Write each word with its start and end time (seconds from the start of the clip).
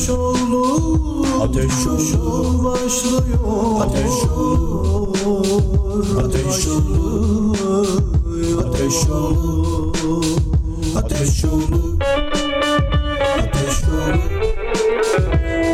Ateş 0.00 0.10
oldu 0.10 1.26
Ateş 1.42 1.86
oldu. 1.86 2.64
başlıyor. 2.64 3.80
Ateş 3.80 4.30
olur 4.30 6.16
Ateş 6.24 6.66
olur 6.68 7.88
Ateş 8.64 9.10
olur 9.10 10.24
Ateş 10.96 11.44
olur 11.44 12.00
Ateş 13.38 13.84
olur 13.84 14.30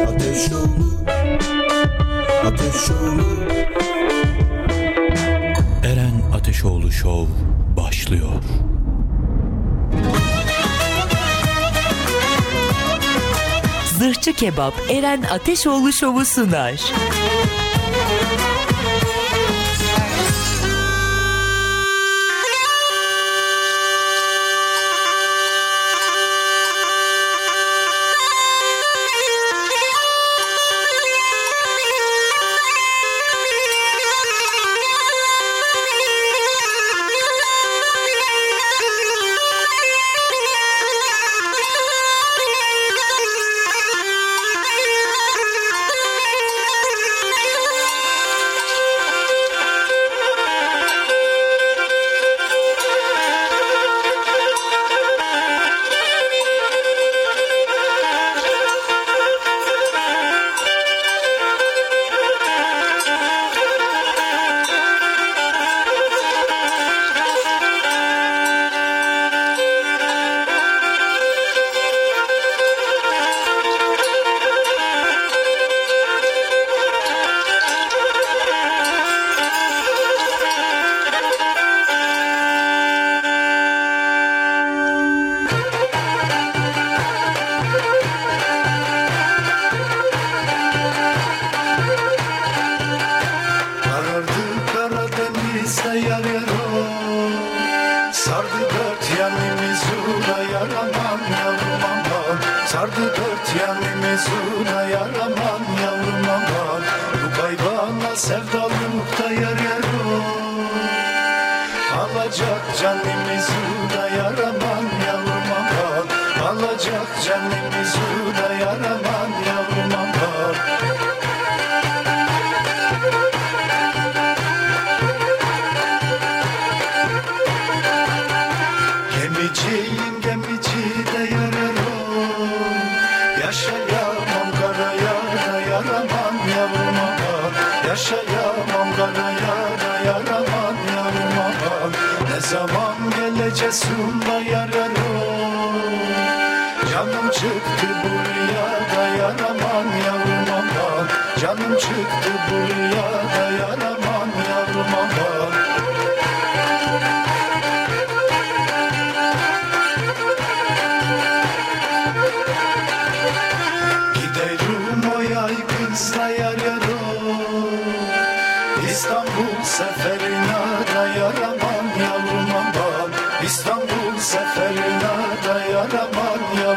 Ateş 0.08 0.52
olur 0.52 0.86
Ateş 2.46 2.90
olur 2.90 3.36
Eren 5.84 6.22
Ateşoğlu 6.34 6.92
Show 6.92 7.26
başlıyor. 7.76 8.28
Kebap 14.32 14.74
Eren 14.90 15.22
Ateşoğlu 15.22 15.92
Şovu 15.92 16.24
sunar. 16.24 16.92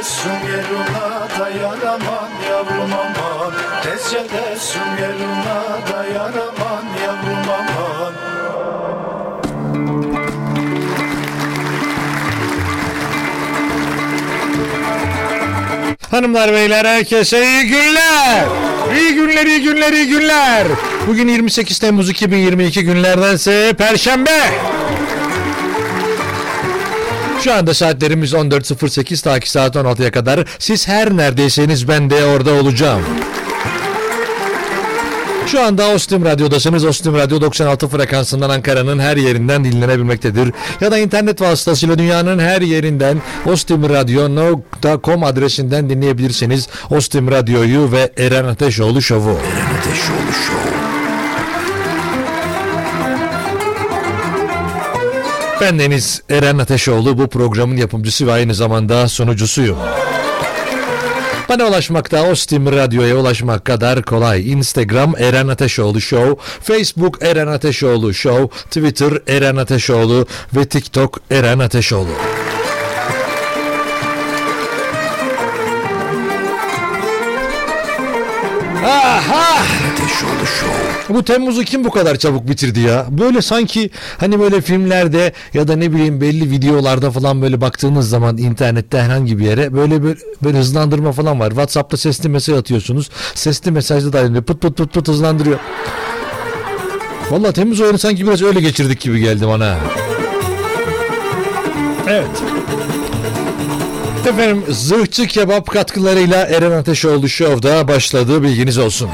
yeruna 0.49 1.07
da 1.39 1.47
yaramam 1.61 2.31
yavrum 2.51 2.93
aman. 3.03 3.53
Tezcele 3.83 4.47
yeruna 5.01 5.59
da 5.89 6.01
yaramam 6.17 6.87
yavrum 7.05 7.49
aman 7.59 8.34
Hanımlar 16.15 16.53
beyler 16.53 16.85
herkese 16.85 17.47
iyi 17.47 17.67
günler. 17.67 18.47
İyi 18.97 19.15
günler, 19.15 19.47
iyi 19.47 19.63
günler, 19.63 19.93
iyi 19.93 20.09
günler. 20.09 20.67
Bugün 21.09 21.29
28 21.29 21.79
Temmuz 21.79 22.11
2022 22.11 22.85
günlerdense 22.85 23.73
Perşembe. 23.79 24.41
Şu 27.41 27.55
anda 27.55 27.75
saatlerimiz 27.75 28.33
14.08 28.33 29.25
ta 29.25 29.41
ki 29.41 29.51
saat 29.51 29.77
16'ya 29.77 30.11
kadar. 30.11 30.45
Siz 30.59 30.89
her 30.89 31.17
neredeyseniz 31.17 31.89
ben 31.89 32.11
de 32.11 32.25
orada 32.25 32.53
olacağım. 32.53 33.03
Şu 35.47 35.63
anda 35.63 35.89
Ostim 35.89 36.25
Radyo'dasınız. 36.25 36.85
Ostim 36.85 37.15
Radyo 37.15 37.41
96 37.41 37.89
frekansından 37.89 38.51
Ankara'nın 38.51 38.99
her 38.99 39.17
yerinden 39.17 39.65
dinlenebilmektedir. 39.65 40.53
Ya 40.81 40.91
da 40.91 40.99
internet 40.99 41.41
vasıtasıyla 41.41 41.99
dünyanın 41.99 42.39
her 42.39 42.61
yerinden 42.61 43.23
ostimradyo.com 43.47 45.25
adresinden 45.25 45.91
dinleyebilirsiniz. 45.91 46.69
Ostim 46.91 47.31
Radyo'yu 47.31 47.93
ve 47.93 48.13
Eren 48.17 48.45
Ateşoğlu 48.45 49.03
Şovu. 49.03 49.31
Eren 49.31 49.79
Ateşoğlu 49.79 50.33
Şovu. 50.47 50.75
Ben 55.61 55.79
Deniz 55.79 56.23
Eren 56.31 56.59
Ateşoğlu 56.59 57.19
bu 57.19 57.29
programın 57.29 57.77
yapımcısı 57.77 58.27
ve 58.27 58.33
aynı 58.33 58.55
zamanda 58.55 59.09
sunucusuyum. 59.09 59.77
Bana 61.55 61.69
ulaşmakta 61.69 62.23
Ostim 62.31 62.73
Radyo'ya 62.73 63.17
ulaşmak 63.17 63.65
kadar 63.65 64.03
kolay. 64.03 64.53
Instagram 64.53 65.15
Eren 65.19 65.49
Ateşoğlu 65.49 66.01
Show, 66.01 66.45
Facebook 66.63 67.23
Eren 67.23 67.47
Ateşoğlu 67.47 68.15
Show, 68.15 68.59
Twitter 68.65 69.13
Eren 69.29 69.57
Ateşoğlu 69.57 70.27
ve 70.57 70.65
TikTok 70.65 71.21
Eren 71.31 71.59
Ateşoğlu. 71.59 72.13
Bu 81.09 81.25
Temmuz'u 81.25 81.65
kim 81.65 81.85
bu 81.85 81.91
kadar 81.91 82.17
çabuk 82.17 82.49
bitirdi 82.49 82.81
ya? 82.81 83.07
Böyle 83.11 83.43
sanki 83.43 83.91
hani 84.19 84.41
böyle 84.41 84.61
filmlerde 84.61 85.33
ya 85.55 85.69
da 85.69 85.77
ne 85.77 85.93
bileyim 85.93 86.21
belli 86.21 86.51
videolarda 86.51 87.11
falan 87.11 87.43
böyle 87.43 87.61
baktığınız 87.61 88.09
zaman 88.09 88.39
internette 88.39 89.01
herhangi 89.01 89.39
bir 89.39 89.45
yere 89.45 89.75
böyle 89.75 90.03
böyle, 90.03 90.19
böyle 90.45 90.59
hızlandırma 90.59 91.13
falan 91.13 91.41
var. 91.41 91.49
WhatsApp'ta 91.49 91.97
sesli 91.97 92.29
mesaj 92.29 92.59
atıyorsunuz. 92.59 93.11
Sesli 93.35 93.71
mesajda 93.71 94.13
da 94.13 94.19
aynı 94.19 94.43
pıt 94.43 94.61
pıt 94.61 94.77
pıt 94.77 94.95
pıt 94.95 95.09
hızlandırıyor. 95.09 95.59
Valla 97.31 97.53
Temmuz 97.53 97.81
ayını 97.81 97.99
sanki 97.99 98.27
biraz 98.27 98.43
öyle 98.43 98.61
geçirdik 98.61 99.01
gibi 99.01 99.21
geldi 99.21 99.49
bana. 99.49 99.77
Evet. 102.09 102.27
Efendim 104.27 104.65
zırhçı 104.69 105.27
kebap 105.27 105.71
katkılarıyla 105.71 106.47
Eren 106.47 106.71
Ateşoğlu 106.71 107.29
Show'da 107.29 107.89
başladığı 107.89 108.43
bilginiz 108.43 108.79
olsun. 108.79 109.11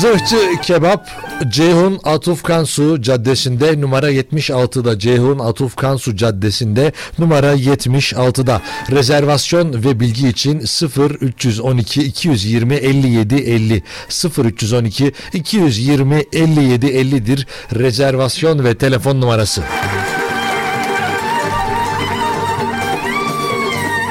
Zırhçı 0.00 0.60
Kebap 0.62 1.08
Ceyhun 1.48 2.00
Atuf 2.04 2.42
Kansu 2.42 3.02
Caddesi'nde 3.02 3.80
numara 3.80 4.12
76'da 4.12 4.98
Ceyhun 4.98 5.38
Atuf 5.38 5.76
Kansu 5.76 6.16
Caddesi'nde 6.16 6.92
numara 7.18 7.54
76'da 7.54 8.62
rezervasyon 8.90 9.84
ve 9.84 10.00
bilgi 10.00 10.28
için 10.28 10.60
0 10.60 11.10
312 11.10 12.02
220 12.02 12.74
57 12.74 13.34
50 13.34 13.82
0 14.08 14.44
312 14.44 15.12
220 15.32 16.24
57 16.32 16.86
50'dir 16.86 17.46
rezervasyon 17.74 18.64
ve 18.64 18.74
telefon 18.74 19.20
numarası. 19.20 19.62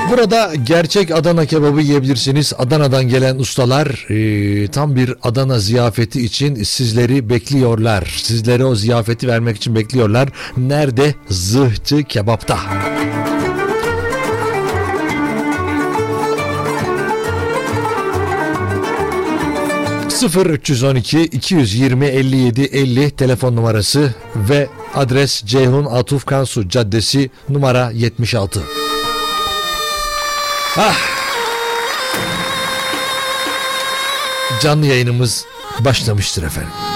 Burada 0.10 0.56
gerçek 0.56 1.12
Adana 1.12 1.46
kebabı 1.46 1.82
yiyebilirsiniz. 1.82 2.54
Adana'dan 2.58 3.08
gelen 3.08 3.40
ustalar 3.40 3.88
e, 4.10 4.68
tam 4.68 4.96
bir 4.96 5.14
Adana 5.24 5.60
ziyafeti 5.60 6.26
için 6.26 6.64
sizleri 6.64 7.30
bekliyorlar. 7.30 8.20
Sizlere 8.24 8.66
o 8.66 8.76
ziyafeti 8.76 9.28
vermek 9.28 9.58
için 9.58 9.76
bekliyorlar. 9.76 10.30
Nerede? 10.58 11.16
Zıhçı 11.30 12.04
Kebap'ta. 12.04 12.58
...0 20.10 20.50
312 20.50 21.22
220 21.22 22.06
57 22.06 22.62
50 22.62 23.12
telefon 23.12 23.56
numarası 23.56 24.14
ve 24.36 24.68
adres 24.96 25.44
Ceyhun 25.46 25.86
Atuf 25.86 26.26
Kansu 26.26 26.70
Caddesi 26.70 27.30
numara 27.50 27.92
76. 27.92 28.79
Ah. 30.78 30.96
Canlı 34.62 34.86
yayınımız 34.86 35.46
başlamıştır 35.80 36.44
efendim. 36.44 36.89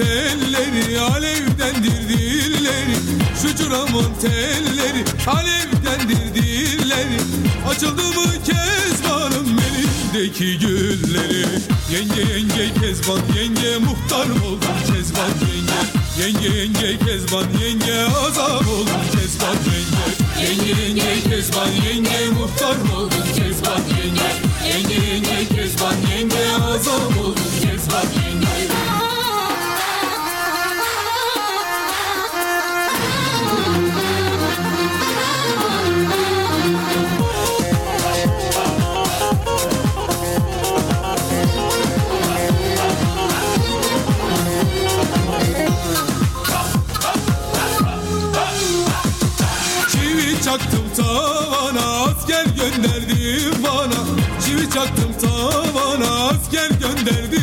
Telleri 0.00 1.00
alevdendir 1.00 2.08
dilleri 2.08 2.96
Şucuramın 3.42 4.14
telleri 4.20 5.04
alevdendir 5.26 6.34
dilleri 6.34 7.20
Açıldı 7.68 8.02
mı 8.02 8.24
kezbanım 8.44 9.58
elindeki 9.58 10.58
gülleri? 10.58 11.46
Yenge 11.92 12.32
yenge 12.32 12.74
kezban 12.80 13.20
yenge 13.36 13.78
muhtar 13.78 14.26
oldum 14.30 14.76
kezban? 14.86 15.30
Yenge 16.20 16.48
Yenge 16.48 16.58
yenge 16.58 16.98
kezban 16.98 17.46
yenge 17.62 18.04
azam 18.04 18.68
oldum 18.68 19.00
kezban? 19.12 19.56
Yenge 19.66 20.42
Yenge 20.42 20.82
yenge 20.82 21.30
kezban 21.30 21.68
yenge 21.68 22.28
muhtar 22.38 22.96
oldum 22.96 23.24
kezban? 23.36 23.80
Yenge 24.02 24.30
Yenge 24.68 25.06
yenge 25.12 25.56
kezban 25.56 25.94
yenge 26.10 26.52
azam 26.74 27.18
oldum 27.18 27.44
kezban? 27.62 28.04
yenge 28.16 28.29
tavana 51.00 51.84
asker 52.04 52.44
gönderdi 52.44 53.50
bana. 53.64 54.00
Çivi 54.44 54.70
çaktım 54.74 55.12
tavana 55.20 56.28
asker 56.28 56.70
gönderdi 56.70 57.42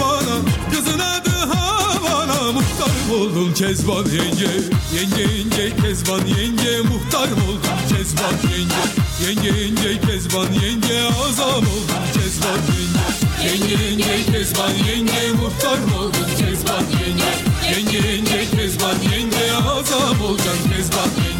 bana. 0.00 0.36
Kızın 0.70 0.98
adı 0.98 1.30
Havana 1.30 2.52
muhtar 2.52 3.14
oldum 3.16 3.54
Kezban 3.54 4.04
yenge. 4.04 4.52
Yenge 4.96 5.22
yenge 5.36 5.76
Kezban 5.82 6.26
yenge 6.26 6.80
muhtar 6.80 7.28
oldum 7.28 7.60
Kezban 7.88 8.34
yenge. 8.52 8.84
Yenge 9.26 9.60
yenge 9.60 10.00
Kezban 10.06 10.52
yenge 10.52 10.98
azam 11.28 11.64
oldum 11.74 12.04
Kezban 12.14 12.60
yenge. 12.76 13.04
Yenge 13.44 13.84
yenge 13.84 14.32
Kezban 14.32 14.74
yenge 14.88 15.32
muhtar 15.42 15.78
oldum 15.98 16.28
Kezban 16.38 16.84
yenge. 17.00 17.30
Yenge 17.70 18.08
yenge 18.08 18.50
Kezban 18.56 18.96
yenge 19.12 19.52
azam 19.56 20.20
olacağım 20.20 20.58
Kezban 20.76 21.10
yenge 21.24 21.33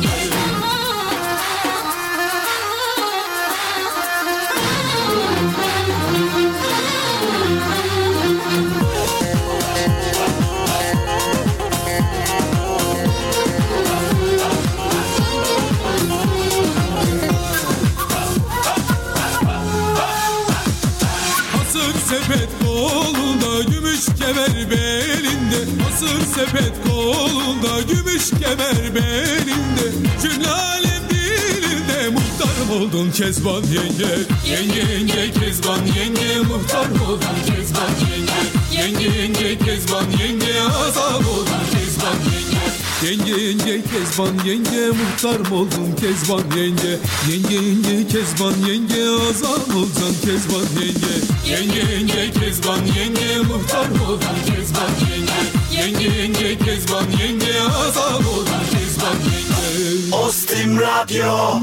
kemer 24.24 24.70
belinde 24.70 25.82
Hasır 25.84 26.20
sepet 26.34 26.72
kolunda 26.86 27.80
gümüş 27.88 28.30
kemer 28.30 28.94
belinde. 28.94 29.86
Cümle 30.22 30.48
alem 30.50 31.02
dilinde 31.10 32.08
muhtar 32.08 32.76
oldun 32.76 33.10
Kezban 33.10 33.62
yenge 33.62 34.14
Yenge 34.46 34.92
yenge 34.92 35.32
Kezban 35.32 35.80
yenge 35.86 36.38
muhtar 36.48 36.86
oldun 37.08 37.36
Kezban 37.46 37.90
yenge. 38.10 38.40
Yenge 38.72 39.18
yenge 39.18 39.58
Kezban 39.58 40.10
yenge 40.20 40.62
azam 40.62 41.26
oldun 41.26 41.64
Kezban 41.72 42.16
yenge 42.34 42.64
Yenge 43.04 43.30
yenge 43.30 43.82
Kezban 43.82 44.44
yenge 44.46 44.88
muhtar 44.88 45.40
mı 45.50 45.56
oldun 45.56 45.96
Kezban 46.00 46.56
yenge? 46.56 46.98
Yenge 47.30 47.54
yenge 47.54 48.08
Kezban 48.08 48.54
yenge 48.68 49.02
azam 49.30 49.76
olacaksın 49.76 50.16
Kezban 50.24 50.66
yenge. 50.80 51.14
Yenge 51.46 51.92
yenge 51.92 52.30
Kezban 52.40 52.78
yenge 52.78 53.38
muhtar 53.38 53.88
mı 53.88 54.04
oldun 54.08 54.38
Kezban 54.46 54.90
yenge? 55.10 55.40
Yenge 55.72 56.18
yenge 56.20 56.58
Kezban 56.58 57.04
yenge 57.20 57.60
azam 57.60 58.26
oldun 58.26 58.64
Kezban 58.72 59.16
yenge. 59.32 60.16
Ostim 60.16 60.80
Radyo 60.80 61.60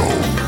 Show. 0.00 0.39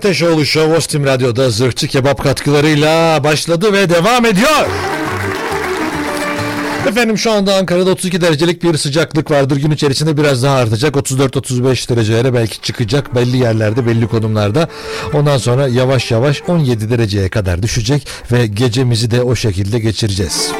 Ateşoğlu 0.00 0.46
Show 0.46 0.76
Ostim 0.76 1.04
Radyo'da 1.04 1.50
zırhçı 1.50 1.88
kebap 1.88 2.22
katkılarıyla 2.22 3.24
başladı 3.24 3.72
ve 3.72 3.90
devam 3.90 4.26
ediyor. 4.26 4.66
Efendim 6.88 7.18
şu 7.18 7.32
anda 7.32 7.54
Ankara'da 7.54 7.90
32 7.90 8.20
derecelik 8.20 8.62
bir 8.62 8.76
sıcaklık 8.76 9.30
vardır. 9.30 9.56
Gün 9.56 9.70
içerisinde 9.70 10.16
biraz 10.16 10.42
daha 10.42 10.56
artacak. 10.56 10.94
34-35 10.94 11.88
derecelere 11.88 12.34
belki 12.34 12.60
çıkacak 12.60 13.14
belli 13.14 13.36
yerlerde, 13.36 13.86
belli 13.86 14.06
konumlarda. 14.06 14.68
Ondan 15.12 15.38
sonra 15.38 15.68
yavaş 15.68 16.10
yavaş 16.10 16.42
17 16.48 16.90
dereceye 16.90 17.28
kadar 17.28 17.62
düşecek 17.62 18.08
ve 18.32 18.46
gecemizi 18.46 19.10
de 19.10 19.22
o 19.22 19.34
şekilde 19.34 19.78
geçireceğiz. 19.78 20.52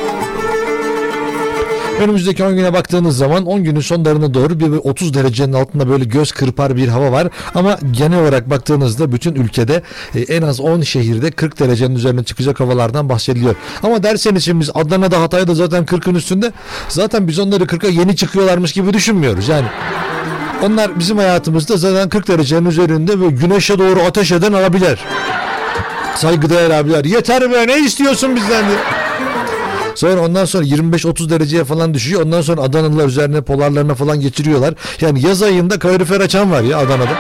Önümüzdeki 2.01 2.45
10 2.45 2.57
güne 2.57 2.73
baktığınız 2.73 3.17
zaman 3.17 3.47
10 3.47 3.65
günün 3.65 3.81
sonlarına 3.81 4.35
doğru 4.35 4.61
bir 4.61 4.73
bir 4.73 4.77
30 4.77 5.15
derecenin 5.15 5.53
altında 5.53 5.89
böyle 5.89 6.05
göz 6.05 6.33
kırpar 6.33 6.77
bir 6.77 6.89
hava 6.89 7.13
var. 7.13 7.29
Ama 7.55 7.79
genel 7.91 8.23
olarak 8.23 8.51
baktığınızda 8.51 9.13
bütün 9.13 9.35
ülkede 9.35 9.83
e, 10.15 10.21
en 10.21 10.43
az 10.43 10.61
10 10.61 10.81
şehirde 10.81 11.31
40 11.31 11.61
derecenin 11.61 11.95
üzerine 11.95 12.25
çıkacak 12.25 12.61
havalardan 12.61 13.09
bahsediliyor. 13.09 13.55
Ama 13.83 14.03
derseniz 14.03 14.45
şimdi 14.45 14.61
biz 14.61 14.71
Adana'da 14.75 15.21
Hatay'da 15.21 15.55
zaten 15.55 15.85
40'ın 15.85 16.15
üstünde. 16.15 16.53
Zaten 16.89 17.29
biz 17.29 17.39
onları 17.39 17.65
40'a 17.65 17.89
yeni 17.89 18.17
çıkıyorlarmış 18.17 18.73
gibi 18.73 18.93
düşünmüyoruz. 18.93 19.49
Yani 19.49 19.67
onlar 20.63 20.99
bizim 20.99 21.19
hayatımızda 21.19 21.77
zaten 21.77 22.09
40 22.09 22.29
derecenin 22.29 22.67
üzerinde 22.67 23.21
ve 23.21 23.27
güneşe 23.27 23.79
doğru 23.79 24.01
ateş 24.01 24.33
eden 24.33 24.53
abiler. 24.53 24.99
Saygıdeğer 26.15 26.71
abiler. 26.71 27.05
Yeter 27.05 27.53
be 27.53 27.67
ne 27.67 27.79
istiyorsun 27.79 28.37
bizden 28.37 28.67
diye. 28.67 29.00
Sonra 29.95 30.21
ondan 30.21 30.45
sonra 30.45 30.65
25-30 30.65 31.31
dereceye 31.31 31.65
falan 31.65 31.95
düşüyor. 31.95 32.23
Ondan 32.23 32.43
sonra 32.43 32.61
Adanalılar 32.61 33.07
üzerine 33.07 33.41
polarlarına 33.41 33.95
falan 33.95 34.21
geçiriyorlar. 34.21 34.75
Yani 35.01 35.27
yaz 35.27 35.43
ayında 35.43 35.79
kalorifer 35.79 36.21
açan 36.21 36.51
var 36.51 36.63
ya 36.63 36.79
Adana'da. 36.79 37.19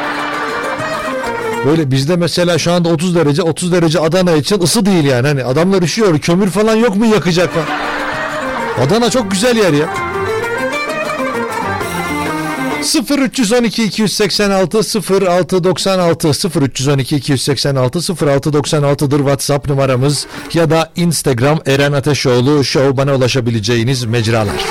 Böyle 1.67 1.91
bizde 1.91 2.17
mesela 2.17 2.59
şu 2.59 2.73
anda 2.73 2.89
30 2.89 3.15
derece 3.15 3.43
30 3.43 3.73
derece 3.73 4.01
Adana 4.01 4.33
için 4.33 4.61
ısı 4.63 4.87
değil 4.87 5.05
yani. 5.05 5.27
Hani 5.29 5.45
adamlar 5.45 5.83
üşüyor. 5.83 6.19
Kömür 6.19 6.51
falan 6.51 6.75
yok 6.75 6.97
mu 6.97 7.07
yakacak 7.07 7.51
falan. 7.55 7.67
Adana 8.87 9.11
çok 9.11 9.31
güzel 9.31 9.57
yer 9.57 9.73
ya. 9.73 10.10
0312 12.83 13.85
286 13.85 15.01
0696 15.03 16.29
0312 16.61 17.17
286 17.17 17.99
0696'dır 17.99 19.19
WhatsApp 19.19 19.69
numaramız 19.69 20.27
ya 20.55 20.71
da 20.71 20.91
Instagram 20.97 21.59
Eren 21.67 21.93
Ateşoğlu 21.93 22.65
Show 22.65 22.97
bana 22.97 23.15
ulaşabileceğiniz 23.15 24.05
mecralar. 24.05 24.65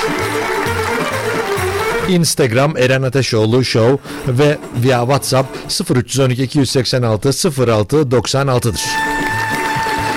Instagram 2.08 2.76
Eren 2.76 3.02
Ateşoğlu 3.02 3.64
Show 3.64 3.98
ve 4.28 4.58
via 4.82 5.00
WhatsApp 5.00 5.48
0312 5.90 6.42
286 6.42 7.28
0696'dır. 7.28 8.80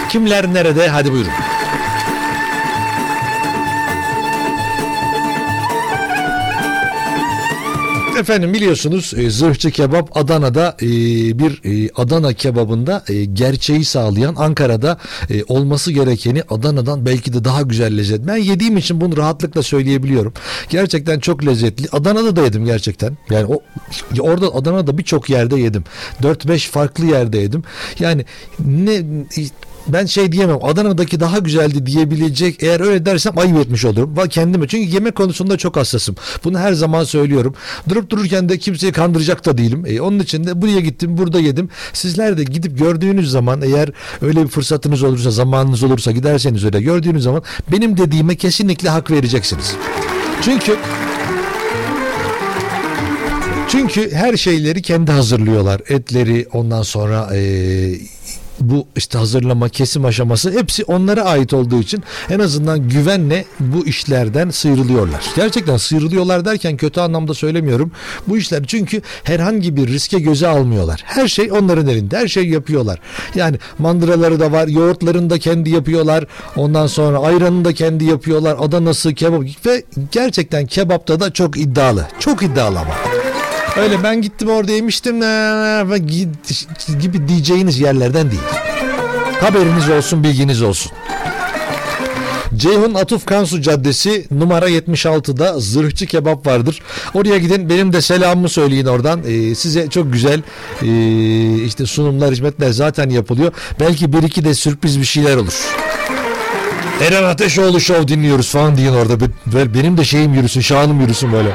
Kimler 0.09 0.53
nerede? 0.53 0.87
Hadi 0.87 1.11
buyurun. 1.11 1.31
Efendim 8.23 8.53
biliyorsunuz 8.53 9.13
e, 9.17 9.29
zırhçı 9.29 9.71
kebap 9.71 10.17
Adana'da 10.17 10.77
e, 10.81 10.87
bir 11.39 11.61
e, 11.63 11.89
Adana 11.95 12.33
kebabında 12.33 13.03
e, 13.09 13.25
gerçeği 13.25 13.85
sağlayan 13.85 14.35
Ankara'da 14.37 14.97
olması 15.47 15.91
gerekeni 15.91 16.43
Adana'dan 16.49 17.05
belki 17.05 17.33
de 17.33 17.43
daha 17.43 17.61
güzel 17.61 17.97
lezzet. 17.97 18.27
Ben 18.27 18.35
yediğim 18.35 18.77
için 18.77 19.01
bunu 19.01 19.17
rahatlıkla 19.17 19.63
söyleyebiliyorum. 19.63 20.33
Gerçekten 20.69 21.19
çok 21.19 21.45
lezzetli. 21.45 21.87
Adana'da 21.91 22.35
da 22.35 22.41
yedim 22.41 22.65
gerçekten. 22.65 23.17
Yani 23.29 23.45
o 23.45 23.61
orada 24.19 24.55
Adana'da 24.55 24.97
birçok 24.97 25.29
yerde 25.29 25.59
yedim. 25.59 25.83
4-5 26.21 26.69
farklı 26.69 27.05
yerde 27.05 27.37
yedim. 27.37 27.63
Yani 27.99 28.25
ne 28.59 29.03
ben 29.87 30.05
şey 30.05 30.31
diyemem 30.31 30.57
Adana'daki 30.61 31.19
daha 31.19 31.39
güzeldi 31.39 31.85
diyebilecek 31.85 32.63
eğer 32.63 32.79
öyle 32.79 33.05
dersem 33.05 33.37
ayıp 33.37 33.57
etmiş 33.57 33.85
olurum. 33.85 34.15
Kendime 34.29 34.67
çünkü 34.67 34.93
yemek 34.95 35.15
konusunda 35.15 35.57
çok 35.57 35.77
hassasım. 35.77 36.15
Bunu 36.43 36.59
her 36.59 36.73
zaman 36.73 37.03
söylüyorum. 37.03 37.55
Durup 37.89 38.09
dururken 38.09 38.49
de 38.49 38.57
kimseyi 38.57 38.91
kandıracak 38.91 39.45
da 39.45 39.57
değilim. 39.57 39.83
E, 39.87 40.01
onun 40.01 40.19
için 40.19 40.43
de 40.43 40.61
buraya 40.61 40.79
gittim 40.79 41.17
burada 41.17 41.39
yedim. 41.39 41.69
Sizler 41.93 42.37
de 42.37 42.43
gidip 42.43 42.77
gördüğünüz 42.77 43.31
zaman 43.31 43.61
eğer 43.61 43.89
öyle 44.21 44.43
bir 44.43 44.47
fırsatınız 44.47 45.03
olursa 45.03 45.31
zamanınız 45.31 45.83
olursa 45.83 46.11
giderseniz 46.11 46.65
öyle 46.65 46.81
gördüğünüz 46.81 47.23
zaman 47.23 47.43
benim 47.71 47.97
dediğime 47.97 48.35
kesinlikle 48.35 48.89
hak 48.89 49.11
vereceksiniz. 49.11 49.75
Çünkü 50.41 50.75
çünkü 53.67 54.11
her 54.11 54.37
şeyleri 54.37 54.81
kendi 54.81 55.11
hazırlıyorlar. 55.11 55.81
Etleri 55.89 56.47
ondan 56.53 56.81
sonra 56.81 57.35
eee 57.35 57.99
bu 58.69 58.87
işte 58.95 59.17
hazırlama 59.17 59.69
kesim 59.69 60.05
aşaması 60.05 60.51
hepsi 60.51 60.83
onlara 60.83 61.23
ait 61.23 61.53
olduğu 61.53 61.79
için 61.79 62.03
en 62.29 62.39
azından 62.39 62.89
güvenle 62.89 63.45
bu 63.59 63.85
işlerden 63.85 64.49
sıyrılıyorlar. 64.49 65.25
Gerçekten 65.35 65.77
sıyrılıyorlar 65.77 66.45
derken 66.45 66.77
kötü 66.77 66.99
anlamda 66.99 67.33
söylemiyorum. 67.33 67.91
Bu 68.27 68.37
işler 68.37 68.63
çünkü 68.67 69.01
herhangi 69.23 69.75
bir 69.75 69.87
riske 69.87 70.19
göze 70.19 70.47
almıyorlar. 70.47 71.01
Her 71.05 71.27
şey 71.27 71.51
onların 71.51 71.87
elinde. 71.87 72.17
Her 72.17 72.27
şey 72.27 72.47
yapıyorlar. 72.47 72.99
Yani 73.35 73.57
mandıraları 73.79 74.39
da 74.39 74.51
var. 74.51 74.67
Yoğurtlarını 74.67 75.29
da 75.29 75.39
kendi 75.39 75.69
yapıyorlar. 75.69 76.25
Ondan 76.55 76.87
sonra 76.87 77.19
ayranını 77.19 77.65
da 77.65 77.73
kendi 77.73 78.05
yapıyorlar. 78.05 78.57
Adanası, 78.59 79.13
kebap 79.13 79.43
ve 79.65 79.83
gerçekten 80.11 80.65
kebapta 80.65 81.19
da 81.19 81.33
çok 81.33 81.57
iddialı. 81.57 82.07
Çok 82.19 82.43
iddialı 82.43 82.79
ama. 82.79 83.22
Öyle 83.77 84.03
ben 84.03 84.21
gittim 84.21 84.49
orada 84.49 84.71
yemiştim 84.71 85.19
gibi 87.01 87.27
diyeceğiniz 87.27 87.79
yerlerden 87.79 88.31
değil. 88.31 88.41
Haberiniz 89.41 89.89
olsun, 89.89 90.23
bilginiz 90.23 90.61
olsun. 90.61 90.91
Ceyhun 92.57 92.93
Atuf 92.93 93.25
Kansu 93.25 93.61
Caddesi 93.61 94.25
numara 94.31 94.69
76'da 94.69 95.59
zırhçı 95.59 96.05
kebap 96.05 96.47
vardır. 96.47 96.81
Oraya 97.13 97.37
gidin 97.37 97.69
benim 97.69 97.93
de 97.93 98.01
selamımı 98.01 98.49
söyleyin 98.49 98.85
oradan. 98.85 99.21
Ee, 99.27 99.55
size 99.55 99.89
çok 99.89 100.13
güzel 100.13 100.41
ee, 100.83 101.63
işte 101.65 101.85
sunumlar 101.85 102.31
hizmetler 102.31 102.69
zaten 102.71 103.09
yapılıyor. 103.09 103.51
Belki 103.79 104.13
bir 104.13 104.23
iki 104.23 104.45
de 104.45 104.53
sürpriz 104.53 104.99
bir 104.99 105.05
şeyler 105.05 105.37
olur. 105.37 105.53
Eren 107.01 107.23
Ateşoğlu 107.23 107.79
Show 107.81 108.07
dinliyoruz 108.07 108.49
falan 108.49 108.77
deyin 108.77 108.93
orada. 108.93 109.19
Be- 109.19 109.73
Benim 109.73 109.97
de 109.97 110.03
şeyim 110.03 110.33
yürüsün, 110.33 110.61
şanım 110.61 111.01
yürüsün 111.01 111.31
böyle. 111.31 111.49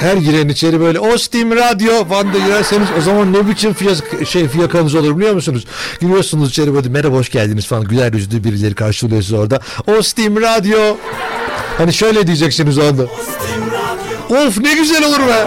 Her 0.00 0.16
giren 0.16 0.48
içeri 0.48 0.80
böyle 0.80 1.00
Ostim 1.00 1.56
Radyo 1.56 2.04
falan 2.04 2.34
da 2.34 2.38
girerseniz 2.38 2.88
o 2.98 3.00
zaman 3.00 3.32
ne 3.32 3.48
biçim 3.48 3.72
fiyak, 3.74 4.28
şey 4.28 4.48
fiyakanız 4.48 4.94
olur 4.94 5.16
biliyor 5.18 5.34
musunuz? 5.34 5.64
Giriyorsunuz 6.00 6.50
içeri 6.50 6.74
böyle 6.74 6.88
merhaba 6.88 7.16
hoş 7.16 7.30
geldiniz 7.30 7.66
falan 7.66 7.84
güler 7.84 8.12
yüzlü 8.12 8.44
birileri 8.44 8.74
karşılıyor 8.74 9.22
sizi 9.22 9.36
orada. 9.36 9.60
Ostim 9.98 10.40
Radyo. 10.40 10.96
Hani 11.78 11.92
şöyle 11.94 12.26
diyeceksiniz 12.26 12.78
o 12.78 12.82
anda. 12.82 13.02
Of 14.30 14.58
ne 14.58 14.74
güzel 14.74 15.04
olur 15.04 15.20
be. 15.20 15.46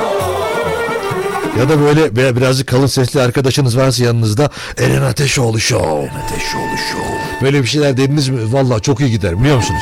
Ya 1.60 1.70
da 1.70 1.81
böyle 2.15 2.36
birazcık 2.36 2.67
kalın 2.67 2.88
sesli 2.88 3.22
arkadaşınız 3.22 3.77
varsa 3.77 4.03
yanınızda 4.03 4.50
Eren 4.77 5.01
Ateşoğlu 5.01 5.60
Show. 5.60 5.88
Eren 5.88 6.25
Ateşoğlu 6.25 6.77
Show. 6.91 7.41
Böyle 7.41 7.62
bir 7.62 7.67
şeyler 7.67 7.98
dediniz 7.98 8.29
mi? 8.29 8.53
Vallahi 8.53 8.81
çok 8.81 9.00
iyi 9.00 9.12
gider 9.12 9.39
biliyor 9.39 9.55
musunuz? 9.55 9.81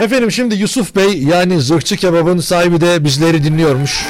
Efendim 0.00 0.32
şimdi 0.32 0.54
Yusuf 0.54 0.96
Bey 0.96 1.22
yani 1.22 1.60
Zırhçı 1.60 1.96
Kebab'ın 1.96 2.38
sahibi 2.38 2.80
de 2.80 3.04
bizleri 3.04 3.44
dinliyormuş. 3.44 4.06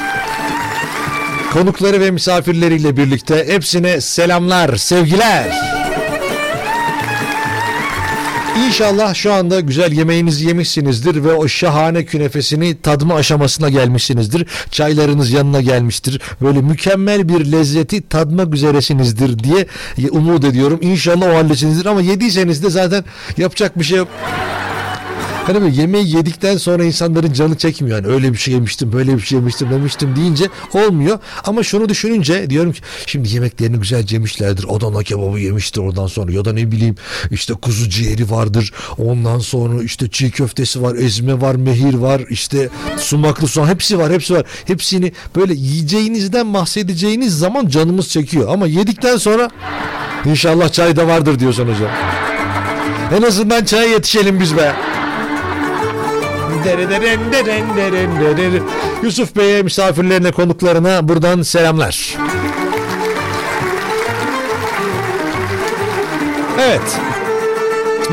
Konukları 1.53 2.01
ve 2.01 2.11
misafirleriyle 2.11 2.97
birlikte 2.97 3.47
hepsine 3.47 4.01
selamlar, 4.01 4.75
sevgiler. 4.75 5.73
İnşallah 8.67 9.13
şu 9.13 9.33
anda 9.33 9.59
güzel 9.59 9.91
yemeğinizi 9.91 10.47
yemişsinizdir 10.47 11.23
ve 11.23 11.33
o 11.33 11.47
şahane 11.47 12.05
künefesini 12.05 12.81
tadma 12.81 13.15
aşamasına 13.15 13.69
gelmişsinizdir. 13.69 14.47
Çaylarınız 14.71 15.31
yanına 15.31 15.61
gelmiştir. 15.61 16.21
Böyle 16.41 16.61
mükemmel 16.61 17.29
bir 17.29 17.51
lezzeti 17.51 18.09
tadmak 18.09 18.53
üzeresinizdir 18.53 19.39
diye 19.43 19.65
umut 20.11 20.43
ediyorum. 20.43 20.79
İnşallah 20.81 21.27
o 21.27 21.35
haldesinizdir 21.35 21.85
ama 21.85 22.01
yediyseniz 22.01 22.63
de 22.63 22.69
zaten 22.69 23.03
yapacak 23.37 23.79
bir 23.79 23.83
şey 23.83 23.97
yok. 23.97 24.07
Hani 25.45 25.61
böyle 25.61 25.81
yemeği 25.81 26.15
yedikten 26.15 26.57
sonra 26.57 26.83
insanların 26.83 27.33
canı 27.33 27.57
çekmiyor. 27.57 27.97
Yani 28.03 28.13
öyle 28.13 28.33
bir 28.33 28.37
şey 28.37 28.53
yemiştim, 28.53 28.93
böyle 28.93 29.17
bir 29.17 29.21
şey 29.21 29.39
yemiştim 29.39 29.71
demiştim 29.71 30.15
deyince 30.15 30.45
olmuyor. 30.73 31.19
Ama 31.43 31.63
şunu 31.63 31.89
düşününce 31.89 32.49
diyorum 32.49 32.71
ki 32.71 32.81
şimdi 33.05 33.33
yemeklerini 33.33 33.77
güzel 33.77 34.05
yemişlerdir. 34.09 34.65
Adana 34.69 35.03
kebabı 35.03 35.39
yemiştir 35.39 35.81
oradan 35.81 36.07
sonra 36.07 36.31
ya 36.31 36.45
da 36.45 36.53
ne 36.53 36.71
bileyim 36.71 36.95
işte 37.31 37.53
kuzu 37.53 37.89
ciğeri 37.89 38.29
vardır. 38.29 38.73
Ondan 38.97 39.39
sonra 39.39 39.83
işte 39.83 40.09
çiğ 40.09 40.31
köftesi 40.31 40.81
var, 40.81 40.95
ezme 40.95 41.41
var, 41.41 41.55
mehir 41.55 41.93
var, 41.93 42.21
işte 42.29 42.69
sumaklı 42.97 43.47
soğan 43.47 43.67
hepsi 43.67 43.99
var, 43.99 44.11
hepsi 44.13 44.33
var. 44.33 44.43
Hepsini 44.65 45.11
böyle 45.35 45.53
yiyeceğinizden 45.53 46.53
bahsedeceğiniz 46.53 47.39
zaman 47.39 47.67
canımız 47.67 48.09
çekiyor. 48.09 48.49
Ama 48.49 48.67
yedikten 48.67 49.17
sonra 49.17 49.49
inşallah 50.25 50.71
çay 50.71 50.95
da 50.95 51.07
vardır 51.07 51.39
diyorsun 51.39 51.63
hocam. 51.63 51.91
En 53.17 53.21
azından 53.21 53.65
çaya 53.65 53.83
yetişelim 53.89 54.39
biz 54.39 54.57
be. 54.57 54.92
Yusuf 59.03 59.35
Bey'e 59.35 59.63
misafirlerine 59.63 60.31
konuklarına 60.31 61.07
buradan 61.09 61.41
selamlar. 61.41 62.17
Evet. 66.61 66.99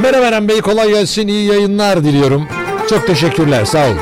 Merhaba 0.03 0.49
Bey 0.49 0.61
kolay 0.61 0.89
gelsin 0.89 1.29
iyi 1.29 1.47
yayınlar 1.47 2.05
diliyorum. 2.05 2.49
Çok 2.91 3.07
teşekkürler 3.07 3.65
sağ 3.65 3.87
olun. 3.87 3.99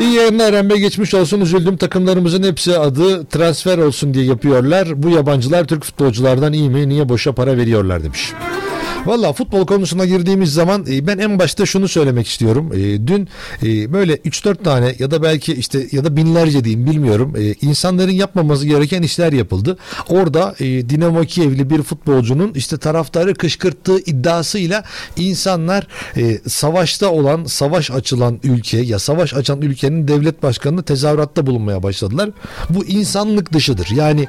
İyi 0.00 0.12
yayınlar 0.12 0.70
Bey 0.70 0.76
geçmiş 0.76 1.14
olsun 1.14 1.40
üzüldüm 1.40 1.76
takımlarımızın 1.76 2.42
hepsi 2.42 2.78
adı 2.78 3.26
transfer 3.26 3.78
olsun 3.78 4.14
diye 4.14 4.24
yapıyorlar. 4.24 5.02
Bu 5.02 5.10
yabancılar 5.10 5.64
Türk 5.64 5.84
futbolculardan 5.84 6.52
iyi 6.52 6.70
mi 6.70 6.88
niye 6.88 7.08
boşa 7.08 7.32
para 7.32 7.56
veriyorlar 7.56 8.04
demiş. 8.04 8.32
Valla 9.06 9.32
futbol 9.32 9.66
konusuna 9.66 10.04
girdiğimiz 10.04 10.52
zaman 10.52 10.86
e, 10.90 11.06
ben 11.06 11.18
en 11.18 11.38
başta 11.38 11.66
şunu 11.66 11.88
söylemek 11.88 12.28
istiyorum. 12.28 12.72
E, 12.72 13.06
dün 13.06 13.28
e, 13.62 13.92
böyle 13.92 14.14
3-4 14.14 14.62
tane 14.62 14.94
ya 14.98 15.10
da 15.10 15.22
belki 15.22 15.52
işte 15.52 15.86
ya 15.92 16.04
da 16.04 16.16
binlerce 16.16 16.64
diyeyim 16.64 16.86
bilmiyorum. 16.86 17.34
İnsanların 17.60 18.10
yapmaması 18.10 18.66
gereken 18.66 19.02
işler 19.02 19.32
yapıldı. 19.32 19.78
Orada 20.08 20.54
Dinamo 20.60 21.20
Kiev'li 21.20 21.70
bir 21.70 21.82
futbolcunun 21.82 22.52
işte 22.54 22.76
taraftarı 22.76 23.34
kışkırttığı 23.34 23.98
iddiasıyla 23.98 24.84
insanlar 25.16 25.86
savaşta 26.48 27.10
olan, 27.10 27.44
savaş 27.44 27.90
açılan 27.90 28.40
ülke 28.44 28.78
ya 28.78 28.98
savaş 28.98 29.34
açan 29.34 29.62
ülkenin 29.62 30.08
devlet 30.08 30.42
başkanını 30.42 30.82
tezahüratta 30.82 31.46
bulunmaya 31.46 31.82
başladılar. 31.82 32.30
Bu 32.70 32.84
insanlık 32.84 33.52
dışıdır. 33.52 33.88
Yani 33.94 34.28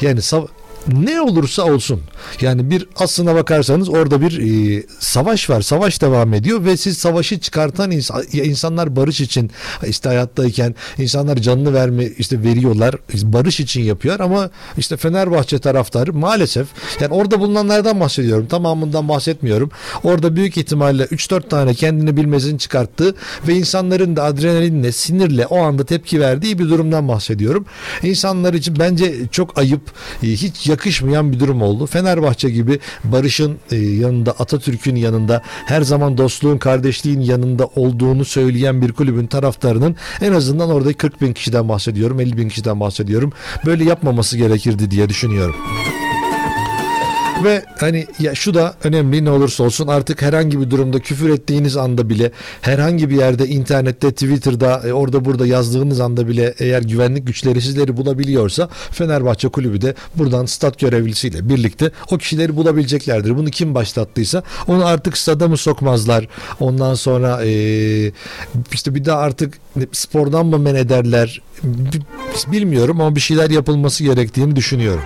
yani 0.00 0.20
sav- 0.20 0.48
ne 0.88 1.20
olursa 1.20 1.62
olsun. 1.62 2.00
Yani 2.40 2.70
bir 2.70 2.86
aslına 2.96 3.34
bakarsanız 3.34 3.88
orada 3.88 4.20
bir 4.20 4.38
e, 4.38 4.82
savaş 4.98 5.50
var. 5.50 5.60
Savaş 5.60 6.02
devam 6.02 6.34
ediyor 6.34 6.64
ve 6.64 6.76
siz 6.76 6.98
savaşı 6.98 7.40
çıkartan 7.40 7.90
ins- 7.90 8.36
ya 8.36 8.44
insanlar 8.44 8.96
barış 8.96 9.20
için 9.20 9.50
işte 9.86 10.08
hayattayken 10.08 10.74
insanlar 10.98 11.36
canını 11.36 11.74
verme 11.74 12.06
işte 12.06 12.42
veriyorlar. 12.42 12.94
Barış 13.22 13.60
için 13.60 13.82
yapıyor 13.82 14.20
ama 14.20 14.50
işte 14.78 14.96
Fenerbahçe 14.96 15.58
taraftarı 15.58 16.12
maalesef 16.12 16.66
yani 17.00 17.14
orada 17.14 17.40
bulunanlardan 17.40 18.00
bahsediyorum. 18.00 18.46
Tamamından 18.46 19.08
bahsetmiyorum. 19.08 19.70
Orada 20.04 20.36
büyük 20.36 20.56
ihtimalle 20.56 21.02
3-4 21.04 21.48
tane 21.48 21.74
kendini 21.74 22.16
bilmezin 22.16 22.58
çıkarttığı 22.58 23.14
ve 23.48 23.54
insanların 23.54 24.16
da 24.16 24.24
adrenalinle 24.24 24.92
sinirle 24.92 25.46
o 25.46 25.62
anda 25.62 25.84
tepki 25.84 26.20
verdiği 26.20 26.58
bir 26.58 26.68
durumdan 26.68 27.08
bahsediyorum. 27.08 27.66
İnsanlar 28.02 28.54
için 28.54 28.76
bence 28.78 29.14
çok 29.30 29.58
ayıp 29.58 29.80
e, 30.22 30.26
hiç 30.26 30.69
yakışmayan 30.70 31.32
bir 31.32 31.40
durum 31.40 31.62
oldu. 31.62 31.86
Fenerbahçe 31.86 32.50
gibi 32.50 32.78
barışın 33.04 33.58
e, 33.70 33.76
yanında 33.76 34.32
Atatürk'ün 34.32 34.96
yanında 34.96 35.42
her 35.66 35.82
zaman 35.82 36.18
dostluğun 36.18 36.58
kardeşliğin 36.58 37.20
yanında 37.20 37.66
olduğunu 37.66 38.24
söyleyen 38.24 38.82
bir 38.82 38.92
kulübün 38.92 39.26
taraftarının 39.26 39.96
en 40.20 40.32
azından 40.32 40.70
orada 40.70 40.92
40 40.92 41.20
bin 41.20 41.32
kişiden 41.32 41.68
bahsediyorum 41.68 42.20
50 42.20 42.36
bin 42.36 42.48
kişiden 42.48 42.80
bahsediyorum. 42.80 43.32
Böyle 43.66 43.84
yapmaması 43.84 44.38
gerekirdi 44.38 44.90
diye 44.90 45.08
düşünüyorum. 45.08 45.56
Ve 47.44 47.64
hani 47.78 48.06
ya 48.18 48.34
şu 48.34 48.54
da 48.54 48.74
önemli 48.84 49.24
ne 49.24 49.30
olursa 49.30 49.64
olsun 49.64 49.86
artık 49.86 50.22
herhangi 50.22 50.60
bir 50.60 50.70
durumda 50.70 50.98
küfür 50.98 51.30
ettiğiniz 51.30 51.76
anda 51.76 52.08
bile 52.08 52.30
herhangi 52.60 53.10
bir 53.10 53.16
yerde 53.16 53.46
internette 53.46 54.10
Twitter'da 54.10 54.82
e, 54.88 54.92
orada 54.92 55.24
burada 55.24 55.46
yazdığınız 55.46 56.00
anda 56.00 56.28
bile 56.28 56.54
eğer 56.58 56.82
güvenlik 56.82 57.26
güçleri 57.26 57.60
sizleri 57.60 57.96
bulabiliyorsa 57.96 58.68
Fenerbahçe 58.90 59.48
kulübü 59.48 59.80
de 59.80 59.94
buradan 60.14 60.46
stat 60.46 60.78
görevlisiyle 60.78 61.48
birlikte 61.48 61.90
o 62.10 62.18
kişileri 62.18 62.56
bulabileceklerdir. 62.56 63.36
Bunu 63.36 63.50
kim 63.50 63.74
başlattıysa 63.74 64.42
onu 64.68 64.86
artık 64.86 65.18
stada 65.18 65.48
mı 65.48 65.56
sokmazlar 65.56 66.28
ondan 66.60 66.94
sonra 66.94 67.44
e, 67.44 67.50
işte 68.72 68.94
bir 68.94 69.04
daha 69.04 69.18
artık 69.18 69.58
spordan 69.92 70.46
mı 70.46 70.58
men 70.58 70.74
ederler 70.74 71.42
bilmiyorum 72.46 73.00
ama 73.00 73.16
bir 73.16 73.20
şeyler 73.20 73.50
yapılması 73.50 74.04
gerektiğini 74.04 74.56
düşünüyorum. 74.56 75.02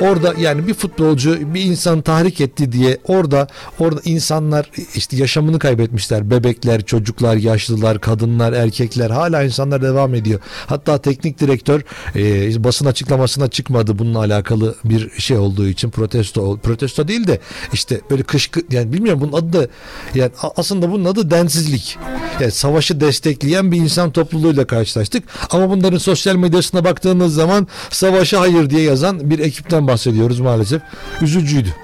Orada 0.00 0.34
yani 0.40 0.66
bir 0.66 0.74
futbolcu 0.74 1.54
bir 1.54 1.60
insan 1.60 2.02
tahrik 2.02 2.40
etti 2.40 2.72
diye 2.72 2.98
orada 3.04 3.46
orada 3.78 4.00
insanlar 4.04 4.70
işte 4.94 5.16
yaşamını 5.16 5.58
kaybetmişler. 5.58 6.30
Bebekler, 6.30 6.82
çocuklar, 6.84 7.36
yaşlılar, 7.36 8.00
kadınlar, 8.00 8.52
erkekler 8.52 9.10
hala 9.10 9.42
insanlar 9.42 9.82
devam 9.82 10.14
ediyor. 10.14 10.40
Hatta 10.66 10.98
teknik 10.98 11.40
direktör 11.40 11.80
e, 12.16 12.64
basın 12.64 12.86
açıklamasına 12.86 13.48
çıkmadı 13.48 13.98
bununla 13.98 14.18
alakalı 14.18 14.74
bir 14.84 15.10
şey 15.18 15.36
olduğu 15.36 15.66
için 15.66 15.90
protesto 15.90 16.56
protesto 16.56 17.08
değil 17.08 17.26
de 17.26 17.40
işte 17.72 18.00
böyle 18.10 18.22
kışkı 18.22 18.60
yani 18.70 18.92
bilmiyorum 18.92 19.20
bunun 19.20 19.32
adı 19.32 19.52
da 19.52 19.68
yani 20.14 20.30
aslında 20.56 20.90
bunun 20.90 21.04
adı 21.04 21.30
densizlik. 21.30 21.98
Yani 22.40 22.52
savaşı 22.52 23.00
destekleyen 23.00 23.72
bir 23.72 23.76
insan 23.76 24.10
topluluğuyla 24.10 24.66
karşılaştık. 24.66 25.24
Ama 25.50 25.70
bunların 25.70 25.98
sosyal 25.98 26.36
medyasına 26.36 26.84
baktığınız 26.84 27.34
zaman 27.34 27.68
savaşa 27.90 28.40
hayır 28.40 28.70
diye 28.70 28.82
yazan 28.82 29.30
bir 29.30 29.38
ekipten 29.38 29.87
bahsediyoruz 29.88 30.40
maalesef. 30.40 30.82
Üzücüydü. 31.22 31.74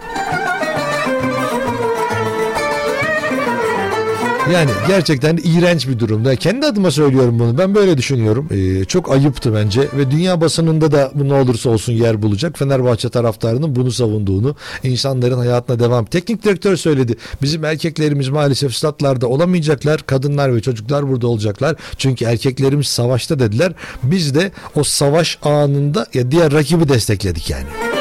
Yani 4.53 4.71
gerçekten 4.89 5.39
iğrenç 5.45 5.89
bir 5.89 5.99
durumda. 5.99 6.37
Kendi 6.37 6.67
adıma 6.67 6.91
söylüyorum 6.91 7.39
bunu. 7.39 7.59
Ben 7.59 7.75
böyle 7.75 7.99
düşünüyorum. 7.99 8.49
Ee, 8.51 8.85
çok 8.85 9.13
ayıptı 9.13 9.55
bence 9.55 9.81
ve 9.81 10.11
dünya 10.11 10.41
basınında 10.41 10.93
da 10.93 11.11
bu 11.15 11.29
ne 11.29 11.35
olursa 11.35 11.71
olsun 11.71 11.93
yer 11.93 12.23
bulacak. 12.23 12.59
Fenerbahçe 12.59 13.09
taraftarının 13.09 13.77
bunu 13.77 13.91
savunduğunu, 13.91 14.57
insanların 14.83 15.39
hayatına 15.39 15.79
devam. 15.79 16.05
Teknik 16.05 16.43
direktör 16.45 16.77
söyledi. 16.77 17.17
Bizim 17.43 17.65
erkeklerimiz 17.65 18.29
maalesef 18.29 18.75
statlarda 18.75 19.27
olamayacaklar. 19.27 20.07
Kadınlar 20.07 20.55
ve 20.55 20.61
çocuklar 20.61 21.09
burada 21.09 21.27
olacaklar. 21.27 21.77
Çünkü 21.99 22.25
erkeklerimiz 22.25 22.87
savaşta 22.87 23.39
dediler. 23.39 23.73
Biz 24.03 24.35
de 24.35 24.51
o 24.75 24.85
savaş 24.85 25.39
anında 25.43 26.07
ya 26.15 26.31
diğer 26.31 26.53
rakibi 26.53 26.89
destekledik 26.89 27.51
yani 27.51 27.94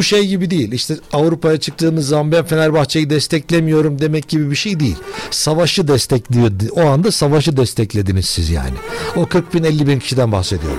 bu 0.00 0.04
şey 0.04 0.26
gibi 0.26 0.50
değil. 0.50 0.72
İşte 0.72 0.94
Avrupa'ya 1.12 1.60
çıktığınız 1.60 2.08
zaman 2.08 2.32
ben 2.32 2.44
Fenerbahçe'yi 2.44 3.10
desteklemiyorum 3.10 4.00
demek 4.00 4.28
gibi 4.28 4.50
bir 4.50 4.56
şey 4.56 4.80
değil. 4.80 4.96
Savaşı 5.30 5.88
destekliyor. 5.88 6.50
O 6.72 6.80
anda 6.80 7.12
savaşı 7.12 7.56
desteklediniz 7.56 8.26
siz 8.26 8.50
yani. 8.50 8.74
O 9.16 9.26
40 9.26 9.54
bin 9.54 9.64
50 9.64 9.86
bin 9.86 9.98
kişiden 9.98 10.32
bahsediyorum. 10.32 10.78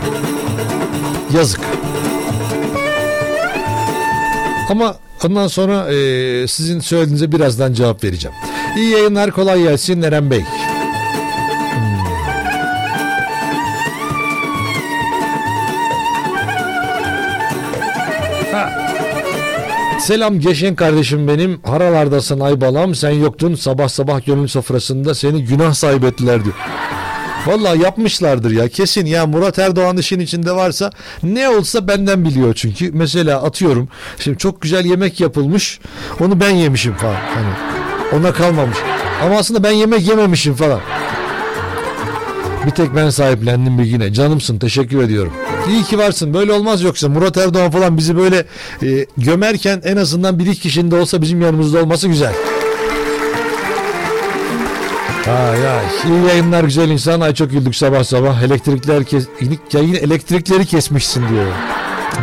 Yazık. 1.35 1.61
Ama 4.69 4.95
ondan 5.25 5.47
sonra 5.47 5.93
e, 5.93 6.47
sizin 6.47 6.79
söylediğinize 6.79 7.31
birazdan 7.31 7.73
cevap 7.73 8.03
vereceğim. 8.03 8.37
İyi 8.77 8.89
yayınlar 8.89 9.31
kolay 9.31 9.63
gelsin 9.63 10.01
Eren 10.01 10.31
Bey. 10.31 10.43
Selam 20.01 20.39
Geçen 20.39 20.75
kardeşim 20.75 21.27
benim. 21.27 21.59
Haralardasın 21.63 22.39
ay 22.39 22.61
balam. 22.61 22.95
Sen 22.95 23.09
yoktun. 23.09 23.55
Sabah 23.55 23.87
sabah 23.87 24.25
gönül 24.25 24.47
sofrasında 24.47 25.15
seni 25.15 25.45
günah 25.45 25.73
sahibi 25.73 26.05
ettiler 26.05 26.43
diyor. 26.43 26.55
Vallahi 27.47 27.81
yapmışlardır 27.81 28.51
ya. 28.51 28.67
Kesin 28.69 29.05
ya. 29.05 29.25
Murat 29.25 29.59
Erdoğan 29.59 29.97
işin 29.97 30.19
içinde 30.19 30.51
varsa 30.51 30.91
ne 31.23 31.49
olsa 31.49 31.87
benden 31.87 32.25
biliyor 32.25 32.53
çünkü. 32.53 32.91
Mesela 32.93 33.43
atıyorum 33.43 33.89
şimdi 34.19 34.37
çok 34.37 34.61
güzel 34.61 34.85
yemek 34.85 35.19
yapılmış. 35.19 35.79
Onu 36.19 36.39
ben 36.39 36.49
yemişim 36.49 36.93
falan. 36.93 37.13
Hani 37.13 37.53
ona 38.19 38.33
kalmamış. 38.33 38.77
Ama 39.23 39.37
aslında 39.37 39.63
ben 39.63 39.71
yemek 39.71 40.07
yememişim 40.07 40.53
falan 40.53 40.79
bir 42.65 42.71
tek 42.71 42.95
ben 42.95 43.09
sahiplendim 43.09 43.77
bilgine 43.79 44.13
canımsın 44.13 44.59
teşekkür 44.59 45.03
ediyorum 45.03 45.33
İyi 45.69 45.83
ki 45.83 45.97
varsın 45.97 46.33
böyle 46.33 46.53
olmaz 46.53 46.81
yoksa 46.81 47.09
Murat 47.09 47.37
Erdoğan 47.37 47.71
falan 47.71 47.97
bizi 47.97 48.17
böyle 48.17 48.45
e, 48.83 49.05
gömerken 49.17 49.81
en 49.85 49.97
azından 49.97 50.39
bir 50.39 50.45
iki 50.45 50.59
kişinin 50.59 50.91
de 50.91 50.95
olsa 50.95 51.21
bizim 51.21 51.41
yanımızda 51.41 51.79
olması 51.79 52.07
güzel. 52.07 52.33
Ay 55.27 55.67
ay 55.69 55.85
iyi 56.07 56.27
yayınlar 56.27 56.63
güzel 56.63 56.89
insan 56.89 57.21
ay 57.21 57.33
çok 57.33 57.51
güldük 57.51 57.75
sabah 57.75 58.03
sabah 58.03 58.41
elektrikler 58.43 59.03
kes 59.03 59.27
yayın 59.73 59.93
elektrikleri 59.93 60.65
kesmişsin 60.65 61.29
diyor. 61.29 61.45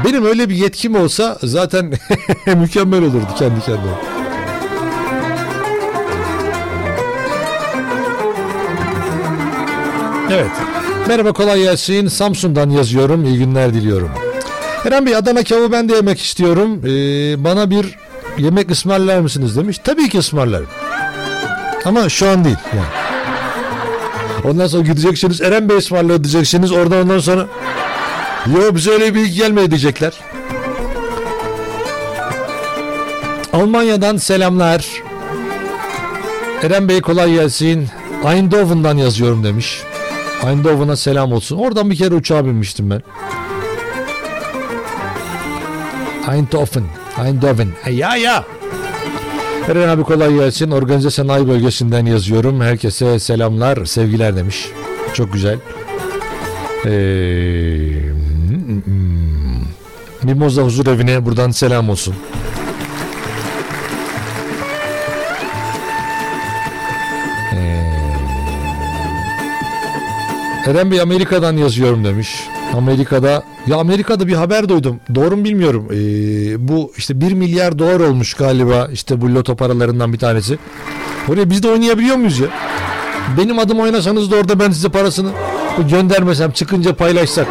Benim 0.05 0.25
öyle 0.25 0.49
bir 0.49 0.55
yetkim 0.55 0.97
olsa 0.97 1.39
zaten 1.43 1.93
mükemmel 2.47 3.03
olurdu 3.03 3.29
kendi 3.39 3.61
kendine. 3.61 4.18
Evet. 10.31 10.51
Merhaba 11.09 11.33
kolay 11.33 11.63
gelsin. 11.63 12.09
Samsun'dan 12.09 12.71
yazıyorum. 12.71 13.25
İyi 13.25 13.39
günler 13.39 13.75
diliyorum. 13.75 14.11
Eren 14.85 15.07
Bey 15.07 15.17
Adana 15.17 15.43
kebabı 15.43 15.73
ben 15.73 15.89
de 15.89 15.95
yemek 15.95 16.21
istiyorum. 16.21 16.81
Ee, 16.85 17.45
bana 17.45 17.71
bir 17.71 17.95
yemek 18.39 18.71
ısmarlar 18.71 19.21
mısınız 19.21 19.57
demiş. 19.57 19.79
Tabii 19.85 20.09
ki 20.09 20.19
ısmarlarım. 20.19 20.67
Ama 21.85 22.09
şu 22.09 22.29
an 22.29 22.45
değil 22.45 22.57
yani. 22.77 23.09
Ondan 24.45 24.67
sonra 24.67 24.83
gideceksiniz 24.83 25.41
Eren 25.41 25.69
Bey 25.69 25.77
ısmarladı 25.77 26.25
diyeceksiniz. 26.25 26.73
Oradan 26.73 27.03
ondan 27.03 27.19
sonra 27.19 27.47
Yo 28.57 28.75
bize 28.75 28.91
öyle 28.91 29.15
bir 29.15 29.21
bilgi 29.21 29.71
diyecekler. 29.71 30.13
Almanya'dan 33.53 34.17
selamlar. 34.17 34.87
Eren 36.63 36.89
Bey 36.89 37.01
kolay 37.01 37.33
gelsin. 37.33 37.89
Eindhoven'dan 38.25 38.97
yazıyorum 38.97 39.45
demiş. 39.45 39.83
Eindhoven'a 40.47 40.97
selam 40.97 41.33
olsun. 41.33 41.57
Oradan 41.57 41.91
bir 41.91 41.97
kere 41.97 42.15
uçağa 42.15 42.45
binmiştim 42.45 42.91
ben. 42.91 43.03
Eindhoven. 46.33 46.85
Eindhoven. 47.25 47.69
E, 47.85 47.93
ya 47.93 48.17
ya. 48.17 48.45
Eren 49.69 49.89
abi 49.89 50.03
kolay 50.03 50.35
gelsin. 50.35 50.71
Organize 50.71 51.11
sanayi 51.11 51.49
bölgesinden 51.49 52.07
yazıyorum. 52.07 52.61
Herkese 52.61 53.19
selamlar, 53.19 53.85
sevgiler 53.85 54.37
demiş. 54.37 54.69
Çok 55.15 55.33
güzel. 55.33 55.59
Ee, 56.85 56.91
Mimoza 60.23 60.63
Huzur 60.63 60.87
Evi'ne 60.87 61.25
buradan 61.27 61.51
selam 61.51 61.91
olsun. 61.91 62.15
Eren 70.69 70.91
Bey 70.91 71.01
Amerika'dan 71.01 71.57
yazıyorum 71.57 72.05
demiş. 72.05 72.29
Amerika'da 72.75 73.43
ya 73.67 73.77
Amerika'da 73.77 74.27
bir 74.27 74.33
haber 74.33 74.69
duydum. 74.69 75.01
Doğru 75.15 75.37
mu 75.37 75.45
bilmiyorum. 75.45 75.89
Ee, 75.91 76.69
bu 76.69 76.93
işte 76.97 77.21
1 77.21 77.33
milyar 77.33 77.79
dolar 77.79 78.01
olmuş 78.01 78.35
galiba 78.35 78.89
işte 78.93 79.21
bu 79.21 79.35
loto 79.35 79.57
paralarından 79.57 80.13
bir 80.13 80.19
tanesi. 80.19 80.59
Oraya 81.29 81.51
biz 81.51 81.63
de 81.63 81.69
oynayabiliyor 81.69 82.17
muyuz 82.17 82.39
ya? 82.39 82.47
Benim 83.39 83.59
adım 83.59 83.81
oynasanız 83.81 84.31
da 84.31 84.37
orada 84.37 84.61
ben 84.61 84.71
size 84.71 84.89
parasını 84.89 85.31
göndermesem 85.91 86.51
çıkınca 86.51 86.95
paylaşsak. 86.95 87.47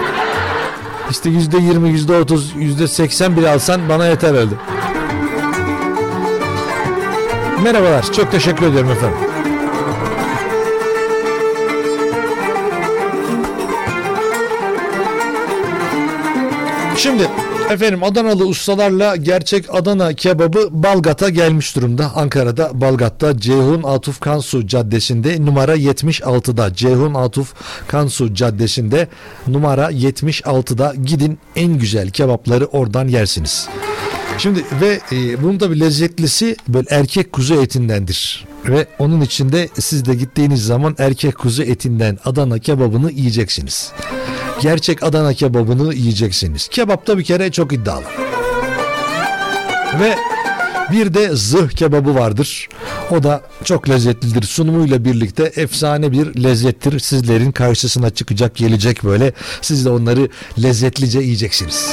İşte 1.09 1.29
yüzde 1.29 1.57
yirmi, 1.57 1.89
yüzde 1.89 2.13
otuz, 2.13 2.53
yüzde 2.55 2.87
seksen 2.87 3.37
bile 3.37 3.49
alsan 3.49 3.89
bana 3.89 4.05
yeter 4.07 4.33
herhalde. 4.33 4.53
Merhabalar. 7.63 8.13
Çok 8.13 8.31
teşekkür 8.31 8.65
ederim 8.65 8.91
efendim. 8.91 9.36
Şimdi 17.07 17.29
efendim 17.69 18.03
Adanalı 18.03 18.45
ustalarla 18.45 19.15
gerçek 19.15 19.65
Adana 19.75 20.13
kebabı 20.13 20.69
Balgat'a 20.71 21.29
gelmiş 21.29 21.75
durumda. 21.75 22.11
Ankara'da 22.15 22.81
Balgat'ta 22.81 23.37
Ceyhun 23.37 23.83
Atuf 23.83 24.19
Kansu 24.19 24.67
Caddesi'nde 24.67 25.45
numara 25.45 25.75
76'da. 25.75 26.73
Ceyhun 26.73 27.13
Atuf 27.13 27.53
Kansu 27.87 28.33
Caddesi'nde 28.33 29.07
numara 29.47 29.91
76'da 29.91 30.93
gidin 31.05 31.39
en 31.55 31.77
güzel 31.77 32.09
kebapları 32.09 32.65
oradan 32.65 33.07
yersiniz. 33.07 33.67
Şimdi 34.37 34.63
ve 34.81 34.99
e, 35.11 35.43
bunun 35.43 35.59
da 35.59 35.71
bir 35.71 35.79
lezzetlisi 35.79 36.55
böyle 36.67 36.87
erkek 36.89 37.31
kuzu 37.31 37.55
etindendir. 37.55 38.45
Ve 38.65 38.87
onun 38.99 39.21
içinde 39.21 39.69
siz 39.79 40.05
de 40.05 40.15
gittiğiniz 40.15 40.65
zaman 40.65 40.95
erkek 40.97 41.37
kuzu 41.37 41.63
etinden 41.63 42.17
Adana 42.25 42.59
kebabını 42.59 43.11
yiyeceksiniz. 43.11 43.91
Gerçek 44.61 45.03
Adana 45.03 45.33
kebabını 45.33 45.93
yiyeceksiniz. 45.93 46.67
Kebapta 46.67 47.17
bir 47.17 47.23
kere 47.23 47.51
çok 47.51 47.73
iddialı. 47.73 48.03
Ve 49.99 50.15
bir 50.91 51.13
de 51.13 51.35
zırh 51.35 51.69
kebabı 51.69 52.15
vardır. 52.15 52.69
O 53.11 53.23
da 53.23 53.41
çok 53.63 53.89
lezzetlidir. 53.89 54.43
Sunumuyla 54.43 55.05
birlikte 55.05 55.51
efsane 55.55 56.11
bir 56.11 56.43
lezzettir. 56.43 56.99
Sizlerin 56.99 57.51
karşısına 57.51 58.09
çıkacak, 58.09 58.55
gelecek 58.55 59.03
böyle. 59.03 59.33
Siz 59.61 59.85
de 59.85 59.89
onları 59.89 60.29
lezzetlice 60.63 61.19
yiyeceksiniz. 61.19 61.89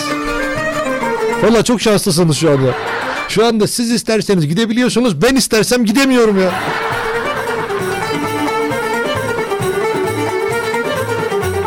Valla 1.43 1.63
çok 1.63 1.81
şanslısınız 1.81 2.37
şu 2.37 2.51
anda. 2.51 2.75
Şu 3.29 3.47
anda 3.47 3.67
siz 3.67 3.91
isterseniz 3.91 4.47
gidebiliyorsunuz. 4.49 5.23
Ben 5.23 5.37
istersem 5.37 5.85
gidemiyorum 5.85 6.41
ya. 6.41 6.53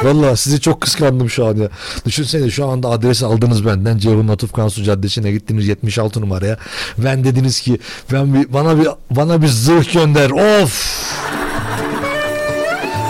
Valla 0.08 0.36
sizi 0.36 0.62
çok 0.62 0.82
kıskandım 0.82 1.30
şu 1.30 1.46
an 1.46 1.56
ya. 1.56 1.70
Düşünsene 2.06 2.50
şu 2.50 2.68
anda 2.68 2.90
adresi 2.90 3.26
aldınız 3.26 3.66
benden. 3.66 3.98
Ceyhun 3.98 4.28
Atıf 4.28 4.54
Kansu 4.54 4.84
Caddesi'ne 4.84 5.32
gittiniz 5.32 5.68
76 5.68 6.22
numaraya. 6.22 6.58
Ben 6.98 7.24
dediniz 7.24 7.62
ki 7.62 7.80
ben 8.12 8.34
bir, 8.34 8.54
bana 8.54 8.80
bir 8.80 8.88
bana 9.12 9.42
bir 9.42 9.48
zırh 9.48 9.94
gönder. 9.94 10.30
Of! 10.30 11.04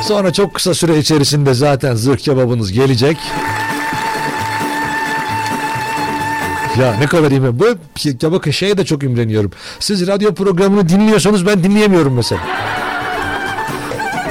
Sonra 0.04 0.34
çok 0.34 0.54
kısa 0.54 0.74
süre 0.74 1.00
içerisinde 1.00 1.54
zaten 1.54 1.96
zırh 1.96 2.18
kebabınız 2.18 2.72
gelecek. 2.72 3.18
Ya 6.80 6.96
ne 7.00 7.06
kadar 7.06 7.32
iyi. 7.32 7.60
Bu 7.60 7.66
ya 8.22 8.32
bakın 8.32 8.52
şeye 8.52 8.78
de 8.78 8.86
çok 8.86 9.04
imreniyorum. 9.04 9.52
Siz 9.80 10.08
radyo 10.08 10.34
programını 10.34 10.90
dinliyorsanız 10.90 11.46
ben 11.46 11.64
dinleyemiyorum 11.64 12.14
mesela. 12.14 12.42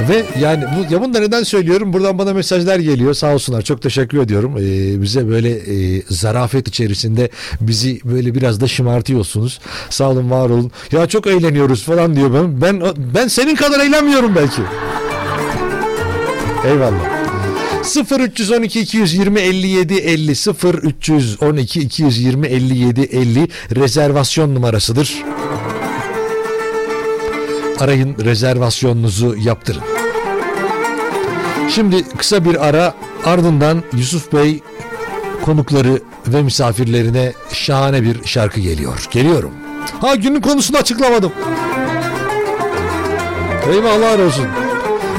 Ve 0.09 0.25
yani 0.39 0.63
bu 0.63 0.93
ya 0.93 1.01
bunu 1.01 1.13
da 1.13 1.19
neden 1.19 1.43
söylüyorum? 1.43 1.93
Buradan 1.93 2.17
bana 2.17 2.33
mesajlar 2.33 2.79
geliyor. 2.79 3.13
Sağ 3.13 3.33
olsunlar. 3.33 3.61
Çok 3.61 3.81
teşekkür 3.81 4.19
ediyorum. 4.19 4.57
Ee, 4.57 5.01
bize 5.01 5.27
böyle 5.29 5.49
e, 5.49 6.01
zarafet 6.09 6.67
içerisinde 6.67 7.29
bizi 7.61 7.99
böyle 8.03 8.35
biraz 8.35 8.61
da 8.61 8.67
şımartıyorsunuz. 8.67 9.59
Sağ 9.89 10.09
olun, 10.09 10.31
var 10.31 10.49
olun. 10.49 10.71
Ya 10.91 11.07
çok 11.07 11.27
eğleniyoruz 11.27 11.83
falan 11.83 12.15
diyor 12.15 12.33
ben. 12.33 12.61
Ben 12.61 12.81
ben 13.15 13.27
senin 13.27 13.55
kadar 13.55 13.79
eğlenmiyorum 13.79 14.35
belki. 14.35 14.61
Eyvallah. 16.65 17.17
0 17.83 18.19
312 18.19 18.79
220 18.81 19.39
57 19.39 19.93
50 19.93 20.35
0 20.35 20.73
312 20.73 21.79
220 21.81 22.47
57 22.47 23.01
50 23.01 23.47
rezervasyon 23.75 24.55
numarasıdır. 24.55 25.23
Arayın 27.79 28.15
rezervasyonunuzu 28.25 29.35
yaptırın. 29.35 29.96
Şimdi 31.69 32.03
kısa 32.17 32.45
bir 32.45 32.67
ara 32.67 32.93
ardından 33.25 33.83
Yusuf 33.93 34.33
Bey 34.33 34.61
konukları 35.45 36.01
ve 36.27 36.41
misafirlerine 36.41 37.33
şahane 37.53 38.03
bir 38.03 38.25
şarkı 38.25 38.59
geliyor. 38.59 39.07
Geliyorum. 39.11 39.51
Ha 40.01 40.15
günün 40.15 40.41
konusunu 40.41 40.77
açıklamadım. 40.77 41.31
Eyvallah 43.71 44.19
olsun. 44.27 44.45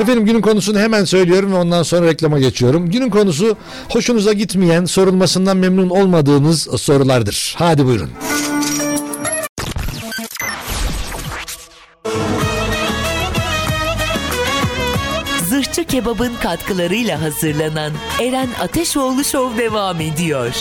Efendim 0.00 0.24
günün 0.24 0.40
konusunu 0.40 0.78
hemen 0.78 1.04
söylüyorum 1.04 1.52
ve 1.52 1.56
ondan 1.56 1.82
sonra 1.82 2.06
reklama 2.06 2.38
geçiyorum. 2.38 2.90
Günün 2.90 3.10
konusu 3.10 3.56
hoşunuza 3.88 4.32
gitmeyen, 4.32 4.84
sorulmasından 4.84 5.56
memnun 5.56 5.90
olmadığınız 5.90 6.68
sorulardır. 6.80 7.54
Hadi 7.58 7.86
buyurun. 7.86 8.10
Zırhçı 8.30 8.57
Kebap'ın 15.88 16.34
katkılarıyla 16.34 17.22
hazırlanan 17.22 17.92
Eren 18.22 18.48
Ateşoğlu 18.60 19.24
Show 19.24 19.64
devam 19.64 20.00
ediyor. 20.00 20.54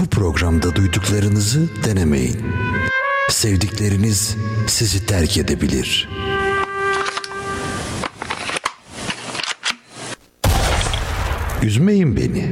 Bu 0.00 0.06
programda 0.06 0.76
duyduklarınızı 0.76 1.84
denemeyin. 1.84 2.42
Sevdikleriniz 3.30 4.36
sizi 4.68 5.06
terk 5.06 5.38
edebilir.'' 5.38 6.31
Üzmeyin 11.62 12.16
beni. 12.16 12.44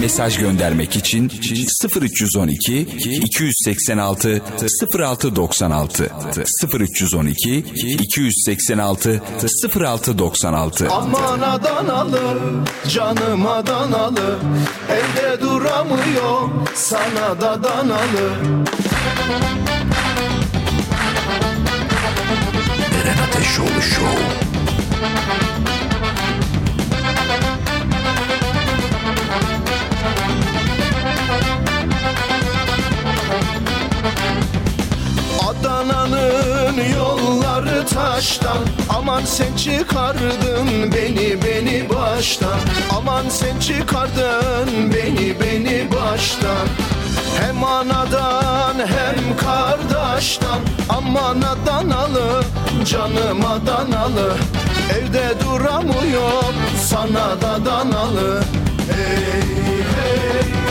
mesaj 0.00 0.38
göndermek 0.38 0.96
için 0.96 1.32
0312 2.00 2.80
286 2.80 4.42
0696 4.98 6.10
0312 6.80 7.58
286 7.58 9.22
0696 9.76 10.88
Aman 10.90 11.40
Adanalı 11.40 12.38
canım 12.88 13.46
Adanalı 13.46 14.38
evde 14.90 15.40
duramıyor 15.40 16.48
sana 16.74 17.40
da 17.40 17.62
danalı 17.64 18.30
Eren 23.02 23.18
Ateşoğlu 23.28 23.82
Show. 23.82 24.47
taştan. 37.94 38.58
Aman 38.88 39.24
sen 39.24 39.56
çıkardın 39.56 40.92
beni 40.94 41.42
beni 41.42 41.88
baştan. 41.88 42.58
Aman 42.96 43.28
sen 43.28 43.60
çıkardın 43.60 44.68
beni 44.94 45.40
beni 45.40 45.88
baştan. 45.92 46.66
Hem 47.40 47.64
anadan 47.64 48.74
hem 48.78 49.36
kardeştan 49.36 50.60
Aman 50.88 51.42
Adanalı 51.42 52.42
canım 52.84 53.46
Adanalı. 53.46 54.36
Evde 54.98 55.32
duramıyorum 55.44 56.54
sana 56.84 57.40
da 57.40 57.64
danalı. 57.64 58.42
Hey 58.88 59.82
hey. 59.96 60.67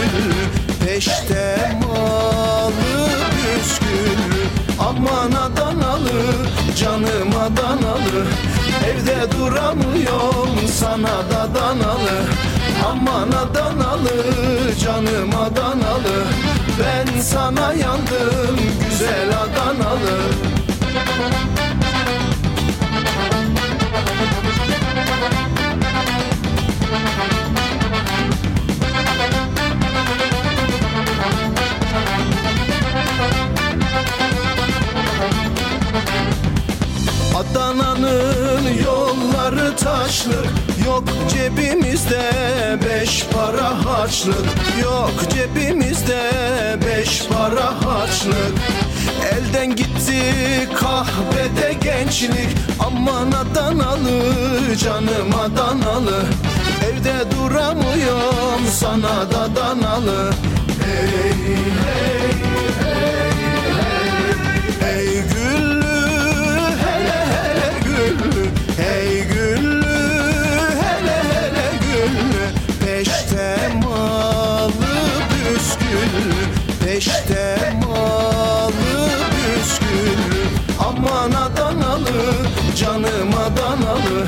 gül 0.00 0.86
Peşte 0.86 1.72
malı 1.82 3.08
püskül 3.30 4.32
Aman 4.78 5.32
Adanalı 5.32 6.22
canım 6.76 7.30
Adanalı 7.42 8.26
Evde 8.86 9.32
duramıyorum 9.38 10.68
sana 10.74 11.08
da 11.08 11.48
danalı 11.54 12.18
Aman 12.90 13.28
Adanalı 13.28 14.12
canım 14.84 15.30
Adanalı 15.40 16.24
Ben 16.80 17.20
sana 17.20 17.72
yandım 17.72 18.56
güzel 18.90 19.28
Adanalı 19.28 20.18
Adana'nın 37.38 38.62
yolları 38.84 39.76
taşlı. 39.76 40.44
Yok 40.86 41.04
cebimizde 41.34 42.32
beş 42.84 43.26
para 43.32 43.84
harçlık 43.84 44.46
Yok 44.82 45.12
cebimizde 45.34 46.20
beş 46.86 47.22
para 47.28 47.66
harçlık 47.84 48.54
Elden 49.32 49.76
gitti 49.76 50.22
kahvede 50.74 51.72
gençlik. 51.82 52.56
Aman 52.80 53.32
Adanalı 53.32 54.76
canım 54.76 55.34
Adanalı. 55.44 56.22
Evde 56.84 57.14
duramıyorum 57.36 58.66
sana 58.72 59.30
da 59.30 59.56
danalı 59.56 60.30
Hey 60.84 61.56
hey 61.84 62.17
Peşte 76.98 77.58
malı 77.86 79.08
püsküllü 79.30 80.44
Aman 80.80 81.32
Adanalı 81.32 82.34
canım 82.76 83.30
Adanalı. 83.46 84.26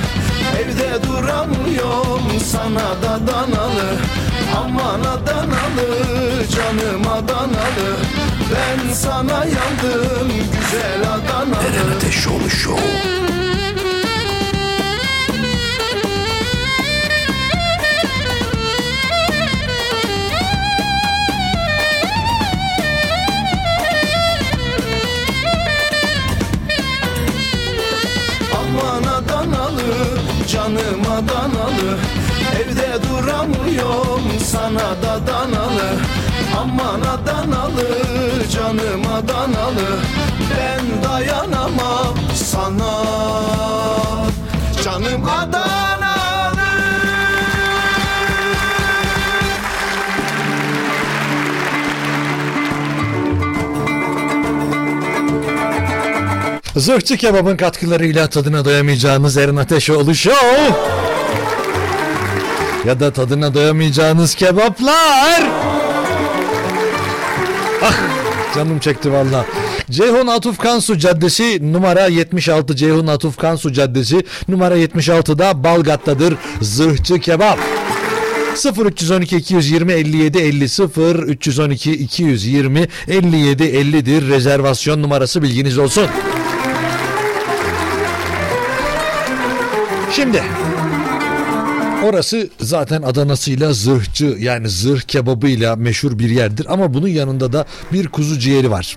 Evde 0.60 1.06
duramıyorum 1.08 2.40
sana 2.46 3.02
da 3.02 3.26
danalı. 3.26 3.90
Aman 4.56 5.00
Adanalı 5.00 5.88
canım 6.56 7.08
Adanalı. 7.08 7.96
Ben 8.52 8.92
sana 8.92 9.44
yandım 9.44 10.28
güzel 10.28 11.00
Adanalı. 11.00 11.64
Eren 11.66 11.96
Ateşoğlu 11.96 12.50
Show. 12.50 12.80
Canım 30.52 31.02
Adanalı 31.12 31.98
Evde 32.60 32.98
duramıyorum 33.08 34.22
sana 34.44 35.02
da 35.02 35.26
danalı. 35.26 35.90
Aman 36.60 37.00
Adanalı 37.00 37.86
canım 38.52 39.02
Adanalı 39.14 39.98
Ben 40.50 41.10
dayanamam 41.10 42.14
sana. 42.34 43.04
Canım 44.84 45.24
Adanalı 45.24 45.99
Zırhçı 56.80 57.16
kebabın 57.16 57.56
katkılarıyla 57.56 58.26
tadına 58.26 58.64
doyamayacağınız 58.64 59.36
Eren 59.36 59.56
Ateşoğlu 59.56 60.14
Show. 60.14 60.74
Ya 62.86 63.00
da 63.00 63.10
tadına 63.10 63.54
doyamayacağınız 63.54 64.34
kebaplar. 64.34 65.50
Ah 67.82 67.94
canım 68.54 68.78
çekti 68.78 69.12
valla. 69.12 69.46
Ceyhun 69.90 70.26
Atuf 70.26 70.58
Kansu 70.58 70.98
Caddesi 70.98 71.72
numara 71.72 72.06
76 72.06 72.76
Ceyhun 72.76 73.06
Atuf 73.06 73.36
Kansu 73.36 73.72
Caddesi 73.72 74.24
numara 74.48 74.78
76'da 74.78 75.64
Balgat'tadır 75.64 76.34
Zırhçı 76.60 77.20
Kebap. 77.20 77.58
0312 78.86 79.36
220 79.36 79.92
57 79.92 80.38
50 80.38 80.68
0 80.68 81.16
312 81.16 81.92
220 81.92 82.88
57 83.08 83.62
50'dir 83.62 84.28
rezervasyon 84.28 85.02
numarası 85.02 85.42
bilginiz 85.42 85.78
olsun. 85.78 86.06
Şimdi 90.12 90.42
orası 92.04 92.48
zaten 92.60 93.02
Adana'sıyla 93.02 93.72
zırhçı 93.72 94.36
yani 94.38 94.68
zırh 94.68 95.00
kebabıyla 95.00 95.76
meşhur 95.76 96.18
bir 96.18 96.30
yerdir 96.30 96.66
ama 96.68 96.94
bunun 96.94 97.08
yanında 97.08 97.52
da 97.52 97.66
bir 97.92 98.08
kuzu 98.08 98.38
ciğeri 98.38 98.70
var. 98.70 98.96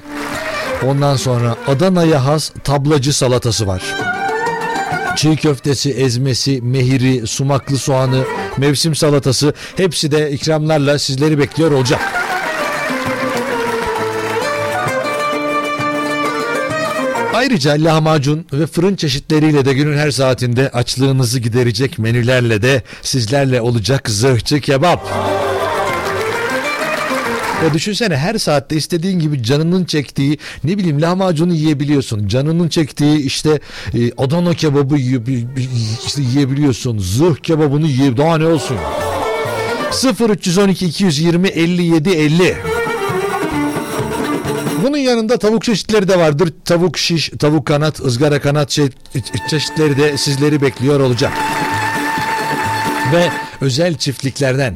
Ondan 0.87 1.15
sonra 1.15 1.55
Adana'ya 1.67 2.25
has 2.25 2.51
tablacı 2.63 3.13
salatası 3.13 3.67
var. 3.67 3.83
Çiğ 5.15 5.35
köftesi, 5.35 5.91
ezmesi, 5.91 6.61
mehiri, 6.61 7.27
sumaklı 7.27 7.77
soğanı, 7.77 8.23
mevsim 8.57 8.95
salatası 8.95 9.53
hepsi 9.77 10.11
de 10.11 10.31
ikramlarla 10.31 10.99
sizleri 10.99 11.39
bekliyor 11.39 11.71
olacak. 11.71 12.22
Ayrıca 17.43 17.71
lahmacun 17.71 18.45
ve 18.53 18.67
fırın 18.67 18.95
çeşitleriyle 18.95 19.65
de 19.65 19.73
günün 19.73 19.97
her 19.97 20.11
saatinde 20.11 20.69
açlığınızı 20.69 21.39
giderecek 21.39 21.99
menülerle 21.99 22.61
de 22.61 22.81
sizlerle 23.01 23.61
olacak 23.61 24.09
zırhçı 24.09 24.61
kebap. 24.61 25.07
Ya 27.63 27.73
düşünsene 27.73 28.17
her 28.17 28.37
saatte 28.37 28.75
istediğin 28.75 29.19
gibi 29.19 29.43
canının 29.43 29.85
çektiği 29.85 30.37
ne 30.63 30.77
bileyim 30.77 31.01
lahmacunu 31.01 31.53
yiyebiliyorsun. 31.53 32.27
Canının 32.27 32.67
çektiği 32.69 33.17
işte 33.17 33.59
e, 33.93 34.11
Adana 34.17 34.53
kebabı 34.53 34.95
yiye- 34.97 35.47
işte 36.05 36.21
yiyebiliyorsun. 36.21 36.99
Zırh 36.99 37.35
kebabını 37.35 37.87
yiye 37.87 38.17
daha 38.17 38.37
ne 38.37 38.45
olsun. 38.45 38.77
0312 40.29 40.85
220 40.85 41.47
57 41.47 42.09
50 42.09 42.57
bunun 44.83 44.97
yanında 44.97 45.37
tavuk 45.37 45.63
çeşitleri 45.63 46.07
de 46.07 46.19
vardır. 46.19 46.53
Tavuk 46.65 46.97
şiş, 46.97 47.31
tavuk 47.39 47.67
kanat, 47.67 47.99
ızgara 47.99 48.41
kanat 48.41 48.69
çe- 48.77 48.91
çeşitleri 49.49 49.97
de 49.97 50.17
sizleri 50.17 50.61
bekliyor 50.61 50.99
olacak. 50.99 51.31
Ve 53.13 53.29
özel 53.61 53.95
çiftliklerden 53.95 54.75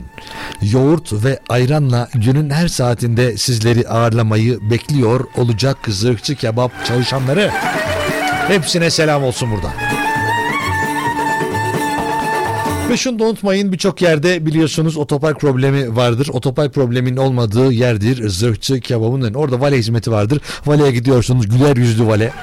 yoğurt 0.62 1.14
ve 1.14 1.40
ayranla 1.50 2.10
günün 2.14 2.50
her 2.50 2.68
saatinde 2.68 3.38
sizleri 3.38 3.88
ağırlamayı 3.88 4.60
bekliyor 4.72 5.26
olacak 5.38 5.78
zırhçı 5.88 6.36
kebap 6.36 6.86
çalışanları. 6.86 7.52
Hepsine 8.48 8.90
selam 8.90 9.24
olsun 9.24 9.52
burada. 9.52 9.97
Ve 12.90 12.98
şunu 12.98 13.20
da 13.20 13.24
unutmayın 13.24 13.72
birçok 13.72 14.02
yerde 14.02 14.46
biliyorsunuz 14.46 14.98
otopark 14.98 15.40
problemi 15.40 15.96
vardır. 15.96 16.30
Otopark 16.34 16.74
probleminin 16.74 17.18
olmadığı 17.18 17.72
yerdir 17.72 18.30
zırhçı 18.30 18.80
kebabının. 18.80 19.26
önü. 19.26 19.38
Orada 19.38 19.62
vale 19.62 19.78
hizmeti 19.78 20.12
vardır. 20.12 20.42
Valeye 20.66 20.92
gidiyorsunuz 20.92 21.50
güler 21.50 21.78
yüzlü 21.78 22.08
vale. 22.08 22.34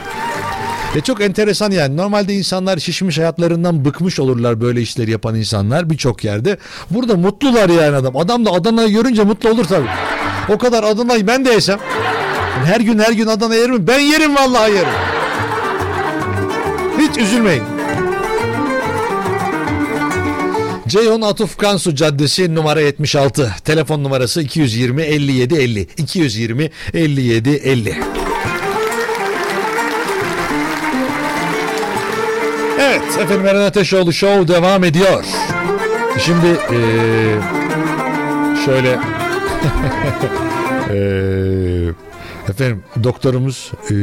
Ve 0.97 1.01
çok 1.01 1.21
enteresan 1.21 1.71
yani 1.71 1.97
normalde 1.97 2.35
insanlar 2.35 2.79
şişmiş 2.79 3.19
hayatlarından 3.19 3.85
bıkmış 3.85 4.21
olurlar 4.21 4.61
böyle 4.61 4.81
işleri 4.83 5.11
yapan 5.11 5.35
insanlar 5.35 5.91
birçok 5.91 6.25
yerde. 6.25 6.59
Burada 6.91 7.17
mutlular 7.17 7.69
yani 7.69 7.97
adam. 7.97 8.17
Adam 8.17 8.47
da 8.47 8.51
Adana'yı 8.51 8.89
görünce 8.89 9.25
mutlu 9.25 9.49
olur 9.51 9.65
tabii. 9.65 9.89
O 10.49 10.59
kadar 10.59 10.85
Adana'yı 10.85 11.27
ben 11.27 11.45
de 11.45 11.51
yesem. 11.51 11.79
Her 12.65 12.81
gün 12.81 12.99
her 12.99 13.13
gün 13.13 13.27
Adana 13.27 13.55
yerim. 13.55 13.87
Ben 13.87 13.99
yerim 13.99 14.37
vallahi 14.37 14.73
yerim. 14.73 14.89
Hiç 16.99 17.19
üzülmeyin. 17.19 17.74
Ceyhun 20.89 21.23
Atuf 21.23 21.57
Kansu 21.57 21.95
Caddesi 21.95 22.55
numara 22.55 22.81
76. 22.81 23.55
Telefon 23.65 24.05
numarası 24.05 24.43
220 24.43 25.03
57 25.03 25.55
50. 25.55 25.81
220 25.81 26.71
57 26.95 27.51
50. 27.51 27.97
Evet 32.81 33.03
efendim 33.21 33.47
Eren 33.47 33.61
Ateşoğlu 33.61 34.13
Show 34.13 34.49
devam 34.55 34.85
ediyor. 34.85 35.25
Şimdi 36.19 36.47
eee, 36.47 37.37
şöyle 38.65 38.89
eee, 40.95 41.93
efendim 42.49 42.83
doktorumuz 43.03 43.73
eee, 43.91 43.97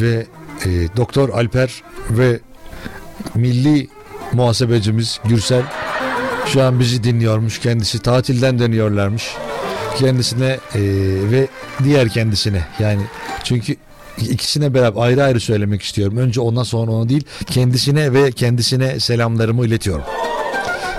ve 0.00 0.26
e, 0.64 0.96
Doktor 0.96 1.28
Alper 1.28 1.82
ve 2.10 2.38
milli 3.34 3.88
muhasebecimiz 4.32 5.20
Gürsel 5.24 5.62
şu 6.46 6.62
an 6.62 6.80
bizi 6.80 7.04
dinliyormuş. 7.04 7.58
Kendisi 7.58 7.98
tatilden 7.98 8.58
dönüyorlarmış. 8.58 9.34
Kendisine 9.98 10.58
e, 10.74 10.80
ve 11.30 11.48
diğer 11.84 12.08
kendisine 12.08 12.66
yani 12.78 13.02
çünkü 13.44 13.76
ikisine 14.18 14.74
beraber 14.74 15.02
ayrı 15.02 15.24
ayrı 15.24 15.40
söylemek 15.40 15.82
istiyorum. 15.82 16.16
Önce 16.16 16.40
ondan 16.40 16.62
sonra 16.62 16.90
onu 16.90 17.08
değil 17.08 17.24
kendisine 17.46 18.12
ve 18.12 18.32
kendisine 18.32 19.00
selamlarımı 19.00 19.66
iletiyorum. 19.66 20.04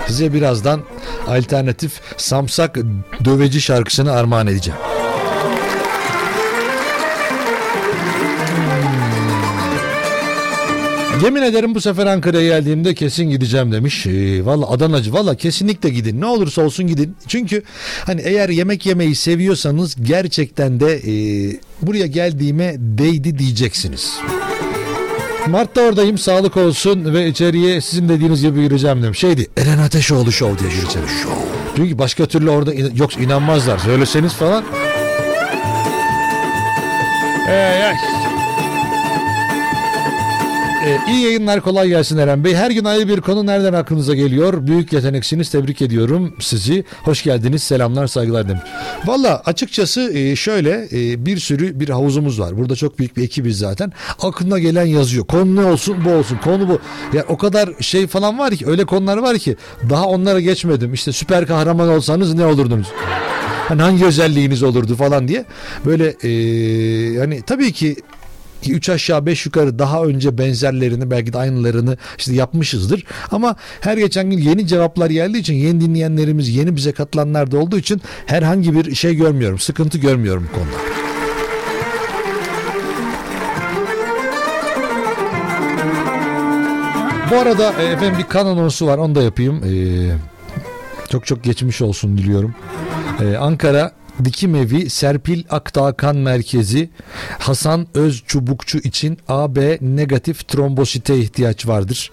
Size 0.06 0.32
birazdan 0.32 0.82
alternatif 1.28 2.00
Samsak 2.16 2.76
döveci 3.24 3.60
şarkısını 3.60 4.12
armağan 4.12 4.46
edeceğim. 4.46 4.80
Yemin 11.24 11.42
ederim 11.42 11.74
bu 11.74 11.80
sefer 11.80 12.06
Ankara'ya 12.06 12.46
geldiğimde 12.58 12.94
kesin 12.94 13.24
gideceğim 13.30 13.72
demiş. 13.72 14.06
Ee, 14.06 14.46
valla 14.46 14.70
Adanacı 14.70 15.12
valla 15.12 15.34
kesinlikle 15.36 15.88
gidin. 15.88 16.20
Ne 16.20 16.26
olursa 16.26 16.62
olsun 16.62 16.86
gidin. 16.86 17.16
Çünkü 17.28 17.62
hani 18.06 18.20
eğer 18.24 18.48
yemek 18.48 18.86
yemeyi 18.86 19.14
seviyorsanız 19.14 19.96
gerçekten 20.02 20.80
de 20.80 20.94
e, 20.96 21.12
buraya 21.82 22.06
geldiğime 22.06 22.74
değdi 22.78 23.38
diyeceksiniz. 23.38 24.12
Mart'ta 25.48 25.80
oradayım 25.80 26.18
sağlık 26.18 26.56
olsun 26.56 27.14
ve 27.14 27.28
içeriye 27.28 27.80
sizin 27.80 28.08
dediğiniz 28.08 28.42
gibi 28.42 28.62
gireceğim 28.62 29.02
demiş. 29.02 29.18
Şeydi 29.18 29.46
Eren 29.56 29.78
Ateşoğlu 29.78 30.32
Show 30.32 30.58
diye 30.58 30.70
gireceğim. 30.80 31.08
Çünkü 31.76 31.98
başka 31.98 32.26
türlü 32.26 32.50
orada 32.50 32.74
in- 32.74 32.96
yok 32.96 33.16
inanmazlar. 33.18 33.78
Söyleseniz 33.78 34.32
falan. 34.32 34.64
Ey, 37.48 37.84
ay. 37.84 37.94
Ee, 40.86 40.98
iyi 41.08 41.22
yayınlar 41.22 41.60
kolay 41.60 41.88
gelsin 41.88 42.18
Eren 42.18 42.44
Bey. 42.44 42.54
Her 42.54 42.70
gün 42.70 42.84
ayrı 42.84 43.08
bir 43.08 43.20
konu 43.20 43.46
nereden 43.46 43.72
aklınıza 43.72 44.14
geliyor? 44.14 44.66
Büyük 44.66 44.92
yeteneksiniz 44.92 45.50
tebrik 45.50 45.82
ediyorum 45.82 46.34
sizi. 46.40 46.84
Hoş 47.02 47.22
geldiniz 47.22 47.62
selamlar 47.62 48.06
saygılar 48.06 48.48
demiş. 48.48 48.62
Valla 49.06 49.42
açıkçası 49.44 50.12
e, 50.12 50.36
şöyle 50.36 50.88
e, 50.92 51.26
bir 51.26 51.38
sürü 51.38 51.80
bir 51.80 51.88
havuzumuz 51.88 52.40
var. 52.40 52.58
Burada 52.58 52.76
çok 52.76 52.98
büyük 52.98 53.16
bir 53.16 53.22
ekibiz 53.22 53.58
zaten. 53.58 53.92
Aklına 54.22 54.58
gelen 54.58 54.86
yazıyor. 54.86 55.26
Konu 55.26 55.56
ne 55.56 55.64
olsun 55.64 55.96
bu 56.04 56.10
olsun 56.10 56.38
konu 56.44 56.68
bu. 56.68 56.78
Yani 57.12 57.26
o 57.28 57.36
kadar 57.36 57.70
şey 57.80 58.06
falan 58.06 58.38
var 58.38 58.54
ki 58.54 58.66
öyle 58.66 58.84
konular 58.84 59.16
var 59.16 59.38
ki 59.38 59.56
daha 59.90 60.04
onlara 60.04 60.40
geçmedim. 60.40 60.94
İşte 60.94 61.12
süper 61.12 61.46
kahraman 61.46 61.88
olsanız 61.88 62.34
ne 62.34 62.44
olurdunuz? 62.44 62.86
Hani 63.68 63.82
hangi 63.82 64.04
özelliğiniz 64.04 64.62
olurdu 64.62 64.96
falan 64.96 65.28
diye. 65.28 65.44
Böyle 65.84 66.06
e, 66.06 67.18
hani 67.18 67.42
tabii 67.42 67.72
ki 67.72 67.96
3 68.68 68.88
aşağı 68.88 69.26
5 69.26 69.46
yukarı 69.46 69.78
daha 69.78 70.04
önce 70.04 70.38
benzerlerini 70.38 71.10
belki 71.10 71.32
de 71.32 71.38
aynılarını 71.38 71.96
işte 72.18 72.34
yapmışızdır. 72.34 73.04
Ama 73.30 73.56
her 73.80 73.96
geçen 73.96 74.30
gün 74.30 74.38
yeni 74.38 74.66
cevaplar 74.66 75.10
geldiği 75.10 75.38
için 75.38 75.54
yeni 75.54 75.80
dinleyenlerimiz 75.80 76.48
yeni 76.48 76.76
bize 76.76 76.92
katılanlar 76.92 77.50
da 77.50 77.58
olduğu 77.58 77.78
için 77.78 78.02
herhangi 78.26 78.74
bir 78.74 78.94
şey 78.94 79.14
görmüyorum. 79.14 79.58
Sıkıntı 79.58 79.98
görmüyorum 79.98 80.48
bu 80.52 80.58
konuda. 80.58 80.96
Bu 87.30 87.36
arada 87.36 87.82
e, 87.82 87.84
efendim 87.84 88.18
bir 88.18 88.24
kan 88.24 88.46
anonsu 88.46 88.86
var 88.86 88.98
onu 88.98 89.14
da 89.14 89.22
yapayım. 89.22 89.62
Ee, 89.64 90.16
çok 91.08 91.26
çok 91.26 91.44
geçmiş 91.44 91.82
olsun 91.82 92.18
diliyorum. 92.18 92.54
Ee, 93.20 93.36
Ankara 93.36 93.92
Dikim 94.24 94.54
Evi 94.54 94.90
Serpil 94.90 95.44
Akdağ 95.50 95.92
Kan 95.92 96.16
Merkezi 96.16 96.90
Hasan 97.38 97.86
Öz 97.94 98.22
Çubukçu 98.26 98.78
için 98.78 99.18
AB 99.28 99.78
negatif 99.80 100.48
trombosite 100.48 101.18
ihtiyaç 101.18 101.66
vardır. 101.66 102.10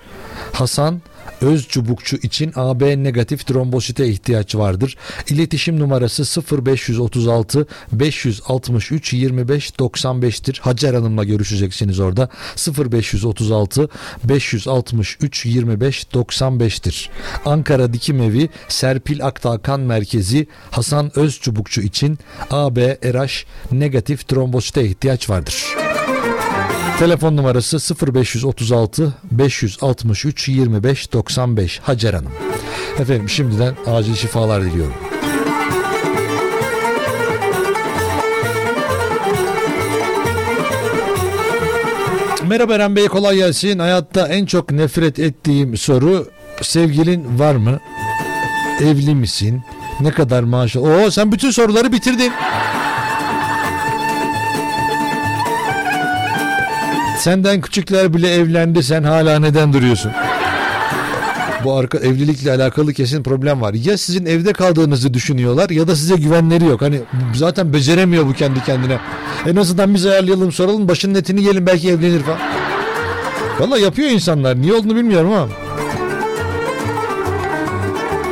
Hasan 0.53 1.01
Öz 1.41 1.67
çubukçu 1.67 2.15
için 2.15 2.51
AB 2.55 3.03
negatif 3.03 3.47
trombosite 3.47 4.07
ihtiyaç 4.07 4.55
vardır. 4.55 4.97
İletişim 5.29 5.79
numarası 5.79 6.41
0536 6.65 7.67
563 7.91 9.13
25 9.13 9.69
95'tir. 9.69 10.59
Hacer 10.59 10.93
Hanım'la 10.93 11.23
görüşeceksiniz 11.23 11.99
orada. 11.99 12.29
0536 12.77 13.89
563 14.23 15.45
25 15.45 16.03
95'tir. 16.03 17.09
Ankara 17.45 17.93
Dikim 17.93 18.21
Evi 18.21 18.49
Serpil 18.67 19.25
Akdağ 19.25 19.57
Kan 19.57 19.79
Merkezi 19.79 20.47
Hasan 20.71 21.11
Öz 21.15 21.39
çubukçu 21.39 21.81
için 21.81 22.19
AB 22.51 22.97
RH 23.03 23.45
negatif 23.71 24.27
trombosite 24.27 24.85
ihtiyaç 24.85 25.29
vardır. 25.29 25.65
Telefon 26.99 27.37
numarası 27.37 27.95
0536 28.13 29.13
563 29.31 30.49
25 30.49 31.13
95 31.13 31.79
Hacer 31.79 32.13
Hanım. 32.13 32.31
Efendim 32.99 33.29
şimdiden 33.29 33.75
acil 33.87 34.15
şifalar 34.15 34.63
diliyorum. 34.63 34.93
Merhaba 42.47 42.75
Eren 42.75 42.95
Bey 42.95 43.07
kolay 43.07 43.35
gelsin. 43.35 43.79
Hayatta 43.79 44.27
en 44.27 44.45
çok 44.45 44.71
nefret 44.71 45.19
ettiğim 45.19 45.77
soru 45.77 46.27
sevgilin 46.61 47.39
var 47.39 47.55
mı? 47.55 47.79
Evli 48.81 49.15
misin? 49.15 49.61
Ne 49.99 50.11
kadar 50.11 50.43
maaşı? 50.43 50.81
Oo 50.81 51.11
sen 51.11 51.31
bütün 51.31 51.51
soruları 51.51 51.91
bitirdin. 51.91 52.31
Senden 57.23 57.61
küçükler 57.61 58.13
bile 58.13 58.33
evlendi 58.33 58.83
sen 58.83 59.03
hala 59.03 59.39
neden 59.39 59.73
duruyorsun? 59.73 60.11
Bu 61.63 61.73
arka 61.73 61.97
evlilikle 61.97 62.51
alakalı 62.51 62.93
kesin 62.93 63.23
problem 63.23 63.61
var. 63.61 63.73
Ya 63.73 63.97
sizin 63.97 64.25
evde 64.25 64.53
kaldığınızı 64.53 65.13
düşünüyorlar 65.13 65.69
ya 65.69 65.87
da 65.87 65.95
size 65.95 66.15
güvenleri 66.15 66.65
yok. 66.65 66.81
Hani 66.81 67.01
zaten 67.35 67.73
beceremiyor 67.73 68.25
bu 68.25 68.33
kendi 68.33 68.63
kendine. 68.63 68.99
En 69.47 69.55
azından 69.55 69.93
biz 69.93 70.05
ayarlayalım 70.05 70.51
soralım 70.51 70.87
başının 70.87 71.15
etini 71.15 71.41
yiyelim 71.41 71.65
belki 71.65 71.89
evlenir 71.89 72.21
falan. 72.21 72.39
Valla 73.59 73.77
yapıyor 73.77 74.09
insanlar. 74.09 74.61
Niye 74.61 74.73
olduğunu 74.73 74.95
bilmiyorum 74.95 75.33
ama. 75.33 75.47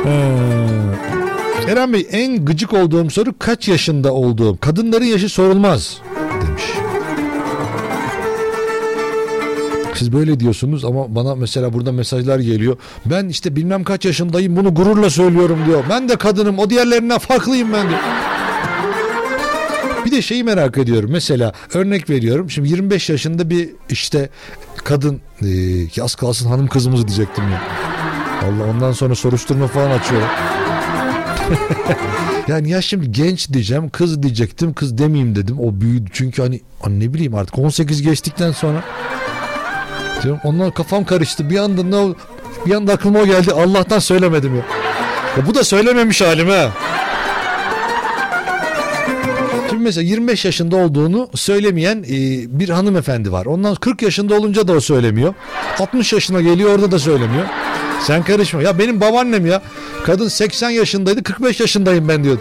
Ee, 0.06 1.72
Eren 1.72 1.92
Bey 1.92 2.06
en 2.10 2.44
gıcık 2.44 2.72
olduğum 2.72 3.10
soru 3.10 3.34
kaç 3.38 3.68
yaşında 3.68 4.12
olduğum. 4.12 4.58
Kadınların 4.60 5.04
yaşı 5.04 5.28
sorulmaz 5.28 6.00
Siz 10.02 10.12
böyle 10.12 10.40
diyorsunuz 10.40 10.84
ama 10.84 11.14
bana 11.14 11.34
mesela 11.34 11.72
burada 11.72 11.92
mesajlar 11.92 12.38
geliyor. 12.38 12.76
Ben 13.06 13.28
işte 13.28 13.56
bilmem 13.56 13.84
kaç 13.84 14.04
yaşındayım 14.04 14.56
bunu 14.56 14.74
gururla 14.74 15.10
söylüyorum 15.10 15.58
diyor. 15.66 15.84
Ben 15.90 16.08
de 16.08 16.16
kadınım 16.16 16.58
o 16.58 16.70
diğerlerinden 16.70 17.18
farklıyım 17.18 17.72
ben 17.72 17.88
diyor. 17.88 18.00
Bir 20.04 20.10
de 20.10 20.22
şeyi 20.22 20.44
merak 20.44 20.78
ediyorum. 20.78 21.10
Mesela 21.12 21.52
örnek 21.74 22.10
veriyorum. 22.10 22.50
Şimdi 22.50 22.68
25 22.68 23.10
yaşında 23.10 23.50
bir 23.50 23.70
işte 23.88 24.28
kadın 24.84 25.20
e, 25.42 25.86
ki 25.86 26.02
az 26.02 26.14
kalsın 26.14 26.48
hanım 26.48 26.66
kızımız 26.66 27.08
diyecektim 27.08 27.44
ya. 27.44 27.62
Allah 28.42 28.70
ondan 28.70 28.92
sonra 28.92 29.14
soruşturma 29.14 29.66
falan 29.66 29.90
açıyorum. 29.90 30.28
yani 32.48 32.70
ya 32.70 32.82
şimdi 32.82 33.12
genç 33.12 33.52
diyeceğim 33.52 33.90
kız 33.90 34.22
diyecektim 34.22 34.74
kız 34.74 34.98
demeyeyim 34.98 35.36
dedim. 35.36 35.60
O 35.60 35.80
büyüdü 35.80 36.10
çünkü 36.12 36.42
hani, 36.42 36.60
hani 36.80 37.00
ne 37.00 37.14
bileyim 37.14 37.34
artık 37.34 37.58
18 37.58 38.02
geçtikten 38.02 38.52
sonra 38.52 38.84
diyorum. 40.22 40.40
Ondan 40.44 40.70
kafam 40.70 41.04
karıştı. 41.04 41.50
Bir 41.50 41.58
anda 41.58 41.82
ne 41.82 41.96
oldu? 41.96 42.16
Bir 42.66 42.74
anda 42.74 42.92
aklıma 42.92 43.18
o 43.20 43.26
geldi. 43.26 43.52
Allah'tan 43.52 43.98
söylemedim 43.98 44.56
ya. 44.56 44.62
ya 45.36 45.46
bu 45.46 45.54
da 45.54 45.64
söylememiş 45.64 46.20
halim 46.20 46.48
ha. 46.48 46.70
Şimdi 49.70 49.82
mesela 49.82 50.04
25 50.04 50.44
yaşında 50.44 50.76
olduğunu 50.76 51.28
söylemeyen 51.34 51.96
e, 51.96 52.08
bir 52.58 52.68
hanımefendi 52.68 53.32
var. 53.32 53.46
Ondan 53.46 53.74
40 53.74 54.02
yaşında 54.02 54.34
olunca 54.34 54.68
da 54.68 54.72
o 54.72 54.80
söylemiyor. 54.80 55.34
60 55.78 56.12
yaşına 56.12 56.40
geliyor 56.40 56.74
orada 56.74 56.90
da 56.90 56.98
söylemiyor. 56.98 57.44
Sen 58.06 58.22
karışma. 58.22 58.62
Ya 58.62 58.78
benim 58.78 59.00
babaannem 59.00 59.46
ya. 59.46 59.62
Kadın 60.04 60.28
80 60.28 60.70
yaşındaydı 60.70 61.22
45 61.22 61.60
yaşındayım 61.60 62.08
ben 62.08 62.24
diyordu. 62.24 62.40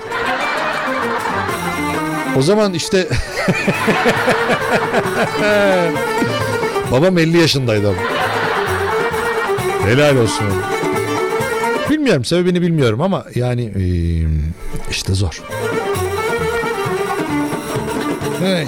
O 2.38 2.42
zaman 2.42 2.74
işte 2.74 3.08
babam 6.92 7.18
50 7.18 7.38
yaşındaydı 7.38 7.90
ama. 7.90 7.98
Helal 9.86 10.18
olsun. 10.18 10.46
Bilmiyorum 11.90 12.26
sebebini 12.26 12.62
bilmiyorum 12.62 13.02
ama 13.02 13.26
yani 13.36 13.64
e, 13.64 13.84
işte 14.92 15.14
zor. 15.14 15.42
Hey. 18.40 18.68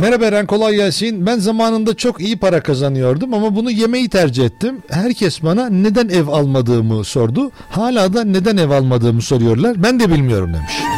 Merhaba 0.00 0.24
Eren 0.24 0.46
kolay 0.46 0.74
gelsin. 0.74 1.26
Ben 1.26 1.38
zamanında 1.38 1.96
çok 1.96 2.20
iyi 2.20 2.36
para 2.36 2.62
kazanıyordum 2.62 3.34
ama 3.34 3.56
bunu 3.56 3.70
yemeyi 3.70 4.08
tercih 4.08 4.44
ettim. 4.44 4.82
Herkes 4.90 5.42
bana 5.42 5.68
neden 5.68 6.08
ev 6.08 6.28
almadığımı 6.28 7.04
sordu. 7.04 7.50
Hala 7.70 8.12
da 8.12 8.24
neden 8.24 8.56
ev 8.56 8.70
almadığımı 8.70 9.22
soruyorlar. 9.22 9.82
Ben 9.82 10.00
de 10.00 10.10
bilmiyorum 10.10 10.54
demiş. 10.54 10.97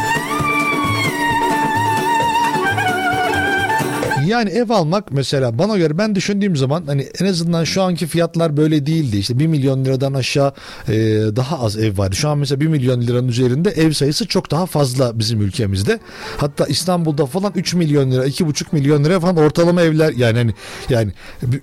Yani 4.31 4.49
ev 4.49 4.69
almak 4.69 5.11
mesela 5.11 5.57
bana 5.57 5.77
göre 5.77 5.97
ben 5.97 6.15
düşündüğüm 6.15 6.55
zaman 6.55 6.83
hani 6.85 7.07
en 7.19 7.25
azından 7.25 7.63
şu 7.63 7.81
anki 7.81 8.07
fiyatlar 8.07 8.57
böyle 8.57 8.85
değildi. 8.85 9.17
İşte 9.17 9.39
1 9.39 9.47
milyon 9.47 9.85
liradan 9.85 10.13
aşağı 10.13 10.53
e, 10.87 10.93
daha 11.35 11.59
az 11.59 11.77
ev 11.77 11.97
vardı. 11.97 12.15
Şu 12.15 12.29
an 12.29 12.37
mesela 12.37 12.59
1 12.59 12.67
milyon 12.67 13.01
liranın 13.01 13.27
üzerinde 13.27 13.69
ev 13.69 13.91
sayısı 13.91 14.27
çok 14.27 14.51
daha 14.51 14.65
fazla 14.65 15.19
bizim 15.19 15.41
ülkemizde. 15.41 15.99
Hatta 16.37 16.65
İstanbul'da 16.65 17.25
falan 17.25 17.51
3 17.55 17.73
milyon 17.73 18.11
lira, 18.11 18.27
2,5 18.27 18.65
milyon 18.71 19.03
lira 19.03 19.19
falan 19.19 19.37
ortalama 19.37 19.81
evler 19.81 20.13
yani 20.13 20.37
hani 20.37 20.53
yani 20.89 21.11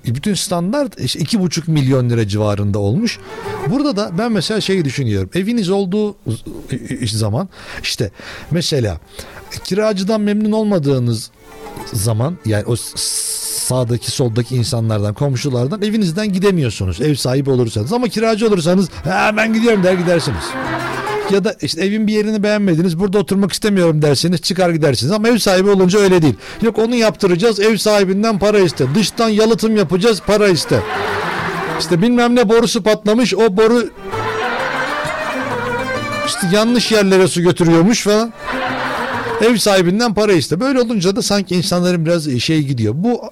bütün 0.06 0.34
standart 0.34 1.00
işte 1.00 1.18
2,5 1.18 1.70
milyon 1.70 2.10
lira 2.10 2.28
civarında 2.28 2.78
olmuş. 2.78 3.18
Burada 3.70 3.96
da 3.96 4.18
ben 4.18 4.32
mesela 4.32 4.60
şeyi 4.60 4.84
düşünüyorum. 4.84 5.30
Eviniz 5.34 5.70
olduğu 5.70 6.16
zaman 7.04 7.48
işte 7.82 8.10
mesela 8.50 9.00
kiracıdan 9.64 10.20
memnun 10.20 10.52
olmadığınız 10.52 11.30
zaman 11.92 12.36
yani 12.46 12.64
o 12.66 12.76
sağdaki 13.68 14.10
soldaki 14.10 14.56
insanlardan 14.56 15.14
komşulardan 15.14 15.82
evinizden 15.82 16.32
gidemiyorsunuz 16.32 17.00
ev 17.00 17.14
sahibi 17.14 17.50
olursanız 17.50 17.92
ama 17.92 18.08
kiracı 18.08 18.46
olursanız 18.48 18.88
ha 19.04 19.32
ben 19.36 19.52
gidiyorum 19.52 19.82
der 19.82 19.92
gidersiniz. 19.92 20.44
Ya 21.32 21.44
da 21.44 21.54
işte 21.62 21.84
evin 21.84 22.06
bir 22.06 22.12
yerini 22.12 22.42
beğenmediniz 22.42 22.98
burada 22.98 23.18
oturmak 23.18 23.52
istemiyorum 23.52 24.02
dersiniz 24.02 24.42
çıkar 24.42 24.70
gidersiniz 24.70 25.12
ama 25.12 25.28
ev 25.28 25.38
sahibi 25.38 25.70
olunca 25.70 25.98
öyle 25.98 26.22
değil. 26.22 26.34
Yok 26.62 26.78
onu 26.78 26.94
yaptıracağız 26.94 27.60
ev 27.60 27.76
sahibinden 27.76 28.38
para 28.38 28.58
iste 28.58 28.94
dıştan 28.94 29.28
yalıtım 29.28 29.76
yapacağız 29.76 30.22
para 30.26 30.48
iste. 30.48 30.80
İşte 31.80 32.02
bilmem 32.02 32.34
ne 32.36 32.48
borusu 32.48 32.82
patlamış 32.82 33.34
o 33.34 33.56
boru 33.56 33.90
işte 36.26 36.56
yanlış 36.56 36.92
yerlere 36.92 37.28
su 37.28 37.42
götürüyormuş 37.42 38.02
falan. 38.04 38.32
Ev 39.40 39.56
sahibinden 39.56 40.14
para 40.14 40.32
iste. 40.32 40.60
Böyle 40.60 40.80
olunca 40.80 41.16
da 41.16 41.22
sanki 41.22 41.54
insanların 41.54 42.06
biraz 42.06 42.38
şey 42.40 42.62
gidiyor. 42.62 42.94
Bu 42.96 43.22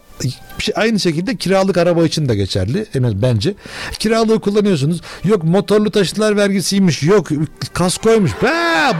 şey, 0.58 0.74
aynı 0.76 1.00
şekilde 1.00 1.36
kiralık 1.36 1.76
araba 1.76 2.04
için 2.04 2.28
de 2.28 2.34
geçerli. 2.34 2.86
En 2.94 3.02
az 3.02 3.22
bence. 3.22 3.54
Kiralığı 3.98 4.40
kullanıyorsunuz. 4.40 5.00
Yok 5.24 5.44
motorlu 5.44 5.90
taşıtlar 5.90 6.36
vergisiymiş. 6.36 7.02
Yok 7.02 7.28
kaskoymuş. 7.72 8.30
Be, 8.42 8.52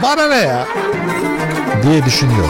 bana 0.03 0.27
ne 0.27 0.35
ya? 0.35 0.67
Diye 1.83 2.05
düşünüyor. 2.05 2.47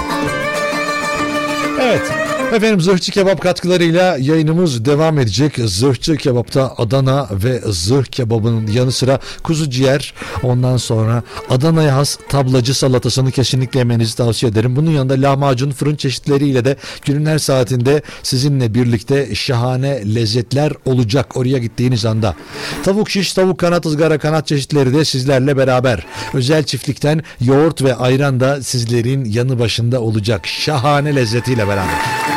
Evet. 1.81 2.26
Efendim 2.53 2.81
Zırhçı 2.81 3.11
Kebap 3.11 3.41
katkılarıyla 3.41 4.17
yayınımız 4.19 4.85
devam 4.85 5.19
edecek. 5.19 5.53
Zırhçı 5.65 6.17
Kebap'ta 6.17 6.73
Adana 6.77 7.29
ve 7.31 7.61
zırh 7.65 8.05
kebabının 8.05 8.67
yanı 8.67 8.91
sıra 8.91 9.19
kuzu 9.43 9.69
ciğer 9.69 10.13
ondan 10.43 10.77
sonra 10.77 11.23
Adana'ya 11.49 11.95
has 11.95 12.17
tablacı 12.29 12.73
salatasını 12.73 13.31
kesinlikle 13.31 13.79
yemenizi 13.79 14.15
tavsiye 14.15 14.51
ederim. 14.51 14.75
Bunun 14.75 14.91
yanında 14.91 15.13
lahmacun 15.13 15.71
fırın 15.71 15.95
çeşitleriyle 15.95 16.65
de 16.65 16.75
günün 17.05 17.25
her 17.25 17.39
saatinde 17.39 18.01
sizinle 18.23 18.73
birlikte 18.73 19.35
şahane 19.35 20.15
lezzetler 20.15 20.73
olacak 20.85 21.37
oraya 21.37 21.57
gittiğiniz 21.57 22.05
anda. 22.05 22.35
Tavuk 22.83 23.09
şiş, 23.09 23.33
tavuk 23.33 23.59
kanat, 23.59 23.85
ızgara 23.85 24.17
kanat 24.17 24.47
çeşitleri 24.47 24.93
de 24.93 25.05
sizlerle 25.05 25.57
beraber. 25.57 26.05
Özel 26.33 26.63
çiftlikten 26.63 27.23
yoğurt 27.41 27.81
ve 27.83 27.95
ayran 27.95 28.39
da 28.39 28.63
sizlerin 28.63 29.25
yanı 29.25 29.59
başında 29.59 30.01
olacak. 30.01 30.47
Şahane 30.47 31.15
lezzetiyle 31.15 31.67
beraber. 31.67 32.36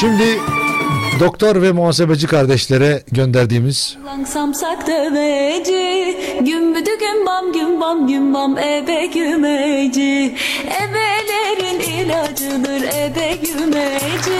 Şimdi 0.00 0.40
doktor 1.20 1.62
ve 1.62 1.72
muhasebeci 1.72 2.26
kardeşlere 2.26 3.02
gönderdiğimiz 3.12 3.96
samsak 4.26 4.86
döveci 4.86 6.16
Gümbüdü 6.40 6.90
gümbam 7.00 7.52
gümbam 7.52 8.06
gümbam 8.06 8.58
ebe 8.58 9.06
gümeci. 9.06 10.34
Ebelerin 10.64 11.80
ilacıdır 11.80 12.82
ebe 12.82 13.36
gümeci. 13.36 14.38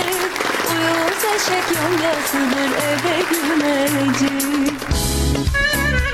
Uyuz 0.71 1.25
eşek 1.37 1.65
yongasıdır 1.77 2.71
ebe 2.71 3.17
gümeci 3.31 4.96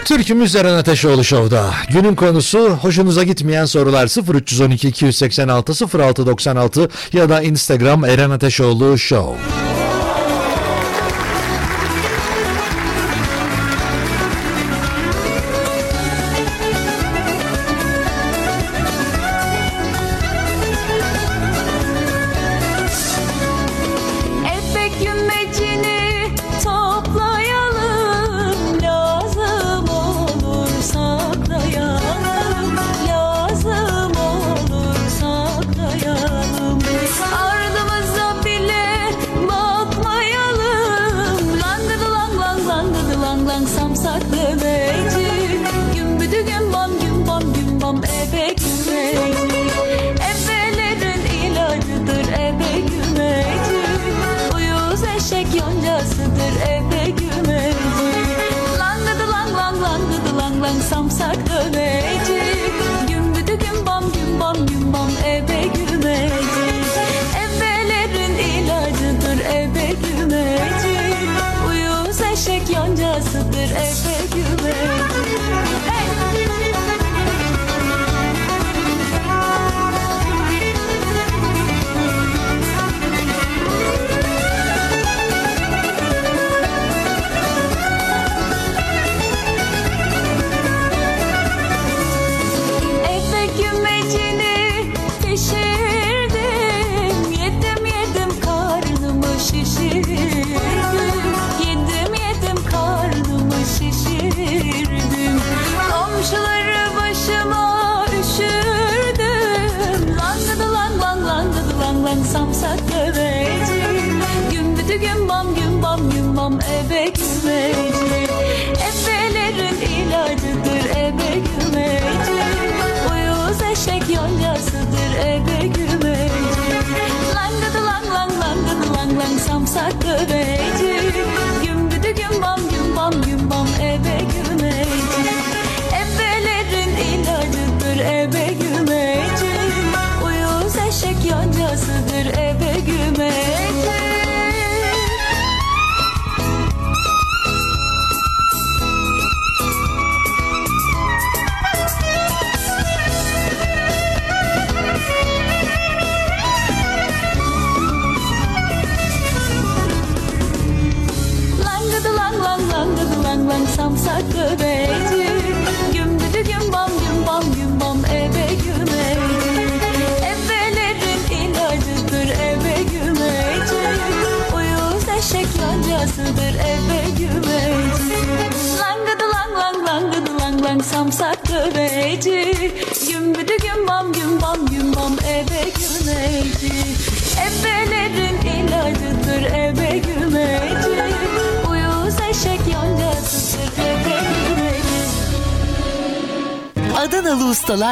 Türkümüz 0.05 0.57
Eren 0.57 0.75
Ateşoğlu 0.75 1.25
Show'da. 1.25 1.75
Günün 1.93 2.15
konusu 2.15 2.71
hoşunuza 2.71 3.23
gitmeyen 3.23 3.65
sorular 3.65 4.35
0312 4.35 4.89
286 4.89 5.99
0696 5.99 6.89
ya 7.13 7.29
da 7.29 7.43
Instagram 7.43 8.05
Eren 8.05 8.31
Ateşoğlu 8.31 8.99
Show. 8.99 9.72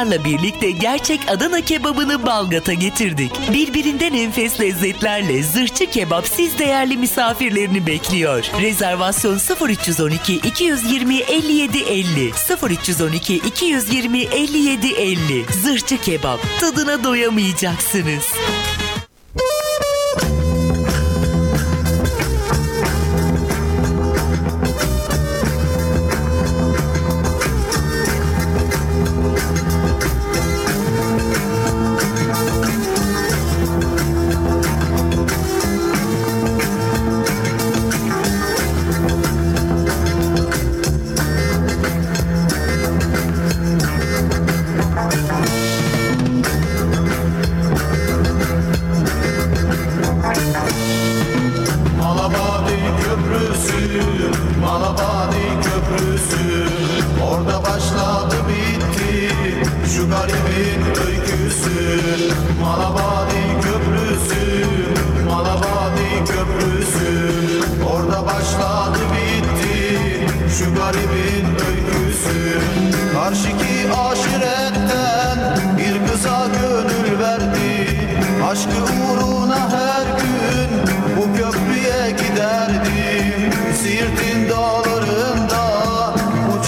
Ustalarla 0.01 0.25
birlikte 0.25 0.71
gerçek 0.71 1.19
Adana 1.31 1.61
kebabını 1.61 2.25
Balgat'a 2.25 2.73
getirdik. 2.73 3.31
Birbirinden 3.53 4.13
enfes 4.13 4.59
lezzetlerle 4.59 5.43
zırhçı 5.43 5.89
kebap 5.89 6.27
siz 6.27 6.59
değerli 6.59 6.97
misafirlerini 6.97 7.87
bekliyor. 7.87 8.51
Rezervasyon 8.61 9.39
0312 9.67 10.33
220 10.35 11.17
57 11.17 11.77
50 11.77 12.31
0312 12.69 13.35
220 13.35 14.19
57 14.21 14.87
50 14.87 15.45
Zırhçı 15.63 15.97
kebap 16.01 16.39
tadına 16.59 17.03
doyamayacaksınız. 17.03 18.25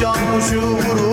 Uçan 0.03 0.15
kuşu 0.33 1.12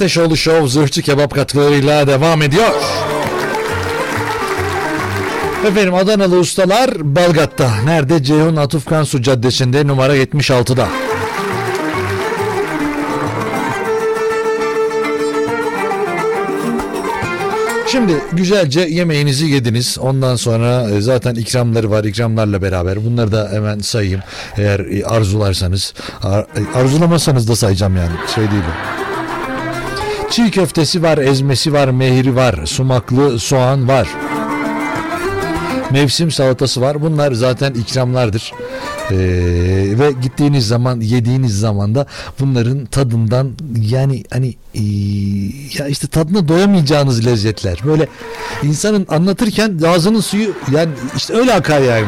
Ateşoğlu 0.00 0.36
Show 0.36 0.68
zırhçı 0.68 1.02
kebap 1.02 1.34
katkılarıyla 1.34 2.06
devam 2.06 2.42
ediyor. 2.42 2.68
Efendim 5.66 5.94
Adanalı 5.94 6.38
ustalar 6.38 6.90
Balgat'ta. 7.16 7.70
Nerede? 7.84 8.22
Ceyhun 8.22 8.56
Atuf 8.56 8.88
Kansu 8.88 9.22
Caddesi'nde 9.22 9.86
numara 9.86 10.16
76'da. 10.16 10.88
Şimdi 17.86 18.12
güzelce 18.32 18.80
yemeğinizi 18.80 19.46
yediniz. 19.46 19.98
Ondan 19.98 20.36
sonra 20.36 20.90
e, 20.90 21.00
zaten 21.00 21.34
ikramları 21.34 21.90
var. 21.90 22.04
ikramlarla 22.04 22.62
beraber. 22.62 23.04
Bunları 23.04 23.32
da 23.32 23.48
hemen 23.52 23.78
sayayım. 23.78 24.20
Eğer 24.56 24.80
arzularsanız. 25.04 25.94
Ar- 26.22 26.40
e, 26.42 26.78
arzulamazsanız 26.78 27.48
da 27.48 27.56
sayacağım 27.56 27.96
yani. 27.96 28.12
Şey 28.34 28.50
değil 28.50 28.62
o. 28.62 28.89
Çiğ 30.30 30.50
köftesi 30.50 31.02
var, 31.02 31.18
ezmesi 31.18 31.72
var, 31.72 31.88
mehri 31.88 32.36
var, 32.36 32.66
sumaklı 32.66 33.38
soğan 33.38 33.88
var. 33.88 34.08
Mevsim 35.90 36.30
salatası 36.30 36.80
var. 36.80 37.02
Bunlar 37.02 37.32
zaten 37.32 37.74
ikramlardır. 37.74 38.52
Ee, 39.10 39.16
ve 39.98 40.12
gittiğiniz 40.22 40.68
zaman, 40.68 41.00
yediğiniz 41.00 41.58
zaman 41.58 41.94
da 41.94 42.06
bunların 42.40 42.86
tadından 42.86 43.50
yani 43.76 44.24
hani 44.30 44.54
ee, 44.74 44.80
ya 45.78 45.88
işte 45.88 46.06
tadına 46.06 46.48
doyamayacağınız 46.48 47.26
lezzetler. 47.26 47.78
Böyle 47.86 48.08
insanın 48.62 49.06
anlatırken 49.10 49.78
ağzının 49.86 50.20
suyu 50.20 50.54
yani 50.72 50.90
işte 51.16 51.34
öyle 51.34 51.54
akar 51.54 51.80
yani. 51.80 52.06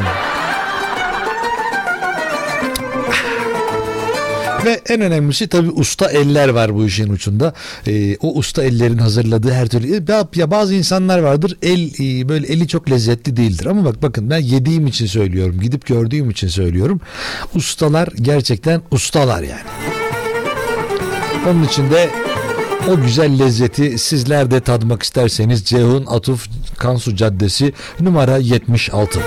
Ve 4.64 4.80
en 4.88 5.00
önemlisi 5.00 5.48
tabii 5.48 5.70
usta 5.70 6.10
eller 6.10 6.48
var 6.48 6.74
bu 6.74 6.86
işin 6.86 7.12
ucunda. 7.12 7.54
Ee, 7.86 8.16
o 8.16 8.34
usta 8.38 8.64
ellerin 8.64 8.98
hazırladığı 8.98 9.52
her 9.52 9.68
türlü. 9.68 10.04
Ya, 10.08 10.28
ya 10.34 10.50
bazı 10.50 10.74
insanlar 10.74 11.18
vardır 11.18 11.56
el 11.62 11.90
e, 12.00 12.28
böyle 12.28 12.46
eli 12.46 12.68
çok 12.68 12.90
lezzetli 12.90 13.36
değildir. 13.36 13.66
Ama 13.66 13.84
bak 13.84 14.02
bakın 14.02 14.30
ben 14.30 14.38
yediğim 14.38 14.86
için 14.86 15.06
söylüyorum. 15.06 15.60
Gidip 15.60 15.86
gördüğüm 15.86 16.30
için 16.30 16.48
söylüyorum. 16.48 17.00
Ustalar 17.54 18.08
gerçekten 18.16 18.82
ustalar 18.90 19.42
yani. 19.42 19.62
Onun 21.50 21.64
için 21.64 21.90
de 21.90 22.10
O 22.88 23.00
güzel 23.00 23.38
lezzeti 23.38 23.98
sizler 23.98 24.50
de 24.50 24.60
tadmak 24.60 25.02
isterseniz 25.02 25.64
Ceyhun 25.64 26.06
Atuf 26.06 26.46
Kansu 26.78 27.16
Caddesi 27.16 27.72
numara 28.00 28.36
76. 28.36 29.20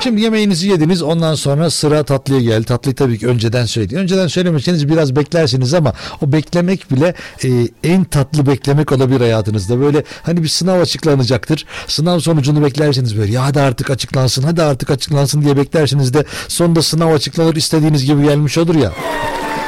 Şimdi 0.00 0.20
yemeğinizi 0.20 0.68
yediniz 0.68 1.02
ondan 1.02 1.34
sonra 1.34 1.70
sıra 1.70 2.02
tatlıya 2.02 2.40
geldi. 2.40 2.64
Tatlıyı 2.64 2.94
tabii 2.96 3.18
ki 3.18 3.26
önceden 3.26 3.64
söyledik. 3.64 3.96
Önceden 3.96 4.26
söylemişseniz 4.26 4.88
biraz 4.88 5.16
beklersiniz 5.16 5.74
ama 5.74 5.92
o 6.22 6.32
beklemek 6.32 6.90
bile 6.90 7.14
e, 7.44 7.48
en 7.84 8.04
tatlı 8.04 8.46
beklemek 8.46 8.92
olabilir 8.92 9.20
hayatınızda. 9.20 9.80
Böyle 9.80 10.04
hani 10.22 10.42
bir 10.42 10.48
sınav 10.48 10.80
açıklanacaktır. 10.80 11.66
Sınav 11.86 12.18
sonucunu 12.18 12.64
beklersiniz 12.64 13.18
böyle 13.18 13.32
ya 13.32 13.44
hadi 13.44 13.60
artık 13.60 13.90
açıklansın 13.90 14.42
hadi 14.42 14.62
artık 14.62 14.90
açıklansın 14.90 15.42
diye 15.42 15.56
beklersiniz 15.56 16.14
de 16.14 16.24
sonunda 16.48 16.82
sınav 16.82 17.14
açıklanır 17.14 17.56
istediğiniz 17.56 18.04
gibi 18.04 18.22
gelmiş 18.22 18.58
olur 18.58 18.74
ya. 18.74 18.92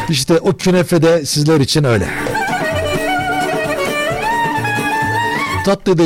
İşte 0.09 0.39
o 0.39 0.57
künefe 0.57 1.03
de 1.03 1.27
sizler 1.27 1.61
için 1.61 1.85
öyle. 1.85 2.09
Tatlı 5.71 5.99
da 5.99 6.03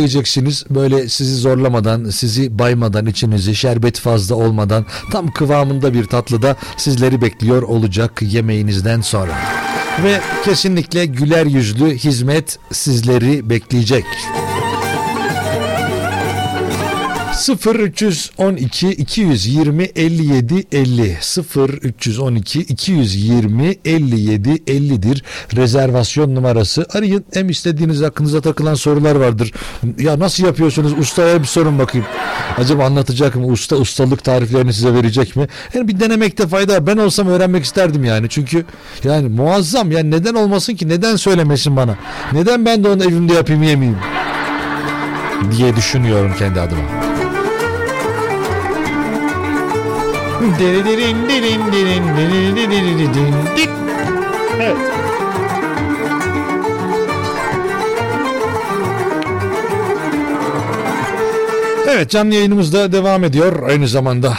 böyle 0.70 1.08
sizi 1.08 1.34
zorlamadan, 1.34 2.10
sizi 2.10 2.58
baymadan, 2.58 3.06
içinizi 3.06 3.56
şerbet 3.56 3.98
fazla 3.98 4.34
olmadan 4.34 4.86
tam 5.12 5.32
kıvamında 5.32 5.94
bir 5.94 6.04
tatlı 6.04 6.42
da 6.42 6.56
sizleri 6.76 7.22
bekliyor 7.22 7.62
olacak 7.62 8.22
yemeğinizden 8.22 9.00
sonra. 9.00 9.32
Ve 10.02 10.20
kesinlikle 10.44 11.06
güler 11.06 11.46
yüzlü 11.46 11.94
hizmet 11.94 12.58
sizleri 12.72 13.50
bekleyecek. 13.50 14.04
0312 17.48 18.88
220 18.90 19.84
57 19.84 20.64
50 20.72 21.18
0312 21.56 22.60
220 22.60 23.76
57 23.84 24.50
50'dir 24.50 25.24
rezervasyon 25.56 26.34
numarası. 26.34 26.86
Arayın 26.92 27.24
hem 27.32 27.48
istediğiniz 27.48 28.02
aklınıza 28.02 28.40
takılan 28.40 28.74
sorular 28.74 29.16
vardır. 29.16 29.52
Ya 29.98 30.18
nasıl 30.18 30.44
yapıyorsunuz? 30.44 30.98
Ustaya 30.98 31.42
bir 31.42 31.46
sorun 31.46 31.78
bakayım. 31.78 32.06
Acaba 32.58 32.84
anlatacak 32.84 33.36
mı? 33.36 33.46
Usta 33.46 33.76
ustalık 33.76 34.24
tariflerini 34.24 34.72
size 34.72 34.94
verecek 34.94 35.36
mi? 35.36 35.46
Yani 35.74 35.88
bir 35.88 36.00
denemekte 36.00 36.46
fayda 36.46 36.74
var. 36.74 36.86
Ben 36.86 36.96
olsam 36.96 37.28
öğrenmek 37.28 37.64
isterdim 37.64 38.04
yani. 38.04 38.28
Çünkü 38.28 38.64
yani 39.04 39.28
muazzam. 39.28 39.92
Yani 39.92 40.10
neden 40.10 40.34
olmasın 40.34 40.74
ki? 40.74 40.88
Neden 40.88 41.16
söylemesin 41.16 41.76
bana? 41.76 41.96
Neden 42.32 42.64
ben 42.66 42.84
de 42.84 42.88
onu 42.88 43.04
evimde 43.04 43.34
yapayım 43.34 43.62
yemeyeyim? 43.62 43.98
diye 45.50 45.76
düşünüyorum 45.76 46.32
kendi 46.38 46.60
adıma. 46.60 47.03
Evet. 54.60 54.76
Evet 61.88 62.10
canlı 62.10 62.34
yayınımız 62.34 62.72
da 62.72 62.92
devam 62.92 63.24
ediyor 63.24 63.68
aynı 63.68 63.88
zamanda. 63.88 64.34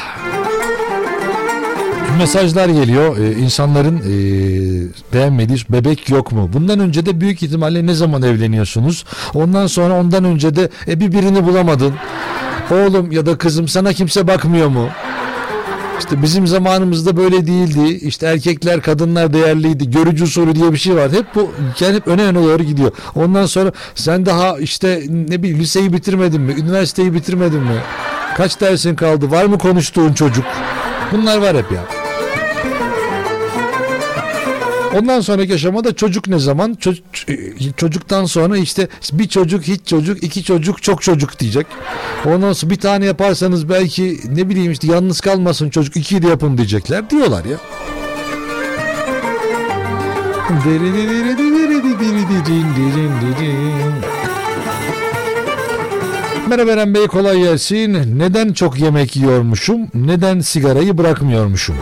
Mesajlar 2.18 2.70
geliyor. 2.70 3.18
Ee, 3.18 3.32
insanların 3.32 3.98
e, 3.98 5.14
beğenmediği 5.14 5.60
bebek 5.70 6.10
yok 6.10 6.32
mu? 6.32 6.50
Bundan 6.54 6.80
önce 6.80 7.06
de 7.06 7.22
büyük 7.22 7.44
ihtimalle 7.44 7.86
ne 7.86 7.94
zaman 7.94 8.22
evleniyorsunuz? 8.22 9.06
Ondan 9.34 9.68
sonra 9.68 10.00
ondan 10.00 10.24
önce 10.24 10.56
de 10.56 10.70
e, 10.88 11.00
bir 11.00 11.12
birini 11.12 11.46
bulamadın. 11.46 11.94
Oğlum 12.72 13.12
ya 13.12 13.26
da 13.26 13.38
kızım 13.38 13.68
sana 13.68 13.94
kimse 13.94 14.28
bakmıyor 14.28 14.68
mu? 14.68 14.90
İşte 16.00 16.22
bizim 16.22 16.48
zamanımızda 16.48 17.18
böyle 17.18 17.48
değildi. 17.48 18.06
İşte 18.08 18.28
erkekler 18.28 18.82
kadınlar 18.82 19.34
değerliydi. 19.34 19.92
Görücü 19.92 20.24
usulü 20.24 20.56
diye 20.56 20.72
bir 20.74 20.78
şey 20.78 20.96
vardı. 20.96 21.16
Hep 21.16 21.36
bu 21.36 21.52
yani 21.80 21.96
hep 21.96 22.08
öne 22.08 22.24
öne 22.24 22.40
doğru 22.40 22.64
gidiyor. 22.64 22.92
Ondan 23.16 23.46
sonra 23.46 23.72
sen 23.96 24.26
daha 24.26 24.60
işte 24.60 25.04
ne 25.10 25.44
bileyim 25.44 25.60
liseyi 25.60 25.94
bitirmedin 25.94 26.42
mi? 26.42 26.54
Üniversiteyi 26.54 27.14
bitirmedin 27.14 27.60
mi? 27.62 27.78
Kaç 28.38 28.62
dersin 28.62 28.96
kaldı? 28.96 29.32
Var 29.32 29.46
mı 29.46 29.58
konuştuğun 29.58 30.14
çocuk? 30.14 30.46
Bunlar 31.12 31.38
var 31.38 31.58
hep 31.58 31.72
ya. 31.72 31.95
Ondan 34.96 35.22
sonraki 35.22 35.54
aşamada 35.54 35.96
çocuk 35.96 36.28
ne 36.28 36.40
zaman? 36.40 36.74
Çocuk, 36.74 37.06
çocuktan 37.78 38.26
sonra 38.26 38.58
işte 38.58 38.88
bir 39.14 39.28
çocuk, 39.28 39.64
hiç 39.64 39.82
çocuk, 39.86 40.24
iki 40.24 40.44
çocuk, 40.44 40.84
çok 40.84 41.02
çocuk 41.02 41.40
diyecek. 41.40 41.68
Ondan 42.26 42.54
sonra 42.54 42.72
bir 42.72 42.80
tane 42.80 43.06
yaparsanız 43.06 43.70
belki 43.70 44.20
ne 44.30 44.50
bileyim 44.50 44.72
işte 44.72 44.88
yalnız 44.88 45.22
kalmasın 45.22 45.70
çocuk, 45.70 45.98
ikiyi 45.98 46.22
de 46.22 46.28
yapın 46.28 46.58
diyecekler 46.58 47.10
diyorlar 47.10 47.46
ya. 47.46 47.58
Merhaba 56.50 56.72
Eren 56.72 56.94
Bey 56.94 57.08
kolay 57.08 57.40
gelsin. 57.40 58.20
Neden 58.20 58.54
çok 58.54 58.80
yemek 58.80 59.16
yiyormuşum? 59.16 59.88
Neden 59.94 60.40
sigarayı 60.40 60.98
bırakmıyormuşum? 60.98 61.76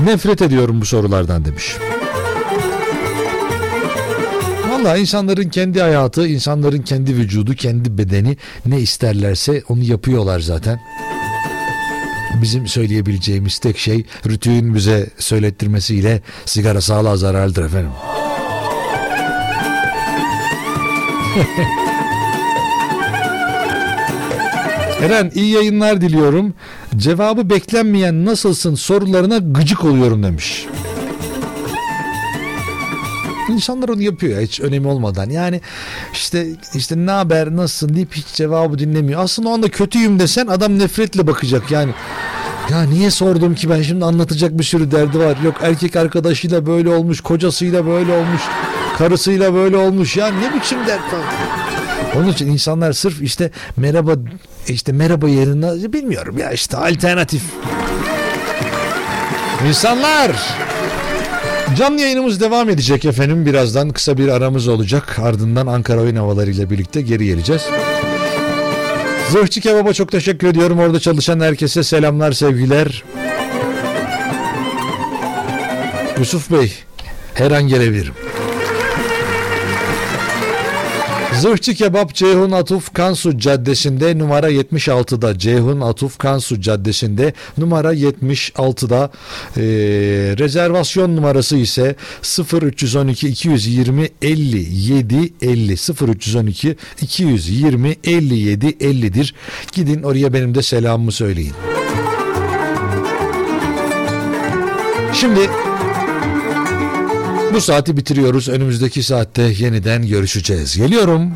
Nefret 0.00 0.42
ediyorum 0.42 0.80
bu 0.80 0.86
sorulardan 0.86 1.44
demiş. 1.44 1.76
Valla 4.84 4.96
insanların 4.96 5.48
kendi 5.48 5.80
hayatı, 5.80 6.28
insanların 6.28 6.82
kendi 6.82 7.16
vücudu, 7.16 7.54
kendi 7.54 7.98
bedeni 7.98 8.36
ne 8.66 8.80
isterlerse 8.80 9.62
onu 9.68 9.82
yapıyorlar 9.82 10.40
zaten. 10.40 10.80
Bizim 12.42 12.66
söyleyebileceğimiz 12.66 13.58
tek 13.58 13.78
şey 13.78 14.04
rütüğün 14.26 14.74
bize 14.74 15.06
söylettirmesiyle 15.18 16.22
sigara 16.44 16.80
sağlığa 16.80 17.16
zararlıdır 17.16 17.64
efendim. 17.64 17.90
Eren 25.02 25.32
iyi 25.34 25.54
yayınlar 25.54 26.00
diliyorum. 26.00 26.54
Cevabı 26.96 27.50
beklenmeyen 27.50 28.24
nasılsın 28.24 28.74
sorularına 28.74 29.38
gıcık 29.38 29.84
oluyorum 29.84 30.22
demiş. 30.22 30.66
İnsanlar 33.48 33.88
onu 33.88 34.02
yapıyor 34.02 34.38
ya 34.38 34.42
hiç 34.42 34.60
önemi 34.60 34.88
olmadan. 34.88 35.30
Yani 35.30 35.60
işte 36.12 36.46
işte 36.74 36.96
ne 36.96 37.10
haber 37.10 37.56
nasılsın 37.56 37.94
deyip 37.94 38.14
hiç 38.14 38.26
cevabı 38.26 38.78
dinlemiyor. 38.78 39.20
Aslında 39.20 39.48
o 39.48 39.52
anda 39.52 39.68
kötüyüm 39.68 40.18
desen 40.18 40.46
adam 40.46 40.78
nefretle 40.78 41.26
bakacak 41.26 41.70
yani. 41.70 41.92
Ya 42.70 42.82
niye 42.82 43.10
sordum 43.10 43.54
ki 43.54 43.70
ben 43.70 43.82
şimdi 43.82 44.04
anlatacak 44.04 44.58
bir 44.58 44.64
sürü 44.64 44.90
derdi 44.90 45.18
var. 45.18 45.36
Yok 45.44 45.54
erkek 45.62 45.96
arkadaşıyla 45.96 46.66
böyle 46.66 46.88
olmuş, 46.88 47.20
kocasıyla 47.20 47.86
böyle 47.86 48.12
olmuş, 48.12 48.42
karısıyla 48.98 49.54
böyle 49.54 49.76
olmuş. 49.76 50.16
Ya 50.16 50.26
ne 50.26 50.54
biçim 50.54 50.78
dert 50.86 51.12
var. 51.12 51.24
Onun 52.16 52.28
için 52.28 52.46
insanlar 52.46 52.92
sırf 52.92 53.22
işte 53.22 53.50
merhaba 53.76 54.12
işte 54.68 54.92
merhaba 54.92 55.28
yerine 55.28 55.92
bilmiyorum 55.92 56.38
ya 56.38 56.52
işte 56.52 56.76
alternatif. 56.76 57.42
İnsanlar 59.68 60.30
Canlı 61.72 62.00
yayınımız 62.00 62.40
devam 62.40 62.70
edecek 62.70 63.04
efendim. 63.04 63.46
Birazdan 63.46 63.90
kısa 63.90 64.18
bir 64.18 64.28
aramız 64.28 64.68
olacak. 64.68 65.18
Ardından 65.18 65.66
Ankara 65.66 66.00
oyun 66.00 66.16
havalarıyla 66.16 66.70
birlikte 66.70 67.02
geri 67.02 67.26
geleceğiz. 67.26 67.62
Zırhçı 69.30 69.60
Kebap'a 69.60 69.92
çok 69.92 70.12
teşekkür 70.12 70.48
ediyorum. 70.48 70.78
Orada 70.78 71.00
çalışan 71.00 71.40
herkese 71.40 71.82
selamlar, 71.82 72.32
sevgiler. 72.32 73.04
Yusuf 76.18 76.50
Bey, 76.50 76.72
her 77.34 77.50
an 77.50 77.62
gelebilirim. 77.68 78.14
Zırhçı 81.40 81.74
Kebap 81.74 82.14
Ceyhun 82.14 82.50
Atuf 82.50 82.94
Kansu 82.94 83.38
Caddesi'nde 83.38 84.18
numara 84.18 84.50
76'da 84.50 85.38
Ceyhun 85.38 85.80
Atuf 85.80 86.18
Kansu 86.18 86.60
Caddesi'nde 86.60 87.32
numara 87.58 87.94
76'da 87.94 89.10
ee, 89.56 89.62
rezervasyon 90.38 91.16
numarası 91.16 91.56
ise 91.56 91.96
0312 92.52 93.28
220 93.28 94.08
57 94.22 95.32
50 95.42 95.72
0312 95.72 96.76
220 97.02 97.96
57 98.04 98.66
50'dir. 98.66 99.34
Gidin 99.72 100.02
oraya 100.02 100.32
benim 100.32 100.54
de 100.54 100.62
selamımı 100.62 101.12
söyleyin. 101.12 101.54
Şimdi 105.12 105.40
bu 107.54 107.60
saati 107.60 107.96
bitiriyoruz. 107.96 108.48
Önümüzdeki 108.48 109.02
saatte 109.02 109.42
yeniden 109.42 110.06
görüşeceğiz. 110.06 110.76
Geliyorum. 110.76 111.32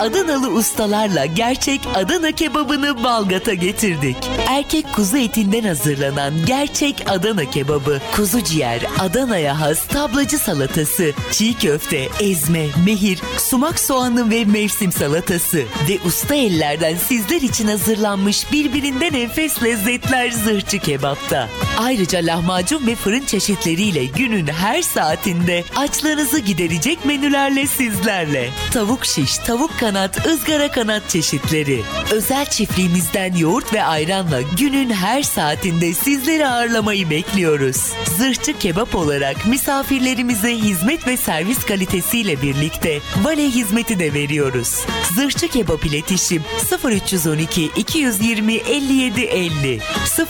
Adanalı 0.00 0.48
ustalarla 0.48 1.26
gerçek 1.26 1.80
Adana 1.94 2.32
kebabını 2.32 3.04
Balgat'a 3.04 3.54
getirdik. 3.54 4.16
Erkek 4.48 4.92
kuzu 4.94 5.16
etinden 5.16 5.64
hazırlanan 5.64 6.32
gerçek 6.46 7.04
Adana 7.08 7.50
kebabı, 7.50 8.00
kuzu 8.16 8.44
ciğer, 8.44 8.80
Adana'ya 8.98 9.60
has 9.60 9.86
tablacı 9.86 10.38
salatası, 10.38 11.12
çiğ 11.32 11.54
köfte, 11.58 12.08
ezme, 12.20 12.66
mehir, 12.86 13.22
sumak 13.38 13.80
soğanı 13.80 14.30
ve 14.30 14.44
mevsim 14.44 14.92
salatası 14.92 15.58
ve 15.88 15.98
usta 16.06 16.34
ellerden 16.34 16.96
sizler 16.96 17.40
için 17.40 17.68
hazırlanmış 17.68 18.52
birbirinden 18.52 19.12
enfes 19.12 19.62
lezzetler 19.62 20.30
zırhçı 20.30 20.78
kebapta. 20.78 21.48
Ayrıca 21.78 22.18
lahmacun 22.18 22.86
ve 22.86 22.94
fırın 22.94 23.24
çeşitleriyle 23.24 24.04
günün 24.04 24.46
her 24.46 24.82
saatinde 24.82 25.64
açlarınızı 25.76 26.38
giderecek 26.38 27.04
menülerle 27.04 27.66
sizlerle. 27.66 28.50
Tavuk 28.72 29.04
şiş, 29.06 29.38
tavuk 29.38 29.78
kanat, 29.86 30.26
ızgara 30.26 30.70
kanat 30.70 31.08
çeşitleri. 31.08 31.82
Özel 32.10 32.46
çiftliğimizden 32.46 33.36
yoğurt 33.36 33.72
ve 33.72 33.84
ayranla 33.84 34.40
günün 34.58 34.90
her 34.90 35.22
saatinde 35.22 35.92
sizleri 35.92 36.48
ağırlamayı 36.48 37.10
bekliyoruz. 37.10 37.76
Zırhçı 38.18 38.58
kebap 38.58 38.94
olarak 38.94 39.46
misafirlerimize 39.46 40.56
hizmet 40.56 41.06
ve 41.06 41.16
servis 41.16 41.64
kalitesiyle 41.64 42.42
birlikte 42.42 43.00
vale 43.22 43.42
hizmeti 43.42 43.98
de 43.98 44.14
veriyoruz. 44.14 44.84
Zırhçı 45.14 45.48
kebap 45.48 45.86
iletişim 45.86 46.44
0312 46.84 47.64
220 47.76 48.54
57 48.54 49.20
50 49.20 49.80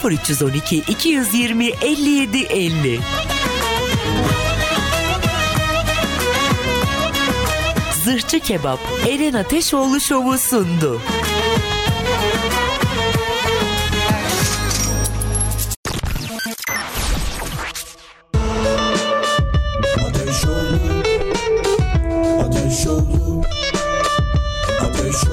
0312 0.03 0.77
220 0.77 1.67
57 1.67 2.37
50 2.37 2.99
Zırhçı 8.07 8.39
Kebap 8.39 8.79
Eren 9.09 9.33
Ateşoğlu 9.33 9.99
Şovu 9.99 10.37
sundu. 10.37 11.01
Ateş 19.99 20.45
oldu 20.45 21.03
Ateş 22.41 22.87
oldu 22.87 23.43
Ateş 24.81 25.25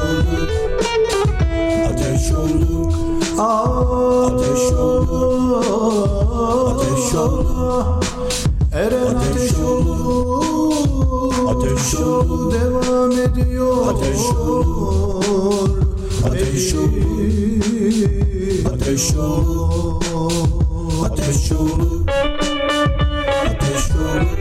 oldu 7.14 8.04
Eren 8.74 9.14
ateş 9.14 9.58
oldu 9.58 10.44
Ateş 11.48 11.94
oldu 11.94 12.52
Devam 12.52 13.12
ediyor. 13.12 13.86
Ateş 13.88 14.18
olur 14.18 15.68
Ateş 16.26 16.74
olur 16.74 16.94
Ateş 18.74 19.12
olur 19.12 20.02
Ateş 21.04 21.52
olur 21.52 22.06
Ateş 23.46 23.92
olur 23.94 24.38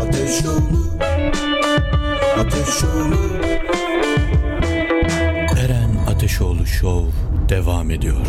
Ateş 0.00 0.46
olur 0.46 0.86
Ateş 2.38 2.84
olur 2.84 3.30
Eren 5.58 5.90
Ateşoğlu 6.08 6.66
Show 6.66 7.10
devam 7.48 7.90
ediyor. 7.90 8.26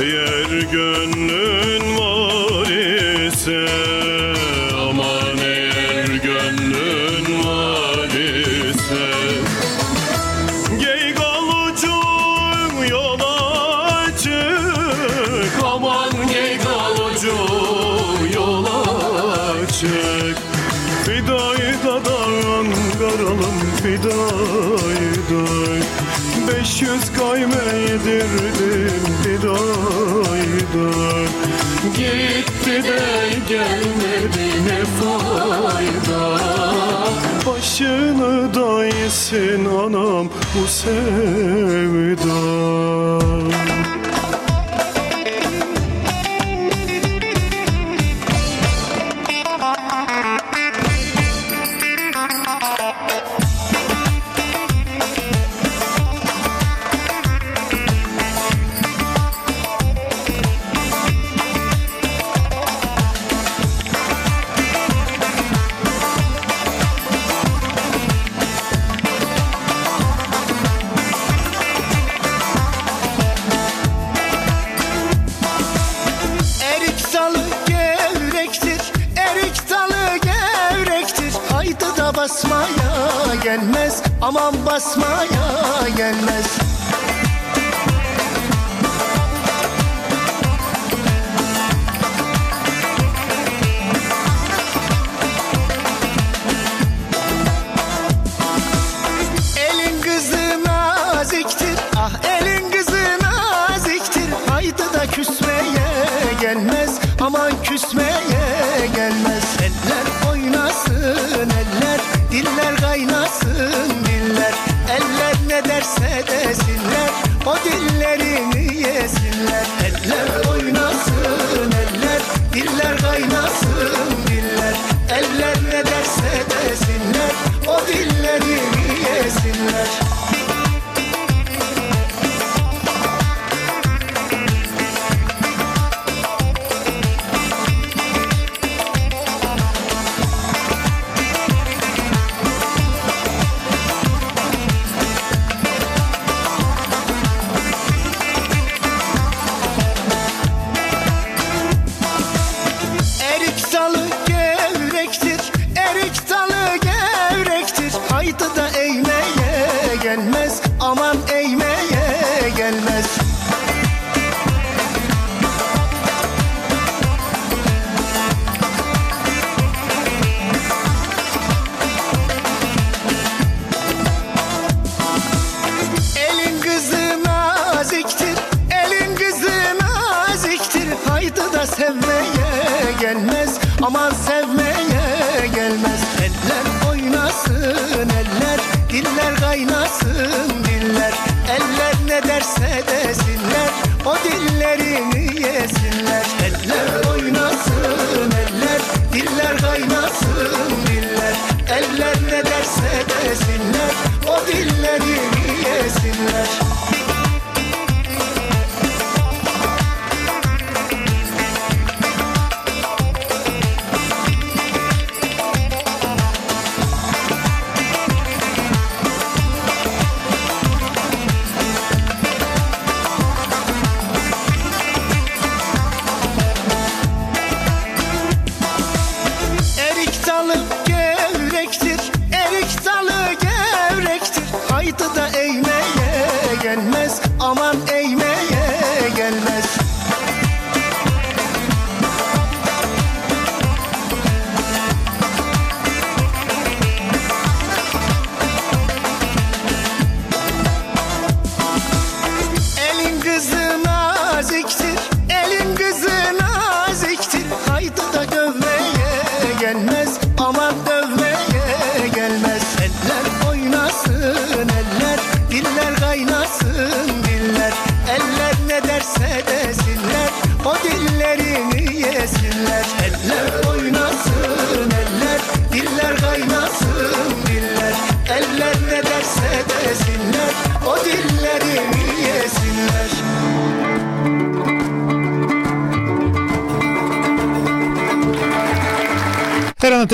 Eğer 0.00 0.60
gönlün 0.72 1.98
var 1.98 2.70
ise 3.26 3.66
gelmedi 33.48 34.64
ne 34.66 34.84
fayda. 34.84 36.38
Başını 37.46 38.54
dayısın 38.54 39.64
anam 39.64 40.28
bu 40.54 40.66
sevda. 40.66 42.57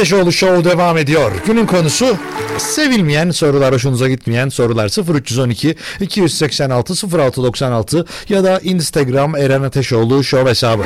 Ateşoğlu 0.05 0.33
Show 0.33 0.71
devam 0.71 0.99
ediyor. 0.99 1.33
Günün 1.47 1.67
konusu 1.67 2.17
sevilmeyen 2.59 3.31
sorular, 3.31 3.75
hoşunuza 3.75 4.09
gitmeyen 4.09 4.49
sorular. 4.49 5.15
0312 5.15 5.75
286 6.01 6.95
0696 7.19 8.07
ya 8.29 8.45
da 8.45 8.59
Instagram 8.59 9.37
Eren 9.37 9.63
Ateşoğlu 9.63 10.25
Show 10.25 10.51
hesabı. 10.51 10.83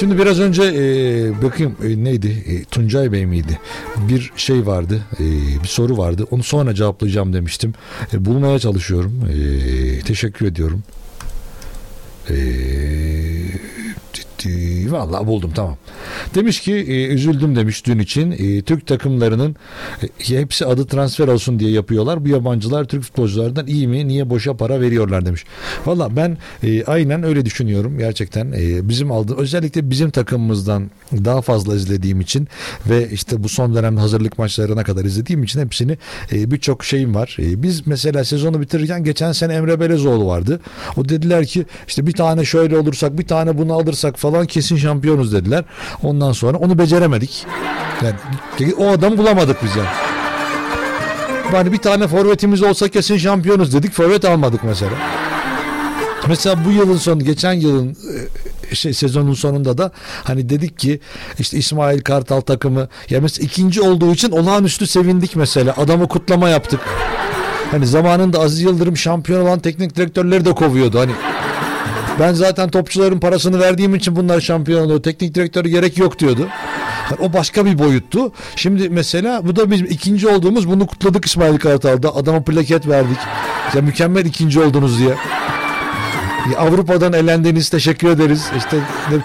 Şimdi 0.00 0.18
biraz 0.18 0.40
önce 0.40 0.62
e, 0.62 1.42
bakayım 1.42 1.76
e, 1.84 2.04
neydi? 2.04 2.44
E, 2.46 2.64
Tuncay 2.64 3.12
Bey 3.12 3.26
miydi? 3.26 3.58
Bir 3.96 4.32
şey 4.36 4.66
vardı 4.66 5.00
e, 5.14 5.24
bir 5.62 5.68
soru 5.68 5.98
vardı. 5.98 6.26
Onu 6.30 6.42
sonra 6.42 6.74
cevaplayacağım 6.74 7.32
demiştim. 7.32 7.74
E, 8.12 8.24
bulmaya 8.24 8.58
çalışıyorum. 8.58 9.12
E, 9.32 10.00
teşekkür 10.00 10.46
ediyorum 10.46 10.82
E, 12.30 12.34
ciddi- 14.12 14.81
Vallahi 14.92 15.26
buldum 15.26 15.52
tamam. 15.54 15.76
Demiş 16.34 16.60
ki 16.60 16.74
e, 16.74 17.06
üzüldüm 17.06 17.56
demiş 17.56 17.86
dün 17.86 17.98
için. 17.98 18.30
E, 18.30 18.62
Türk 18.62 18.86
takımlarının 18.86 19.56
hepsi 20.18 20.66
adı 20.66 20.86
transfer 20.86 21.28
olsun 21.28 21.58
diye 21.58 21.70
yapıyorlar. 21.70 22.24
Bu 22.24 22.28
yabancılar 22.28 22.84
Türk 22.84 23.02
futbolculardan 23.02 23.66
iyi 23.66 23.88
mi? 23.88 24.08
Niye 24.08 24.30
boşa 24.30 24.56
para 24.56 24.80
veriyorlar 24.80 25.26
demiş. 25.26 25.44
Valla 25.86 26.16
ben 26.16 26.38
e, 26.62 26.84
aynen 26.84 27.22
öyle 27.22 27.44
düşünüyorum 27.44 27.98
gerçekten. 27.98 28.52
E, 28.52 28.88
bizim 28.88 29.12
aldığı 29.12 29.36
özellikle 29.36 29.90
bizim 29.90 30.10
takımımızdan 30.10 30.90
daha 31.12 31.42
fazla 31.42 31.74
izlediğim 31.74 32.20
için 32.20 32.48
ve 32.90 33.10
işte 33.10 33.42
bu 33.42 33.48
son 33.48 33.74
dönem 33.74 33.96
hazırlık 33.96 34.38
maçlarına 34.38 34.84
kadar 34.84 35.04
izlediğim 35.04 35.42
için 35.42 35.60
hepsini 35.60 35.98
e, 36.32 36.50
birçok 36.50 36.84
şeyim 36.84 37.14
var. 37.14 37.36
E, 37.38 37.62
biz 37.62 37.86
mesela 37.86 38.24
sezonu 38.24 38.60
bitirirken 38.60 39.04
geçen 39.04 39.32
sene 39.32 39.54
Emre 39.54 39.80
Belezoğlu 39.80 40.26
vardı. 40.26 40.60
O 40.96 41.08
dediler 41.08 41.46
ki 41.46 41.66
işte 41.88 42.06
bir 42.06 42.12
tane 42.12 42.44
şöyle 42.44 42.78
olursak 42.78 43.18
bir 43.18 43.26
tane 43.26 43.58
bunu 43.58 43.72
alırsak 43.72 44.18
falan 44.18 44.46
kesin 44.46 44.76
şampiyonuz 44.76 45.32
dediler. 45.32 45.64
Ondan 46.02 46.32
sonra 46.32 46.58
onu 46.58 46.78
beceremedik. 46.78 47.46
Yani 48.02 48.74
o 48.78 48.88
adamı 48.88 49.18
bulamadık 49.18 49.62
biz 49.62 49.76
yani. 49.76 49.88
Yani 51.52 51.72
bir 51.72 51.78
tane 51.78 52.08
forvetimiz 52.08 52.62
olsa 52.62 52.88
kesin 52.88 53.16
şampiyonuz 53.16 53.74
dedik. 53.74 53.92
Forvet 53.92 54.24
almadık 54.24 54.64
mesela. 54.64 54.92
Mesela 56.28 56.64
bu 56.64 56.70
yılın 56.70 56.96
sonu 56.96 57.24
geçen 57.24 57.52
yılın 57.52 57.96
e, 58.70 58.74
şey 58.74 58.94
sezonun 58.94 59.34
sonunda 59.34 59.78
da 59.78 59.92
hani 60.24 60.48
dedik 60.48 60.78
ki 60.78 61.00
işte 61.38 61.58
İsmail 61.58 62.00
Kartal 62.00 62.40
takımı 62.40 62.88
ya 63.10 63.20
mesela 63.20 63.46
ikinci 63.46 63.80
olduğu 63.80 64.12
için 64.12 64.30
olağanüstü 64.30 64.86
sevindik 64.86 65.36
mesela. 65.36 65.74
Adamı 65.76 66.08
kutlama 66.08 66.48
yaptık. 66.48 66.80
Hani 67.70 67.86
zamanında 67.86 68.40
Aziz 68.40 68.60
Yıldırım 68.60 68.96
şampiyon 68.96 69.40
olan 69.40 69.58
teknik 69.58 69.96
direktörleri 69.96 70.44
de 70.44 70.52
kovuyordu. 70.52 70.98
Hani 70.98 71.12
ben 72.20 72.32
zaten 72.32 72.70
topçuların 72.70 73.20
parasını 73.20 73.60
verdiğim 73.60 73.94
için 73.94 74.16
bunlar 74.16 74.40
şampiyon 74.40 74.84
oluyor. 74.84 75.02
Teknik 75.02 75.34
direktörü 75.34 75.68
gerek 75.68 75.98
yok 75.98 76.18
diyordu. 76.18 76.48
O 77.20 77.32
başka 77.32 77.66
bir 77.66 77.78
boyuttu. 77.78 78.32
Şimdi 78.56 78.88
mesela 78.88 79.46
bu 79.46 79.56
da 79.56 79.70
bizim 79.70 79.86
ikinci 79.86 80.28
olduğumuz 80.28 80.68
bunu 80.68 80.86
kutladık 80.86 81.24
İsmail 81.24 81.58
Kartal'da. 81.58 82.16
Adama 82.16 82.42
plaket 82.42 82.88
verdik. 82.88 83.18
Ya 83.74 83.82
mükemmel 83.82 84.24
ikinci 84.24 84.60
oldunuz 84.60 84.98
diye. 84.98 85.14
Avrupa'dan 86.58 87.12
elendiniz 87.12 87.68
teşekkür 87.68 88.08
ederiz. 88.08 88.46
İşte 88.56 88.76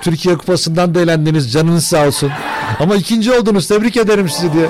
Türkiye 0.02 0.38
Kupası'ndan 0.38 0.96
da 0.96 1.02
elendiniz 1.02 1.52
canınız 1.52 1.86
sağ 1.86 2.08
olsun. 2.08 2.32
Ama 2.80 2.96
ikinci 2.96 3.32
oldunuz 3.34 3.68
tebrik 3.68 3.98
ederim 3.98 4.30
sizi 4.30 4.54
diye. 4.54 4.70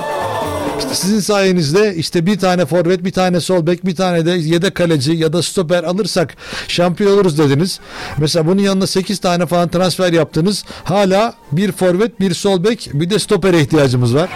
İşte 0.79 0.95
sizin 0.95 1.19
sayenizde 1.19 1.95
işte 1.95 2.25
bir 2.25 2.39
tane 2.39 2.65
forvet, 2.65 3.03
bir 3.03 3.11
tane 3.11 3.39
sol 3.39 3.67
bek, 3.67 3.85
bir 3.85 3.95
tane 3.95 4.25
de 4.25 4.31
yedek 4.31 4.75
kaleci 4.75 5.11
ya 5.11 5.33
da 5.33 5.43
stoper 5.43 5.83
alırsak 5.83 6.35
şampiyon 6.67 7.11
oluruz 7.11 7.37
dediniz. 7.37 7.79
Mesela 8.17 8.47
bunun 8.47 8.61
yanına 8.61 8.87
8 8.87 9.19
tane 9.19 9.45
falan 9.45 9.69
transfer 9.69 10.13
yaptınız. 10.13 10.63
Hala 10.83 11.33
bir 11.51 11.71
forvet, 11.71 12.19
bir 12.19 12.33
sol 12.33 12.63
bek, 12.63 12.89
bir 12.93 13.09
de 13.09 13.19
stopere 13.19 13.61
ihtiyacımız 13.61 14.15
var. 14.15 14.29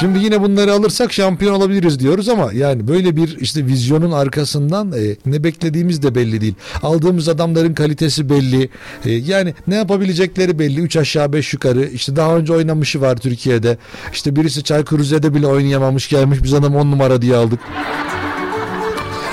Şimdi 0.00 0.18
yine 0.18 0.40
bunları 0.40 0.72
alırsak 0.72 1.12
şampiyon 1.12 1.54
olabiliriz 1.54 2.00
diyoruz 2.00 2.28
ama 2.28 2.52
yani 2.52 2.88
böyle 2.88 3.16
bir 3.16 3.38
işte 3.40 3.66
vizyonun 3.66 4.12
arkasından 4.12 4.92
e, 4.92 5.16
ne 5.26 5.44
beklediğimiz 5.44 6.02
de 6.02 6.14
belli 6.14 6.40
değil. 6.40 6.54
Aldığımız 6.82 7.28
adamların 7.28 7.74
kalitesi 7.74 8.30
belli. 8.30 8.68
E, 9.04 9.12
yani 9.12 9.54
ne 9.66 9.74
yapabilecekleri 9.74 10.58
belli. 10.58 10.80
3 10.80 10.96
aşağı 10.96 11.32
5 11.32 11.52
yukarı. 11.52 11.84
İşte 11.84 12.16
daha 12.16 12.36
önce 12.36 12.52
oynamışı 12.52 13.00
var 13.00 13.16
Türkiye'de. 13.16 13.78
İşte 14.12 14.36
birisi 14.36 14.62
Çaykur 14.62 14.98
Rize'de 14.98 15.34
bile 15.34 15.46
oynayamamış 15.46 16.08
gelmiş. 16.08 16.38
Biz 16.42 16.54
adam 16.54 16.76
10 16.76 16.90
numara 16.90 17.22
diye 17.22 17.36
aldık. 17.36 17.60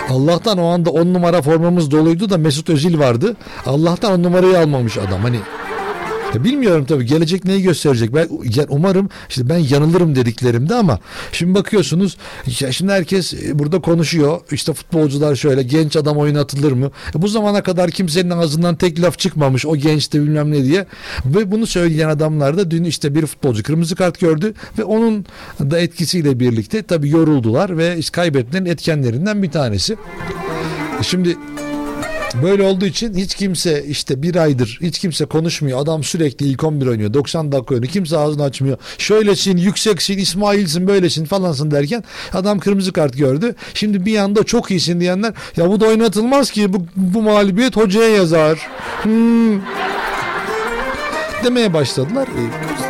Allah'tan 0.10 0.58
o 0.58 0.68
anda 0.68 0.90
10 0.90 1.14
numara 1.14 1.42
formamız 1.42 1.92
doluydu 1.92 2.30
da 2.30 2.38
Mesut 2.38 2.70
Özil 2.70 3.00
vardı. 3.00 3.36
Allah'tan 3.66 4.12
10 4.12 4.24
numarayı 4.24 4.60
almamış 4.60 4.98
adam. 4.98 5.22
Hani 5.22 5.38
ya 6.36 6.44
bilmiyorum 6.44 6.86
tabii 6.86 7.06
gelecek 7.06 7.46
neyi 7.46 7.62
gösterecek. 7.62 8.16
Ben 8.16 8.28
yani 8.44 8.68
umarım 8.70 9.10
işte 9.30 9.50
ben 9.50 9.58
yanılırım 9.58 10.16
dediklerimde 10.16 10.76
ama 10.76 11.00
şimdi 11.32 11.56
bakıyorsunuz 11.56 12.18
ya 12.60 12.72
şimdi 12.72 12.92
herkes 12.92 13.34
e, 13.34 13.60
burada 13.60 13.82
konuşuyor. 13.82 14.42
İşte 14.52 14.74
futbolcular 14.74 15.36
şöyle 15.36 15.64
genç 15.64 15.96
adam 15.96 16.18
oynatılır 16.18 16.72
mı? 16.72 16.92
E 17.16 17.22
bu 17.22 17.28
zamana 17.28 17.64
kadar 17.64 17.92
kimsenin 17.92 18.30
ağzından 18.30 18.76
tek 18.76 19.02
laf 19.02 19.20
çıkmamış 19.20 19.66
o 19.66 19.76
gençte 19.76 20.22
bilmem 20.22 20.52
ne 20.52 20.64
diye. 20.64 20.86
Ve 21.26 21.52
bunu 21.52 21.68
söyleyen 21.68 22.10
adamlar 22.10 22.58
da 22.58 22.72
dün 22.72 22.84
işte 22.84 23.16
bir 23.16 23.26
futbolcu 23.26 23.64
kırmızı 23.64 23.96
kart 23.96 24.20
gördü 24.20 24.54
ve 24.78 24.84
onun 24.84 25.26
da 25.60 25.80
etkisiyle 25.80 26.40
birlikte 26.40 26.84
tabii 26.84 27.10
yoruldular 27.10 27.78
ve 27.78 28.00
kaybetmenin 28.12 28.66
etkenlerinden 28.66 29.44
bir 29.44 29.52
tanesi. 29.52 29.98
E 31.00 31.04
Şimdi 31.04 31.38
Böyle 32.44 32.64
olduğu 32.64 32.86
için 32.86 33.14
hiç 33.14 33.36
kimse 33.36 33.86
işte 33.86 34.24
bir 34.24 34.36
aydır 34.36 34.80
hiç 34.82 35.00
kimse 35.00 35.26
konuşmuyor. 35.26 35.80
Adam 35.80 36.04
sürekli 36.04 36.46
ilk 36.46 36.64
11 36.64 36.88
oynuyor. 36.88 37.14
90 37.14 37.52
dakika 37.52 37.76
oynuyor. 37.76 37.92
Kimse 37.94 38.18
ağzını 38.18 38.44
açmıyor. 38.44 38.78
Şöylesin, 38.98 39.58
yükseksin, 39.58 40.18
İsmail'sin, 40.18 40.88
böylesin 40.88 41.26
falansın 41.26 41.72
derken 41.72 42.04
adam 42.34 42.60
kırmızı 42.60 42.94
kart 42.94 43.18
gördü. 43.18 43.56
Şimdi 43.74 44.06
bir 44.06 44.18
anda 44.18 44.44
çok 44.44 44.72
iyisin 44.72 45.00
diyenler 45.00 45.34
ya 45.58 45.70
bu 45.70 45.80
da 45.80 45.86
oynatılmaz 45.86 46.52
ki 46.52 46.74
bu, 46.74 46.86
bu 46.96 47.22
mağlubiyet 47.22 47.78
hocaya 47.78 48.10
yazar. 48.10 48.68
Hmm 49.04 49.60
demeye 51.44 51.74
başladılar. 51.74 52.28
E, 52.28 52.42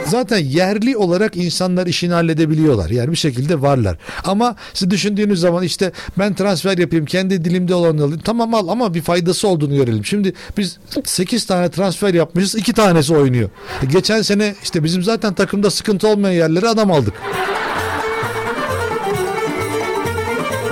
Zaten 0.09 0.37
yerli 0.37 0.97
olarak 0.97 1.37
insanlar 1.37 1.87
işini 1.87 2.13
halledebiliyorlar. 2.13 2.89
Yani 2.89 3.11
bir 3.11 3.15
şekilde 3.17 3.61
varlar. 3.61 3.97
Ama 4.23 4.55
siz 4.73 4.89
düşündüğünüz 4.91 5.39
zaman 5.39 5.63
işte 5.63 5.91
ben 6.19 6.33
transfer 6.33 6.77
yapayım 6.77 7.05
kendi 7.05 7.45
dilimde 7.45 7.75
olanı 7.75 8.03
alayım. 8.03 8.21
Tamam 8.25 8.53
al 8.53 8.67
ama 8.67 8.93
bir 8.93 9.01
faydası 9.01 9.47
olduğunu 9.47 9.75
görelim. 9.75 10.05
Şimdi 10.05 10.33
biz 10.57 10.77
8 11.05 11.45
tane 11.45 11.69
transfer 11.69 12.13
yapmışız. 12.13 12.55
2 12.55 12.73
tanesi 12.73 13.15
oynuyor. 13.15 13.49
E, 13.83 13.85
Geçen 13.85 14.21
sene 14.21 14.55
işte 14.63 14.83
bizim 14.83 15.03
zaten 15.03 15.33
takımda 15.33 15.69
sıkıntı 15.71 16.07
olmayan 16.07 16.33
yerlere 16.33 16.67
adam 16.67 16.91
aldık. 16.91 17.13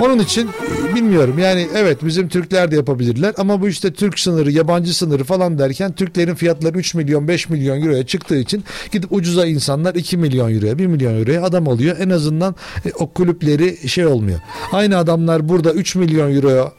Onun 0.00 0.18
için 0.18 0.48
e, 0.48 0.94
bilmiyorum 0.94 1.38
yani 1.38 1.68
evet 1.74 2.04
bizim 2.04 2.28
Türkler 2.28 2.70
de 2.70 2.76
yapabilirler 2.76 3.34
ama 3.38 3.60
bu 3.60 3.68
işte 3.68 3.92
Türk 3.92 4.18
sınırı 4.18 4.50
yabancı 4.52 4.96
sınırı 4.96 5.24
falan 5.24 5.58
derken 5.58 5.92
Türklerin 5.92 6.34
fiyatları 6.34 6.78
3 6.78 6.94
milyon 6.94 7.28
5 7.28 7.48
milyon 7.48 7.82
euroya 7.82 8.06
çıktığı 8.06 8.36
için 8.36 8.64
gidip 8.92 9.12
ucuza 9.12 9.46
insanlar 9.46 9.94
2 9.94 10.16
milyon 10.16 10.54
euroya 10.54 10.78
1 10.78 10.86
milyon 10.86 11.18
euroya 11.18 11.42
adam 11.42 11.68
alıyor 11.68 11.96
en 12.00 12.10
azından 12.10 12.54
e, 12.86 12.92
o 12.98 13.10
kulüpleri 13.12 13.88
şey 13.88 14.06
olmuyor. 14.06 14.40
Aynı 14.72 14.96
adamlar 14.98 15.48
burada 15.48 15.72
3 15.72 15.94
milyon 15.94 16.34
euroya 16.34 16.72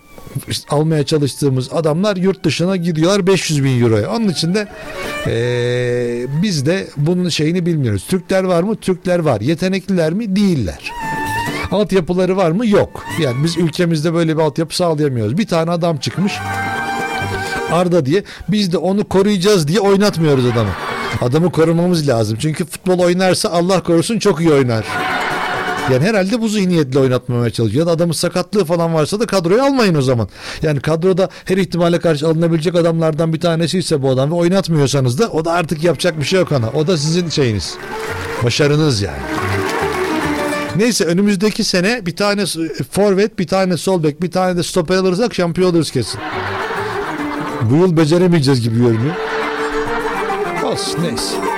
almaya 0.70 1.04
çalıştığımız 1.06 1.70
adamlar 1.74 2.18
yurt 2.18 2.44
dışına 2.46 2.76
gidiyorlar 2.76 3.28
500 3.28 3.64
bin 3.64 3.82
euroya. 3.82 4.12
Onun 4.12 4.30
için 4.30 4.54
de 4.54 4.68
eee, 5.28 6.28
biz 6.42 6.66
de 6.66 6.88
bunun 6.98 7.30
şeyini 7.30 7.66
bilmiyoruz. 7.66 8.06
Türkler 8.08 8.44
var 8.44 8.64
mı? 8.64 8.76
Türkler 8.76 9.20
var. 9.20 9.42
Yetenekliler 9.42 10.14
mi? 10.14 10.36
Değiller. 10.36 10.92
Altyapıları 11.72 12.38
var 12.38 12.52
mı? 12.52 12.68
Yok. 12.68 13.04
Yani 13.20 13.44
biz 13.44 13.58
ülkemizde 13.58 14.14
böyle 14.14 14.38
bir 14.38 14.42
altyapı 14.42 14.76
sağlayamıyoruz. 14.76 15.38
Bir 15.38 15.48
tane 15.48 15.72
adam 15.72 15.98
çıkmış 15.98 16.34
Arda 17.72 18.06
diye. 18.06 18.24
Biz 18.50 18.74
de 18.74 18.78
onu 18.78 19.04
koruyacağız 19.04 19.68
diye 19.68 19.80
oynatmıyoruz 19.80 20.46
adamı. 20.46 20.70
Adamı 21.22 21.52
korumamız 21.52 22.08
lazım. 22.08 22.38
Çünkü 22.42 22.66
futbol 22.66 23.00
oynarsa 23.00 23.50
Allah 23.50 23.84
korusun 23.84 24.20
çok 24.20 24.40
iyi 24.40 24.52
oynar. 24.52 24.86
Yani 25.92 26.04
herhalde 26.04 26.42
bu 26.42 26.48
zihniyetle 26.48 27.00
oynatmamaya 27.00 27.50
çalışıyor. 27.50 27.88
Adamın 27.88 28.14
sakatlığı 28.14 28.66
falan 28.66 28.94
varsa 28.94 29.20
da 29.20 29.26
kadroya 29.26 29.66
almayın 29.66 29.96
o 29.96 30.02
zaman. 30.02 30.30
Yani 30.62 30.80
kadroda 30.80 31.30
her 31.46 31.58
ihtimale 31.58 32.00
karşı 32.00 32.28
alınabilecek 32.28 32.76
adamlardan 32.76 33.34
bir 33.34 33.40
tanesi 33.40 33.80
ise 33.80 34.02
bu 34.02 34.10
adam 34.10 34.32
ve 34.32 34.36
oynatmıyorsanız 34.36 35.20
da 35.20 35.30
o 35.30 35.46
da 35.46 35.52
artık 35.52 35.84
yapacak 35.84 36.20
bir 36.20 36.26
şey 36.26 36.40
yok 36.40 36.52
ona. 36.52 36.70
O 36.70 36.88
da 36.88 36.98
sizin 36.98 37.30
şeyiniz. 37.30 37.76
Başarınız 38.44 39.02
yani. 39.02 39.22
Neyse 40.76 41.06
önümüzdeki 41.06 41.64
sene 41.64 42.06
bir 42.06 42.16
tane 42.16 42.46
forvet, 42.92 43.40
bir 43.40 43.48
tane 43.48 43.78
sol 43.78 44.04
bek, 44.04 44.22
bir 44.22 44.32
tane 44.32 44.58
de 44.58 44.64
stoper 44.64 44.96
alırsak 44.96 45.34
şampiyon 45.34 45.72
oluruz 45.72 45.92
kesin. 45.92 46.20
Bu 47.62 47.76
yıl 47.76 47.98
beceremeyeceğiz 47.98 48.62
gibi 48.62 48.78
görünüyor. 48.78 49.16
Olsun 50.64 51.04
neyse. 51.04 51.51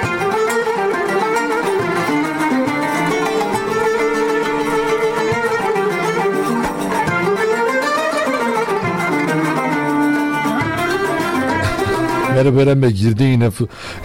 Bey 12.81 12.89
girdi 12.89 13.23
yine. 13.23 13.49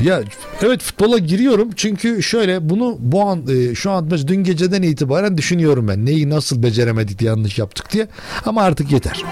Ya 0.01 0.21
evet 0.63 0.83
futbola 0.83 1.19
giriyorum 1.19 1.69
çünkü 1.77 2.23
şöyle 2.23 2.69
bunu 2.69 2.97
bu 2.99 3.23
an 3.23 3.43
e, 3.49 3.75
şu 3.75 3.91
an 3.91 4.11
dün 4.11 4.45
geceden 4.45 4.83
itibaren 4.83 5.39
düşünüyorum 5.39 5.89
ben. 5.89 6.07
Neyi 6.07 6.31
nasıl 6.31 6.63
beceremedik 6.63 7.19
diye 7.19 7.31
yanlış 7.31 7.59
yaptık 7.59 7.93
diye. 7.93 8.09
Ama 8.47 8.63
artık 8.63 8.93
yeter. 8.93 9.25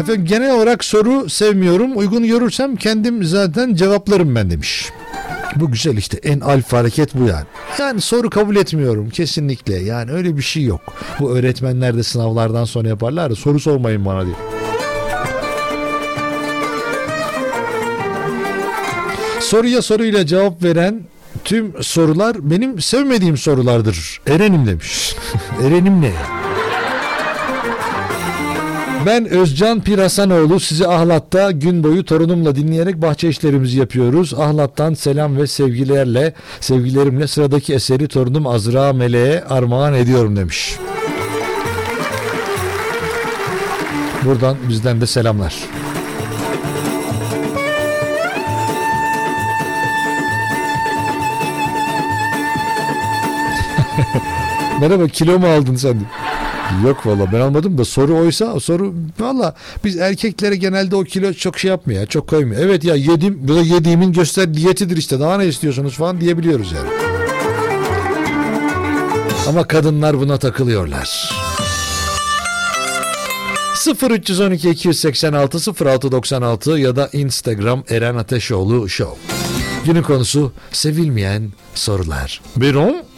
Efendim 0.00 0.24
genel 0.24 0.54
olarak 0.54 0.84
soru 0.84 1.30
sevmiyorum. 1.30 1.96
Uygun 1.96 2.26
görürsem 2.26 2.76
kendim 2.76 3.24
zaten 3.24 3.74
cevaplarım 3.74 4.34
ben 4.34 4.50
demiş. 4.50 4.90
Bu 5.56 5.70
güzel 5.70 5.96
işte 5.96 6.18
en 6.22 6.40
alfa 6.40 6.78
hareket 6.78 7.14
bu 7.14 7.26
yani. 7.26 7.44
Yani 7.78 8.00
soru 8.00 8.30
kabul 8.30 8.56
etmiyorum 8.56 9.10
kesinlikle. 9.10 9.78
Yani 9.78 10.10
öyle 10.10 10.36
bir 10.36 10.42
şey 10.42 10.62
yok. 10.62 10.80
Bu 11.20 11.30
öğretmenler 11.30 11.96
de 11.96 12.02
sınavlardan 12.02 12.64
sonra 12.64 12.88
yaparlar 12.88 13.30
da 13.30 13.34
soru 13.34 13.60
sormayın 13.60 14.04
bana 14.04 14.26
diyor. 14.26 14.36
Soruya 19.50 19.82
soruyla 19.82 20.26
cevap 20.26 20.62
veren 20.62 21.00
tüm 21.44 21.82
sorular 21.82 22.50
benim 22.50 22.80
sevmediğim 22.80 23.36
sorulardır. 23.36 24.20
Erenim 24.26 24.66
demiş. 24.66 25.16
Erenim 25.66 26.00
ne? 26.00 26.12
Ben 29.06 29.28
Özcan 29.28 29.80
Pirasanoğlu 29.80 30.60
sizi 30.60 30.88
Ahlat'ta 30.88 31.50
gün 31.50 31.82
boyu 31.82 32.04
torunumla 32.04 32.56
dinleyerek 32.56 33.02
bahçe 33.02 33.28
işlerimizi 33.28 33.78
yapıyoruz. 33.78 34.34
Ahlat'tan 34.34 34.94
selam 34.94 35.36
ve 35.36 35.46
sevgilerle 35.46 36.34
sevgilerimle 36.60 37.26
sıradaki 37.26 37.74
eseri 37.74 38.08
torunum 38.08 38.46
Azra 38.46 38.92
Meleğe 38.92 39.44
armağan 39.44 39.94
ediyorum 39.94 40.36
demiş. 40.36 40.76
Buradan 44.24 44.56
bizden 44.68 45.00
de 45.00 45.06
selamlar. 45.06 45.54
Merhaba 54.80 55.08
kilo 55.08 55.38
mu 55.38 55.46
aldın 55.46 55.76
sen? 55.76 56.00
Yok 56.84 57.06
valla 57.06 57.32
ben 57.32 57.40
almadım 57.40 57.78
da 57.78 57.84
soru 57.84 58.16
oysa 58.16 58.60
soru 58.60 58.94
valla 59.18 59.54
biz 59.84 59.96
erkeklere 59.96 60.56
genelde 60.56 60.96
o 60.96 61.04
kilo 61.04 61.32
çok 61.32 61.58
şey 61.58 61.70
yapmıyor 61.70 62.00
ya, 62.00 62.06
çok 62.06 62.28
koymuyor. 62.28 62.62
Evet 62.62 62.84
ya 62.84 62.94
yedim 62.94 63.38
bu 63.42 63.54
da 63.54 63.60
yediğimin 63.60 64.12
göster 64.12 64.54
diyetidir 64.54 64.96
işte 64.96 65.20
daha 65.20 65.36
ne 65.36 65.46
istiyorsunuz 65.46 65.94
falan 65.94 66.20
diyebiliyoruz 66.20 66.72
yani. 66.72 66.88
Ama 69.48 69.66
kadınlar 69.66 70.20
buna 70.20 70.38
takılıyorlar. 70.38 71.32
0312 74.10 74.70
286 74.70 75.84
0696 75.84 76.70
ya 76.70 76.96
da 76.96 77.08
Instagram 77.12 77.84
Eren 77.88 78.16
Ateşoğlu 78.16 78.88
Show. 78.88 79.18
Günün 79.84 80.02
konusu 80.02 80.52
sevilmeyen 80.72 81.50
sorular. 81.74 82.40
Buyurun. 82.56 83.09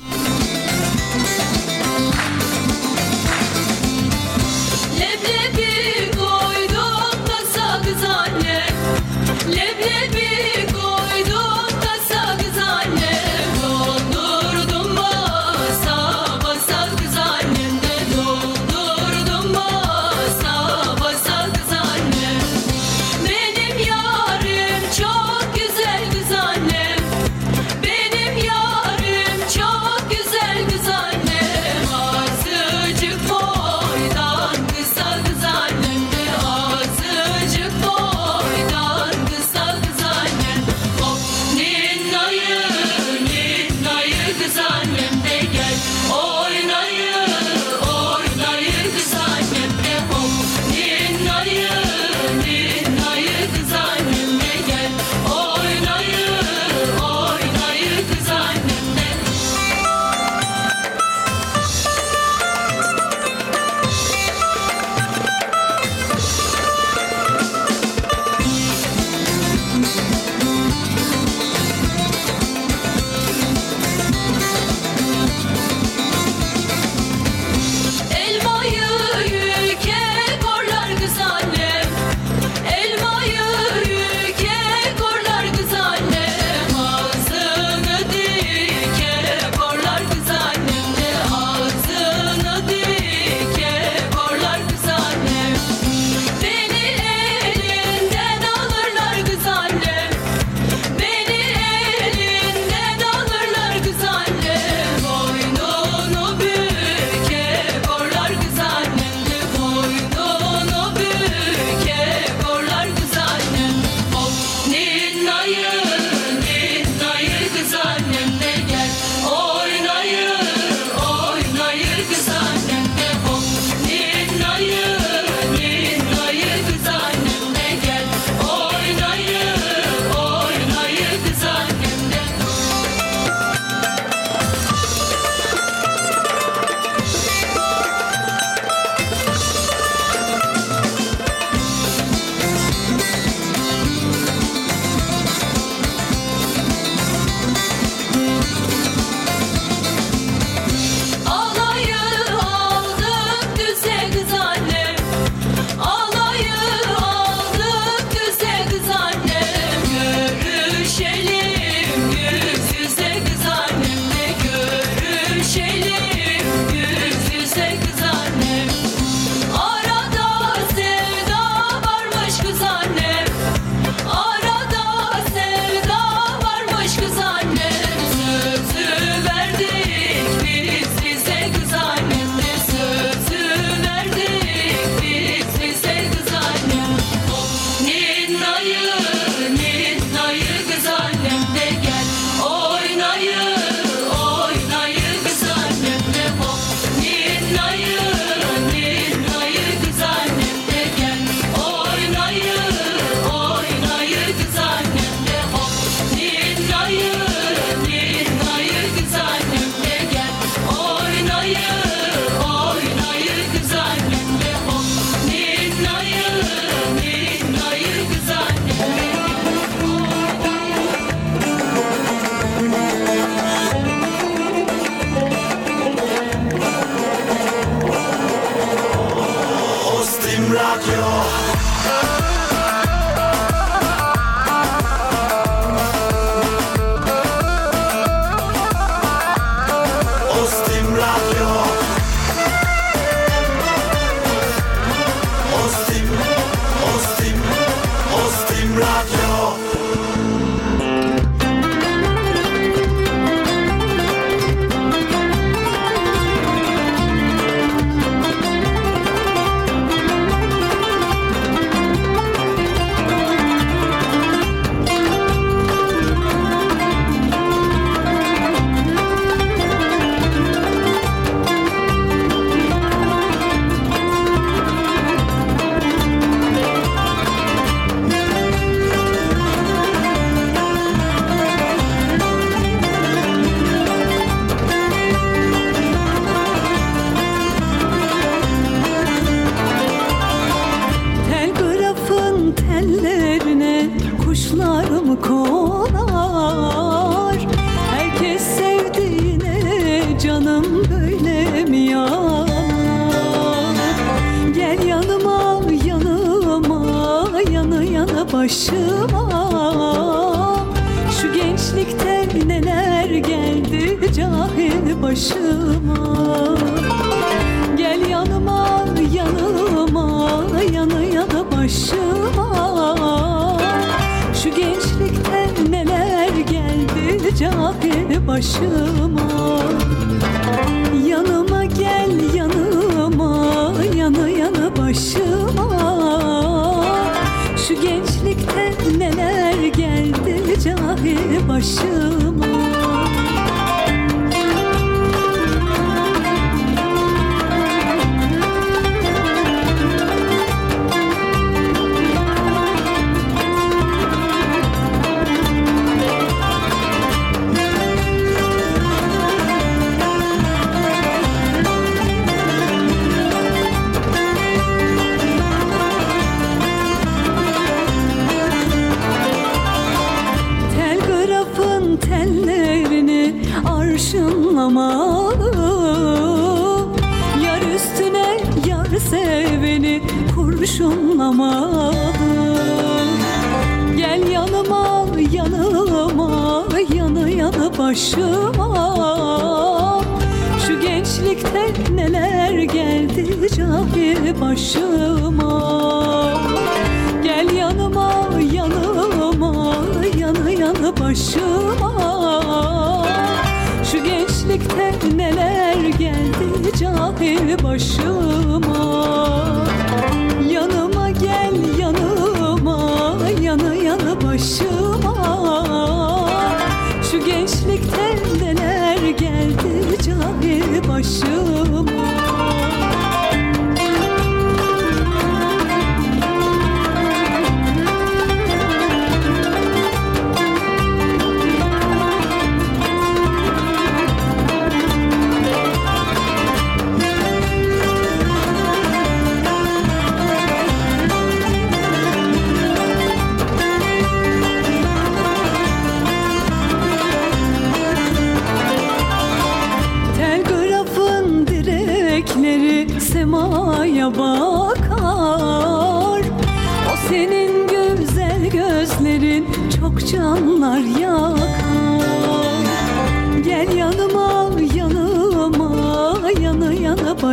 Cahil 407.79 408.12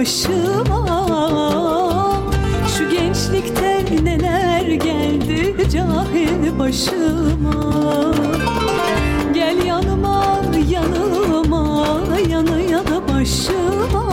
başıma. 0.10 0.84
Şu 2.78 2.90
gençlikte 2.90 3.86
neler 4.04 4.66
geldi 4.72 5.70
cahil 5.72 6.60
başıma. 6.60 8.14
Gel 9.34 9.66
yanıma 9.66 10.42
yanıma 10.70 11.86
yanı 12.30 12.62
yanı 12.72 13.02
başıma. 13.14 14.06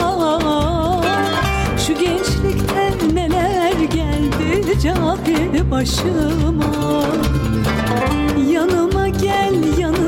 Şu 1.87 1.93
gençlikte 1.95 2.93
neler 3.15 3.73
geldi 3.73 4.81
cahil 4.83 5.71
başıma. 5.71 7.05
Yanıma 8.53 9.09
gel 9.09 9.79
yanıma 9.79 10.06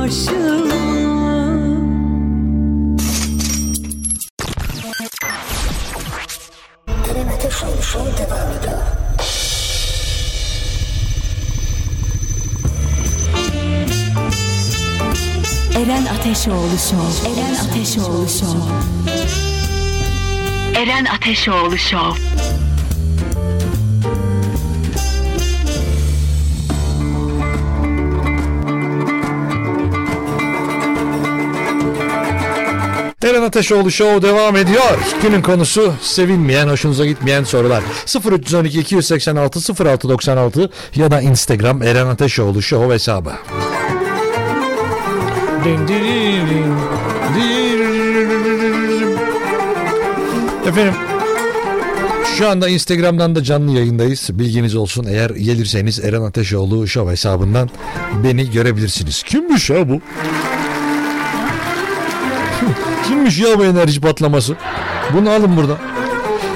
başıma 0.00 0.74
Eren 7.10 7.28
Ateşoğlu 7.28 7.82
Show 7.82 8.18
devam 8.18 8.50
ediyor. 8.58 8.78
Eren 15.76 16.06
Ateşoğlu 16.06 16.78
Show. 16.90 17.30
Eren 17.30 17.54
Ateşoğlu 17.54 18.28
Show. 18.28 18.60
Eren 20.82 21.04
Ateşoğlu 21.04 21.78
Show. 21.78 22.29
Eren 33.40 33.48
Ateşoğlu 33.48 33.90
Show 33.90 34.28
devam 34.28 34.56
ediyor. 34.56 34.98
Günün 35.22 35.42
konusu 35.42 35.94
sevilmeyen, 36.02 36.68
hoşunuza 36.68 37.06
gitmeyen 37.06 37.44
sorular. 37.44 37.82
0312 38.30 38.80
286 38.80 39.84
0696 39.84 40.70
ya 40.94 41.10
da 41.10 41.20
Instagram 41.20 41.82
Eren 41.82 42.06
Ateşoğlu 42.06 42.62
Show 42.62 42.94
hesabı. 42.94 43.32
Efendim 50.66 50.94
şu 52.40 52.48
anda 52.48 52.68
Instagram'dan 52.68 53.34
da 53.34 53.42
canlı 53.42 53.72
yayındayız. 53.78 54.30
Bilginiz 54.32 54.74
olsun. 54.76 55.06
Eğer 55.10 55.30
gelirseniz 55.30 56.04
Eren 56.04 56.22
Ateşoğlu 56.22 56.88
Show 56.88 57.12
hesabından 57.12 57.70
beni 58.24 58.50
görebilirsiniz. 58.50 59.22
Kimmiş 59.22 59.70
ya 59.70 59.88
bu? 59.88 60.00
Kimmiş 63.10 63.38
ya 63.38 63.58
bu 63.58 63.64
enerji 63.64 64.00
patlaması? 64.00 64.56
Bunu 65.14 65.30
alın 65.30 65.56
burada. 65.56 65.76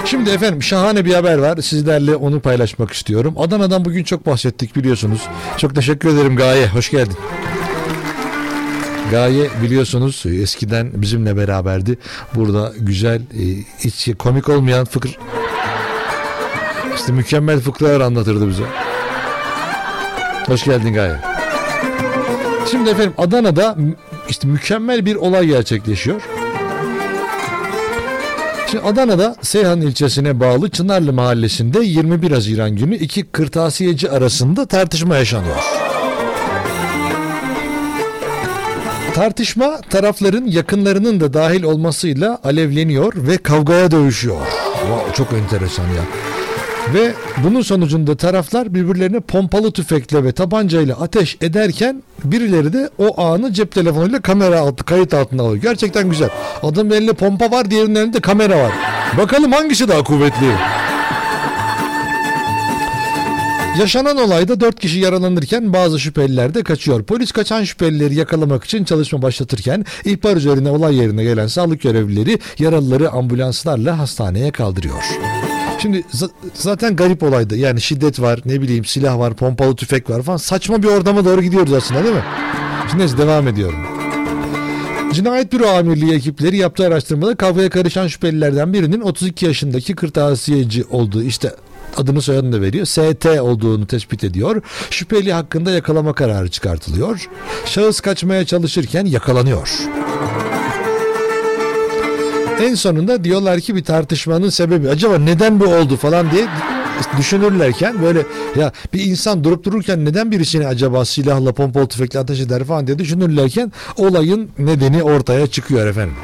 Şimdi 0.04 0.30
efendim 0.30 0.62
şahane 0.62 1.04
bir 1.04 1.14
haber 1.14 1.38
var. 1.38 1.56
Sizlerle 1.56 2.16
onu 2.16 2.40
paylaşmak 2.40 2.92
istiyorum. 2.92 3.34
Adana'dan 3.38 3.84
bugün 3.84 4.04
çok 4.04 4.26
bahsettik 4.26 4.76
biliyorsunuz. 4.76 5.20
Çok 5.56 5.74
teşekkür 5.74 6.08
ederim 6.08 6.36
Gaye. 6.36 6.66
Hoş 6.66 6.90
geldin. 6.90 7.16
Gaye 9.10 9.48
biliyorsunuz 9.62 10.22
eskiden 10.26 10.90
bizimle 10.94 11.36
beraberdi. 11.36 11.98
Burada 12.34 12.72
güzel, 12.78 13.20
e, 13.20 13.44
hiç 13.78 14.08
komik 14.18 14.48
olmayan 14.48 14.84
fıkır 14.84 15.18
işte 16.94 17.12
mükemmel 17.12 17.60
fıkralar 17.60 18.00
anlatırdı 18.00 18.48
bize. 18.48 18.64
Hoş 20.46 20.64
geldin 20.64 20.94
Gaye. 20.94 21.16
Şimdi 22.70 22.90
efendim 22.90 23.12
Adana'da 23.18 23.76
işte 24.28 24.48
mükemmel 24.48 25.06
bir 25.06 25.16
olay 25.16 25.46
gerçekleşiyor. 25.46 26.22
Şimdi 28.74 28.86
Adana'da 28.86 29.36
Seyhan 29.42 29.80
ilçesine 29.80 30.40
bağlı 30.40 30.70
Çınarlı 30.70 31.12
mahallesinde 31.12 31.84
21 31.84 32.30
Haziran 32.30 32.76
günü 32.76 32.96
iki 32.96 33.24
kırtasiyeci 33.24 34.10
arasında 34.10 34.66
tartışma 34.66 35.16
yaşanıyor. 35.16 35.64
Tartışma 39.14 39.80
tarafların 39.80 40.46
yakınlarının 40.46 41.20
da 41.20 41.34
dahil 41.34 41.62
olmasıyla 41.62 42.38
alevleniyor 42.44 43.12
ve 43.16 43.36
kavgaya 43.36 43.90
dövüşüyor. 43.90 44.46
Wow, 44.80 45.14
çok 45.14 45.32
enteresan 45.32 45.84
ya. 45.84 46.33
Ve 46.92 47.14
bunun 47.44 47.62
sonucunda 47.62 48.16
taraflar 48.16 48.74
birbirlerine 48.74 49.20
pompalı 49.20 49.72
tüfekle 49.72 50.24
ve 50.24 50.32
tabancayla 50.32 51.00
ateş 51.00 51.36
ederken 51.40 52.02
birileri 52.24 52.72
de 52.72 52.90
o 52.98 53.22
anı 53.22 53.52
cep 53.52 53.72
telefonuyla 53.72 54.20
kamera 54.20 54.60
altı 54.60 54.84
kayıt 54.84 55.14
altına 55.14 55.42
alıyor. 55.42 55.62
Gerçekten 55.62 56.10
güzel. 56.10 56.28
Adamın 56.62 56.90
elinde 56.90 57.12
pompa 57.12 57.50
var 57.50 57.70
diğerinin 57.70 57.94
elinde 57.94 58.20
kamera 58.20 58.58
var. 58.58 58.72
Bakalım 59.18 59.52
hangisi 59.52 59.88
daha 59.88 60.04
kuvvetli? 60.04 60.52
Yaşanan 63.78 64.16
olayda 64.16 64.60
4 64.60 64.80
kişi 64.80 64.98
yaralanırken 64.98 65.72
bazı 65.72 66.00
şüpheliler 66.00 66.54
de 66.54 66.62
kaçıyor. 66.62 67.02
Polis 67.02 67.32
kaçan 67.32 67.64
şüphelileri 67.64 68.14
yakalamak 68.14 68.64
için 68.64 68.84
çalışma 68.84 69.22
başlatırken 69.22 69.84
ihbar 70.04 70.36
üzerine 70.36 70.70
olay 70.70 70.96
yerine 70.96 71.24
gelen 71.24 71.46
sağlık 71.46 71.80
görevlileri 71.80 72.38
yaralıları 72.58 73.10
ambulanslarla 73.10 73.98
hastaneye 73.98 74.50
kaldırıyor. 74.50 75.04
Şimdi 75.84 76.04
za- 76.14 76.30
zaten 76.54 76.96
garip 76.96 77.22
olaydı. 77.22 77.56
Yani 77.56 77.80
şiddet 77.80 78.20
var, 78.20 78.40
ne 78.44 78.60
bileyim 78.62 78.84
silah 78.84 79.18
var, 79.18 79.34
pompalı 79.34 79.76
tüfek 79.76 80.10
var 80.10 80.22
falan. 80.22 80.36
Saçma 80.36 80.82
bir 80.82 80.88
ordama 80.88 81.24
doğru 81.24 81.42
gidiyoruz 81.42 81.72
aslında 81.72 82.04
değil 82.04 82.14
mi? 82.14 82.24
Şimdi 82.90 83.02
neyse 83.02 83.18
devam 83.18 83.48
ediyorum. 83.48 83.78
Cinayet 85.12 85.52
Büro 85.52 85.66
Amirliği 85.66 86.12
ekipleri 86.14 86.56
yaptığı 86.56 86.86
araştırmada 86.86 87.34
kavgaya 87.34 87.70
karışan 87.70 88.06
şüphelilerden 88.06 88.72
birinin 88.72 89.00
32 89.00 89.46
yaşındaki 89.46 89.94
kırtasiyeci 89.94 90.84
olduğu 90.90 91.22
işte 91.22 91.54
adını 91.96 92.22
soyadını 92.22 92.52
da 92.52 92.60
veriyor. 92.60 92.86
ST 92.86 93.26
olduğunu 93.40 93.86
tespit 93.86 94.24
ediyor. 94.24 94.62
Şüpheli 94.90 95.32
hakkında 95.32 95.70
yakalama 95.70 96.12
kararı 96.12 96.48
çıkartılıyor. 96.50 97.28
Şahıs 97.66 98.00
kaçmaya 98.00 98.44
çalışırken 98.44 99.04
yakalanıyor. 99.06 99.68
En 102.60 102.74
sonunda 102.74 103.24
diyorlar 103.24 103.60
ki 103.60 103.76
bir 103.76 103.84
tartışmanın 103.84 104.48
sebebi 104.48 104.88
acaba 104.90 105.18
neden 105.18 105.60
bu 105.60 105.64
oldu 105.64 105.96
falan 105.96 106.30
diye 106.30 106.46
düşünürlerken 107.18 108.02
böyle 108.02 108.22
ya 108.56 108.72
bir 108.92 109.04
insan 109.04 109.44
durup 109.44 109.64
dururken 109.64 110.04
neden 110.04 110.30
birisini 110.30 110.66
acaba 110.66 111.04
silahla 111.04 111.52
pompalı 111.52 111.88
tüfekle 111.88 112.18
ateş 112.18 112.40
eder 112.40 112.64
falan 112.64 112.86
diye 112.86 112.98
düşünürlerken 112.98 113.72
olayın 113.96 114.50
nedeni 114.58 115.02
ortaya 115.02 115.46
çıkıyor 115.46 115.86
efendim. 115.86 116.14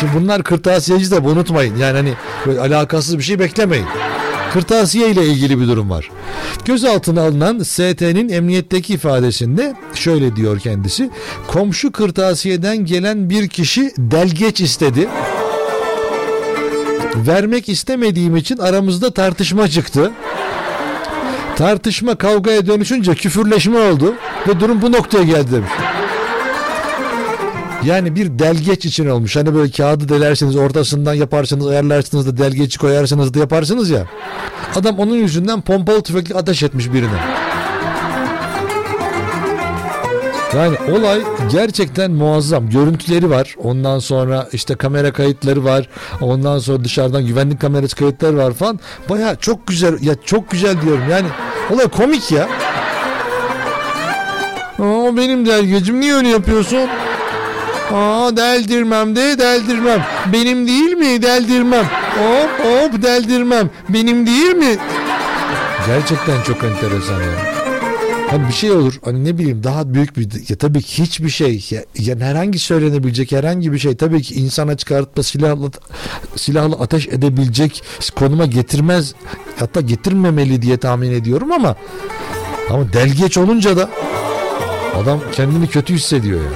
Şimdi 0.00 0.12
bunlar 0.14 0.42
kırtasiyeci 0.42 1.10
de 1.10 1.18
unutmayın. 1.18 1.76
Yani 1.76 1.96
hani 1.96 2.14
böyle 2.46 2.60
alakasız 2.60 3.18
bir 3.18 3.22
şey 3.22 3.38
beklemeyin. 3.38 3.86
Kırtasiye 4.54 5.10
ile 5.10 5.26
ilgili 5.26 5.60
bir 5.60 5.68
durum 5.68 5.90
var. 5.90 6.10
Gözaltına 6.64 7.22
alınan 7.22 7.58
ST'nin 7.58 8.28
emniyetteki 8.28 8.94
ifadesinde 8.94 9.74
şöyle 9.94 10.36
diyor 10.36 10.58
kendisi. 10.58 11.10
Komşu 11.46 11.92
kırtasiyeden 11.92 12.76
gelen 12.76 13.30
bir 13.30 13.48
kişi 13.48 13.92
delgeç 13.98 14.60
istedi. 14.60 15.08
Vermek 17.16 17.68
istemediğim 17.68 18.36
için 18.36 18.58
aramızda 18.58 19.10
tartışma 19.10 19.68
çıktı. 19.68 20.12
Tartışma 21.56 22.14
kavgaya 22.14 22.66
dönüşünce 22.66 23.14
küfürleşme 23.14 23.78
oldu 23.78 24.14
ve 24.48 24.60
durum 24.60 24.82
bu 24.82 24.92
noktaya 24.92 25.24
geldi 25.24 25.52
demiş. 25.52 25.70
Yani 27.84 28.16
bir 28.16 28.38
delgeç 28.38 28.86
için 28.86 29.08
olmuş. 29.08 29.36
Hani 29.36 29.54
böyle 29.54 29.70
kağıdı 29.72 30.08
delersiniz 30.08 30.56
ortasından 30.56 31.14
yaparsınız 31.14 31.66
ayarlarsınız 31.66 32.26
da 32.26 32.36
delgeci 32.36 32.78
koyarsınız 32.78 33.34
da 33.34 33.38
yaparsınız 33.38 33.90
ya. 33.90 34.06
Adam 34.76 34.98
onun 34.98 35.14
yüzünden 35.14 35.60
pompalı 35.60 36.02
tüfekle 36.02 36.34
ateş 36.34 36.62
etmiş 36.62 36.92
birine. 36.92 37.18
Yani 40.56 40.76
olay 40.98 41.22
gerçekten 41.52 42.10
muazzam. 42.10 42.70
Görüntüleri 42.70 43.30
var. 43.30 43.54
Ondan 43.62 43.98
sonra 43.98 44.48
işte 44.52 44.74
kamera 44.74 45.12
kayıtları 45.12 45.64
var. 45.64 45.88
Ondan 46.20 46.58
sonra 46.58 46.84
dışarıdan 46.84 47.26
güvenlik 47.26 47.60
kamerası 47.60 47.96
kayıtları 47.96 48.36
var 48.36 48.52
falan. 48.52 48.80
Baya 49.08 49.36
çok 49.36 49.66
güzel. 49.66 50.02
Ya 50.02 50.14
çok 50.24 50.50
güzel 50.50 50.82
diyorum. 50.82 51.04
Yani 51.10 51.26
olay 51.70 51.88
komik 51.88 52.32
ya. 52.32 52.48
Aa, 54.78 55.16
benim 55.16 55.46
delgecim 55.46 56.00
niye 56.00 56.14
öyle 56.14 56.28
yapıyorsun? 56.28 56.78
Aa 57.92 58.36
deldirmem 58.36 59.16
de 59.16 59.38
deldirmem. 59.38 60.04
Benim 60.32 60.66
değil 60.66 60.92
mi? 60.92 61.22
Deldirmem. 61.22 61.84
Hop 62.18 62.50
hop 62.64 63.02
deldirmem. 63.02 63.70
Benim 63.88 64.26
değil 64.26 64.54
mi? 64.54 64.76
Gerçekten 65.86 66.42
çok 66.42 66.64
enteresan 66.64 67.20
ya. 67.20 67.54
Hani 68.30 68.48
bir 68.48 68.52
şey 68.52 68.70
olur 68.70 69.00
hani 69.04 69.24
ne 69.24 69.38
bileyim 69.38 69.64
daha 69.64 69.94
büyük 69.94 70.16
bir 70.16 70.48
ya 70.50 70.56
tabii 70.56 70.82
ki 70.82 71.02
hiçbir 71.02 71.28
şey 71.28 71.66
ya, 71.70 71.84
yani 71.98 72.24
herhangi 72.24 72.58
söylenebilecek 72.58 73.32
herhangi 73.32 73.72
bir 73.72 73.78
şey 73.78 73.96
tabii 73.96 74.22
ki 74.22 74.34
insana 74.34 74.76
çıkartma 74.76 75.22
silahla 75.22 75.70
silahla 76.36 76.76
ateş 76.76 77.08
edebilecek 77.08 77.82
konuma 78.16 78.46
getirmez 78.46 79.14
hatta 79.58 79.80
getirmemeli 79.80 80.62
diye 80.62 80.76
tahmin 80.76 81.12
ediyorum 81.12 81.52
ama 81.52 81.76
ama 82.70 82.92
delgeç 82.92 83.38
olunca 83.38 83.76
da 83.76 83.90
adam 85.02 85.20
kendini 85.32 85.66
kötü 85.66 85.94
hissediyor 85.94 86.40
ya. 86.40 86.50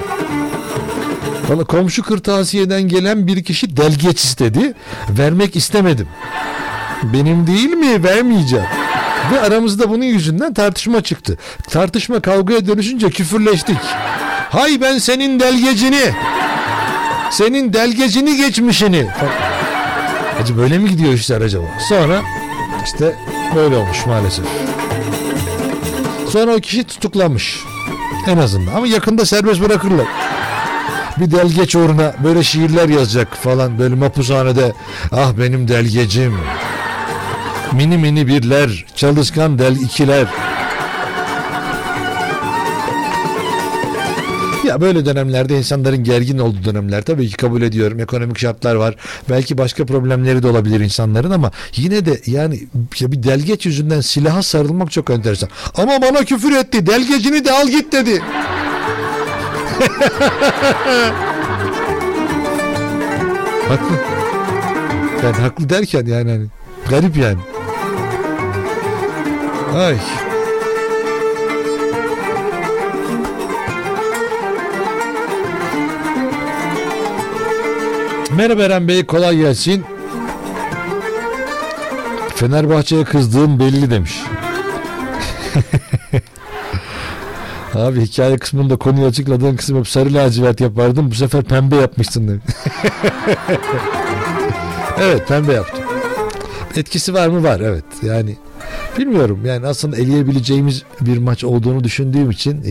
Valla 1.49 1.63
komşu 1.63 2.03
kırtasiyeden 2.03 2.81
gelen 2.81 3.27
bir 3.27 3.43
kişi 3.43 3.77
delgeç 3.77 4.23
istedi. 4.23 4.73
Vermek 5.09 5.55
istemedim. 5.55 6.07
Benim 7.03 7.47
değil 7.47 7.69
mi? 7.69 8.03
Vermeyeceğim. 8.03 8.65
Ve 9.31 9.41
aramızda 9.41 9.89
bunun 9.89 10.03
yüzünden 10.03 10.53
tartışma 10.53 11.01
çıktı. 11.01 11.37
Tartışma 11.69 12.19
kavgaya 12.19 12.67
dönüşünce 12.67 13.09
küfürleştik. 13.09 13.77
Hay 14.49 14.81
ben 14.81 14.97
senin 14.97 15.39
delgecini. 15.39 16.13
Senin 17.31 17.73
delgecini 17.73 18.37
geçmişini. 18.37 19.07
Acı 20.41 20.57
böyle 20.57 20.77
mi 20.77 20.89
gidiyor 20.89 21.13
işler 21.13 21.41
acaba? 21.41 21.65
Sonra 21.89 22.21
işte 22.85 23.15
böyle 23.55 23.75
olmuş 23.75 24.05
maalesef. 24.05 24.45
Sonra 26.29 26.55
o 26.55 26.59
kişi 26.59 26.83
tutuklanmış. 26.83 27.59
En 28.27 28.37
azından 28.37 28.75
ama 28.75 28.87
yakında 28.87 29.25
serbest 29.25 29.61
bırakırlar 29.61 30.07
bir 31.19 31.31
delgeç 31.31 31.75
uğruna 31.75 32.13
böyle 32.23 32.43
şiirler 32.43 32.89
yazacak 32.89 33.35
falan 33.35 33.79
böyle 33.79 33.95
mapushanede 33.95 34.73
ah 35.11 35.33
benim 35.39 35.67
delgecim 35.67 36.33
mini 37.73 37.97
mini 37.97 38.27
birler 38.27 38.85
çalışkan 38.95 39.59
del 39.59 39.75
ikiler 39.75 40.27
Ya 44.69 44.81
böyle 44.81 45.05
dönemlerde 45.05 45.57
insanların 45.57 46.03
gergin 46.03 46.37
olduğu 46.37 46.63
dönemler 46.65 47.01
tabii 47.01 47.27
ki 47.27 47.37
kabul 47.37 47.61
ediyorum. 47.61 47.99
Ekonomik 47.99 48.39
şartlar 48.39 48.75
var. 48.75 48.95
Belki 49.29 49.57
başka 49.57 49.85
problemleri 49.85 50.43
de 50.43 50.47
olabilir 50.47 50.79
insanların 50.79 51.31
ama 51.31 51.51
yine 51.75 52.05
de 52.05 52.21
yani 52.25 52.59
ya 52.99 53.11
bir 53.11 53.23
delgeç 53.23 53.65
yüzünden 53.65 54.01
silaha 54.01 54.43
sarılmak 54.43 54.91
çok 54.91 55.09
enteresan. 55.09 55.49
Ama 55.75 56.01
bana 56.01 56.23
küfür 56.23 56.51
etti. 56.51 56.87
Delgecini 56.87 57.45
de 57.45 57.51
al 57.51 57.67
git 57.67 57.91
dedi. 57.91 58.21
haklı. 63.69 63.95
Yani 65.23 65.35
haklı 65.35 65.69
derken 65.69 66.05
yani 66.05 66.31
hani 66.31 66.45
garip 66.89 67.17
yani. 67.17 67.37
Ay. 69.75 69.97
Merhaba 78.35 78.63
Eren 78.63 78.87
Bey 78.87 79.05
kolay 79.05 79.37
gelsin. 79.37 79.85
Fenerbahçe'ye 82.35 83.03
kızdığım 83.03 83.59
belli 83.59 83.91
demiş. 83.91 84.23
Abi 87.75 88.01
hikaye 88.01 88.37
kısmında 88.37 88.75
konuyu 88.75 89.05
açıkladığın 89.05 89.55
kısım 89.55 89.77
hep 89.77 89.87
sarı 89.87 90.13
lacivert 90.13 90.61
yapardım. 90.61 91.11
Bu 91.11 91.15
sefer 91.15 91.43
pembe 91.43 91.75
yapmışsın 91.75 92.27
demiş. 92.27 92.43
evet 95.01 95.27
pembe 95.27 95.53
yaptım. 95.53 95.83
Etkisi 96.75 97.13
var 97.13 97.27
mı? 97.27 97.43
Var 97.43 97.59
evet. 97.59 97.83
Yani 98.03 98.37
bilmiyorum 98.97 99.45
yani 99.45 99.67
aslında 99.67 99.97
eleyebileceğimiz 99.97 100.83
bir 101.01 101.17
maç 101.17 101.43
olduğunu 101.43 101.83
düşündüğüm 101.83 102.31
için 102.31 102.61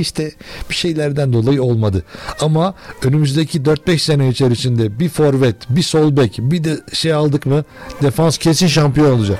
işte 0.00 0.32
bir 0.70 0.74
şeylerden 0.74 1.32
dolayı 1.32 1.62
olmadı. 1.62 2.02
Ama 2.40 2.74
önümüzdeki 3.04 3.60
4-5 3.60 3.98
sene 3.98 4.28
içerisinde 4.28 4.98
bir 4.98 5.08
forvet, 5.08 5.56
bir 5.68 5.82
sol 5.82 6.16
bek, 6.16 6.36
bir 6.38 6.64
de 6.64 6.76
şey 6.92 7.12
aldık 7.12 7.46
mı 7.46 7.64
defans 8.02 8.38
kesin 8.38 8.66
şampiyon 8.66 9.18
olacak. 9.18 9.38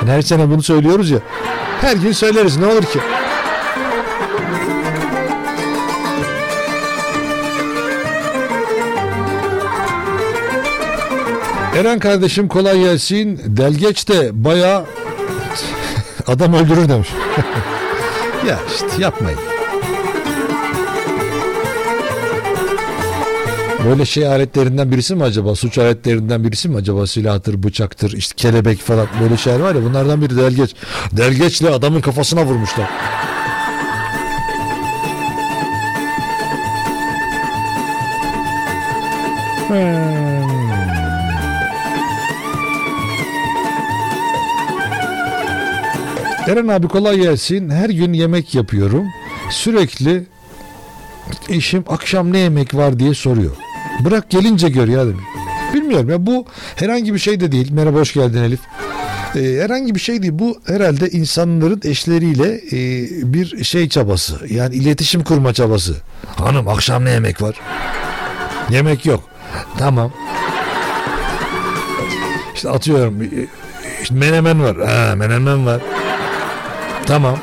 Yani 0.00 0.10
her 0.10 0.22
sene 0.22 0.50
bunu 0.50 0.62
söylüyoruz 0.62 1.10
ya. 1.10 1.18
Her 1.80 1.96
gün 1.96 2.12
söyleriz 2.12 2.56
ne 2.56 2.66
olur 2.66 2.82
ki? 2.82 3.00
Eren 11.76 11.98
kardeşim 11.98 12.48
kolay 12.48 12.80
gelsin. 12.80 13.40
Delgeç 13.46 14.08
de 14.08 14.44
baya 14.44 14.84
adam 16.26 16.54
öldürür 16.54 16.88
demiş. 16.88 17.08
ya 18.48 18.58
işte 18.74 19.02
yapmayın. 19.02 19.38
Böyle 23.88 24.06
şey 24.06 24.26
aletlerinden 24.26 24.92
birisi 24.92 25.14
mi 25.14 25.24
acaba? 25.24 25.54
Suç 25.54 25.78
aletlerinden 25.78 26.44
birisi 26.44 26.68
mi 26.68 26.76
acaba? 26.76 27.06
Silahtır, 27.06 27.62
bıçaktır, 27.62 28.12
işte 28.12 28.34
kelebek 28.36 28.78
falan 28.78 29.06
böyle 29.22 29.36
şeyler 29.36 29.60
var 29.60 29.74
ya 29.74 29.82
bunlardan 29.82 30.22
biri 30.22 30.36
delgeç. 30.36 30.74
Delgeçle 31.12 31.70
adamın 31.70 32.00
kafasına 32.00 32.44
vurmuşlar. 32.44 32.90
Hmm. 39.68 40.53
Eren 46.48 46.68
abi 46.68 46.88
kolay 46.88 47.16
gelsin. 47.18 47.70
Her 47.70 47.90
gün 47.90 48.12
yemek 48.12 48.54
yapıyorum. 48.54 49.06
Sürekli 49.50 50.26
eşim 51.48 51.84
akşam 51.88 52.32
ne 52.32 52.38
yemek 52.38 52.74
var 52.74 52.98
diye 52.98 53.14
soruyor. 53.14 53.56
Bırak 54.00 54.30
gelince 54.30 54.68
gör 54.68 54.88
ya 54.88 55.06
demiş. 55.06 55.24
Bilmiyorum 55.74 56.10
ya 56.10 56.26
bu 56.26 56.46
herhangi 56.76 57.14
bir 57.14 57.18
şey 57.18 57.40
de 57.40 57.52
değil. 57.52 57.72
Merhaba 57.72 57.98
hoş 57.98 58.12
geldin 58.14 58.42
Elif. 58.42 58.60
Ee, 59.36 59.40
herhangi 59.62 59.94
bir 59.94 60.00
şey 60.00 60.22
değil. 60.22 60.32
Bu 60.38 60.60
herhalde 60.66 61.10
insanların 61.10 61.80
eşleriyle 61.84 62.54
e, 62.72 63.08
bir 63.32 63.64
şey 63.64 63.88
çabası. 63.88 64.40
Yani 64.50 64.74
iletişim 64.74 65.24
kurma 65.24 65.52
çabası. 65.52 65.96
Hanım 66.36 66.68
akşam 66.68 67.04
ne 67.04 67.10
yemek 67.10 67.42
var? 67.42 67.56
Yemek 68.70 69.06
yok. 69.06 69.22
Tamam. 69.78 70.12
İşte 72.54 72.70
atıyorum. 72.70 73.22
e, 73.22 73.26
işte 74.02 74.14
menemen 74.14 74.62
var. 74.62 74.76
Ha, 74.88 75.14
menemen 75.16 75.66
var. 75.66 75.80
Tamam. 77.06 77.38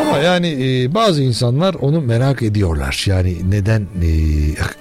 Ama 0.00 0.18
yani 0.18 0.48
e, 0.82 0.94
bazı 0.94 1.22
insanlar 1.22 1.74
onu 1.74 2.00
merak 2.00 2.42
ediyorlar. 2.42 3.04
Yani 3.06 3.36
neden 3.50 3.80
e, 3.80 4.10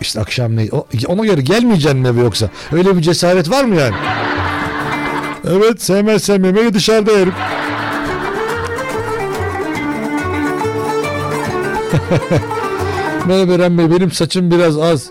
işte 0.02 0.22
akşam 0.22 0.56
ne 0.56 0.68
o- 0.72 0.88
ona 1.08 1.26
göre 1.26 1.42
gelmeyeceksin 1.42 2.00
mi 2.00 2.22
yoksa? 2.22 2.50
Öyle 2.72 2.98
bir 2.98 3.02
cesaret 3.02 3.52
var 3.52 3.64
mı 3.64 3.76
yani? 3.76 3.96
Evet 5.50 5.82
sevmezsem 5.82 6.46
yemeği 6.46 6.74
dışarıda 6.74 7.12
yerim. 7.12 7.34
Merhaba 13.28 13.54
Eren 13.54 13.78
Bey 13.78 13.92
benim 13.92 14.12
saçım 14.12 14.52
biraz 14.52 14.78
az. 14.78 15.06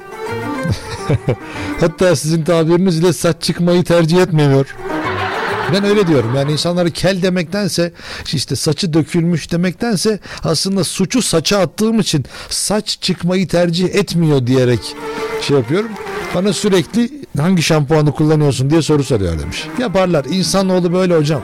Hatta 1.80 2.16
sizin 2.16 2.44
tabirinizle 2.44 3.12
saç 3.12 3.36
çıkmayı 3.42 3.84
tercih 3.84 4.22
etmiyor. 4.22 4.74
Ben 5.72 5.84
öyle 5.84 6.06
diyorum 6.06 6.34
yani 6.36 6.52
insanları 6.52 6.90
kel 6.90 7.22
demektense 7.22 7.92
işte 8.32 8.56
saçı 8.56 8.92
dökülmüş 8.92 9.52
demektense 9.52 10.18
aslında 10.44 10.84
suçu 10.84 11.22
saça 11.22 11.58
attığım 11.58 12.00
için 12.00 12.24
saç 12.48 12.98
çıkmayı 13.00 13.48
tercih 13.48 13.94
etmiyor 13.94 14.46
diyerek 14.46 14.80
şey 15.40 15.56
yapıyorum. 15.56 15.90
Bana 16.34 16.52
sürekli 16.52 17.10
hangi 17.38 17.62
şampuanı 17.62 18.12
kullanıyorsun 18.12 18.70
diye 18.70 18.82
soru 18.82 19.04
soruyor 19.04 19.38
demiş. 19.40 19.66
Yaparlar 19.78 20.24
insanoğlu 20.24 20.92
böyle 20.92 21.16
hocam. 21.16 21.42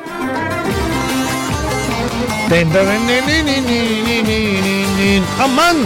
Aman 5.43 5.77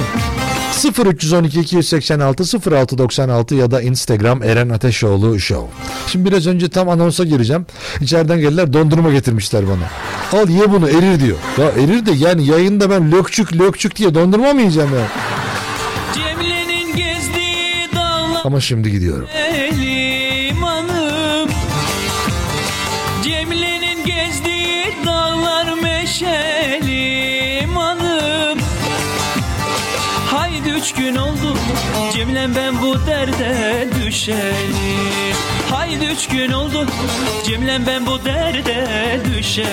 0312 0.82 1.60
286 1.60 2.44
0696 2.70 3.54
ya 3.54 3.70
da 3.70 3.82
Instagram 3.82 4.42
Eren 4.42 4.68
Ateşoğlu 4.68 5.40
Show. 5.40 5.66
Şimdi 6.06 6.30
biraz 6.30 6.46
önce 6.46 6.68
tam 6.68 6.88
anonsa 6.88 7.24
gireceğim. 7.24 7.66
İçeriden 8.00 8.40
geldiler 8.40 8.72
dondurma 8.72 9.12
getirmişler 9.12 9.64
bana. 9.68 10.40
Al 10.42 10.48
ye 10.48 10.72
bunu 10.72 10.88
erir 10.88 11.20
diyor. 11.20 11.36
Ya 11.58 11.64
erir 11.84 12.06
de 12.06 12.12
yani 12.12 12.46
yayında 12.46 12.90
ben 12.90 13.12
lökçük 13.12 13.58
lökçük 13.58 13.96
diye 13.96 14.14
dondurma 14.14 14.52
mı 14.52 14.60
yiyeceğim 14.60 14.90
ya? 14.94 15.06
Ama 18.44 18.60
şimdi 18.60 18.90
gidiyorum. 18.90 19.28
limanım 19.34 19.83
üç 30.84 30.92
gün 30.92 31.16
oldu 31.16 31.56
Cemilem 32.12 32.54
ben 32.54 32.82
bu 32.82 33.06
derde 33.06 33.88
düşeli 34.04 35.34
Haydi 35.70 36.04
üç 36.04 36.28
gün 36.28 36.52
oldu 36.52 36.86
Cemilem 37.46 37.86
ben 37.86 38.06
bu 38.06 38.24
derde 38.24 39.20
düşeli 39.36 39.66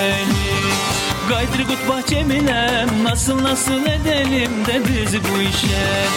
Gaydır 1.30 1.68
gut 1.68 1.90
bahçeminem 1.90 3.04
Nasıl 3.04 3.44
nasıl 3.44 3.86
edelim 3.86 4.52
de 4.66 4.82
biz 4.88 5.14
bu 5.14 5.42
işe. 5.42 6.08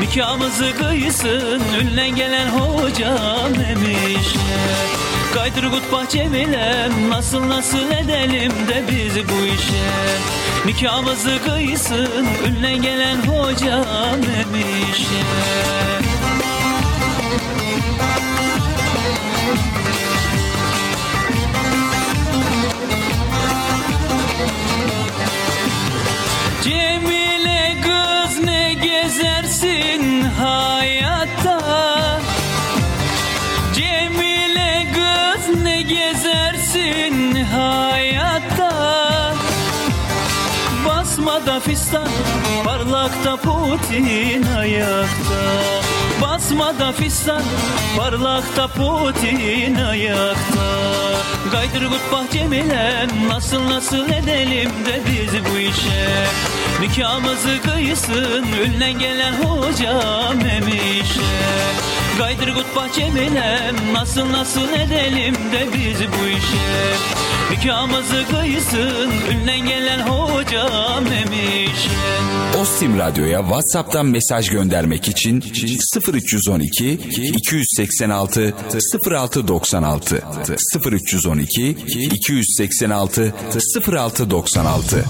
Nikahımızı 0.00 0.72
kıysın 0.78 1.62
Ünlen 1.80 2.16
gelen 2.16 2.48
hocam 2.48 3.54
emişe 3.70 4.38
Gaydır 5.34 5.64
gut 5.64 5.92
bahçeminem 5.92 7.10
Nasıl 7.10 7.48
nasıl 7.48 7.90
edelim 7.90 8.52
de 8.68 8.84
biz 8.90 9.14
bu 9.16 9.46
işe 9.46 10.49
Nikahımızı 10.66 11.38
kıysın 11.44 12.26
Ünlen 12.46 12.82
gelen 12.82 13.16
hocam 13.16 13.84
emişe 14.40 15.24
Cemile 26.64 27.76
kız 27.82 28.44
ne 28.44 28.72
gezersin 28.74 30.22
hayatta? 30.22 31.60
Cemile 33.74 34.86
kız 34.94 35.62
ne 35.62 35.82
gezersin 35.82 37.34
hayatta 37.44 38.00
Basmada 41.20 41.60
fistan 41.60 42.08
parlakta 42.64 43.36
Putin 43.36 44.42
ayakta. 44.58 45.40
Basmada 46.22 46.92
fistan 46.92 47.42
parlakta 47.96 48.68
Putin 48.68 49.74
ayakta. 49.74 50.68
Gaydır 51.52 51.86
gut 51.88 52.12
bahçemilem 52.12 53.28
nasıl 53.28 53.70
nasıl 53.70 54.08
edelim 54.08 54.70
de 54.86 55.00
biz 55.06 55.44
bu 55.44 55.58
işe? 55.58 56.26
Nikahımızı 56.80 57.62
kıysın 57.62 58.44
ünlen 58.64 58.98
gelen 58.98 59.32
hocam 59.32 60.40
emişe 60.40 61.89
Gaydır 62.20 62.54
gut 62.54 62.76
bahçemilem 62.76 63.76
nasıl 63.92 64.32
nasıl 64.32 64.68
edelim 64.68 65.34
de 65.34 65.66
biz 65.74 66.00
bu 66.00 66.28
işe? 66.28 66.94
Nikahımızı 67.50 68.24
kıysın 68.30 69.10
ünlen 69.30 69.68
gelen 69.68 69.98
hocam 70.00 71.06
emişe 71.06 71.90
Ostim 72.60 72.98
Radyo'ya 72.98 73.40
WhatsApp'tan 73.40 74.06
mesaj 74.06 74.50
göndermek 74.50 75.08
için 75.08 75.44
0312 76.12 76.92
286 76.92 78.54
0696 79.10 80.22
0312 80.90 81.70
286 81.70 83.34
0696 83.88 85.04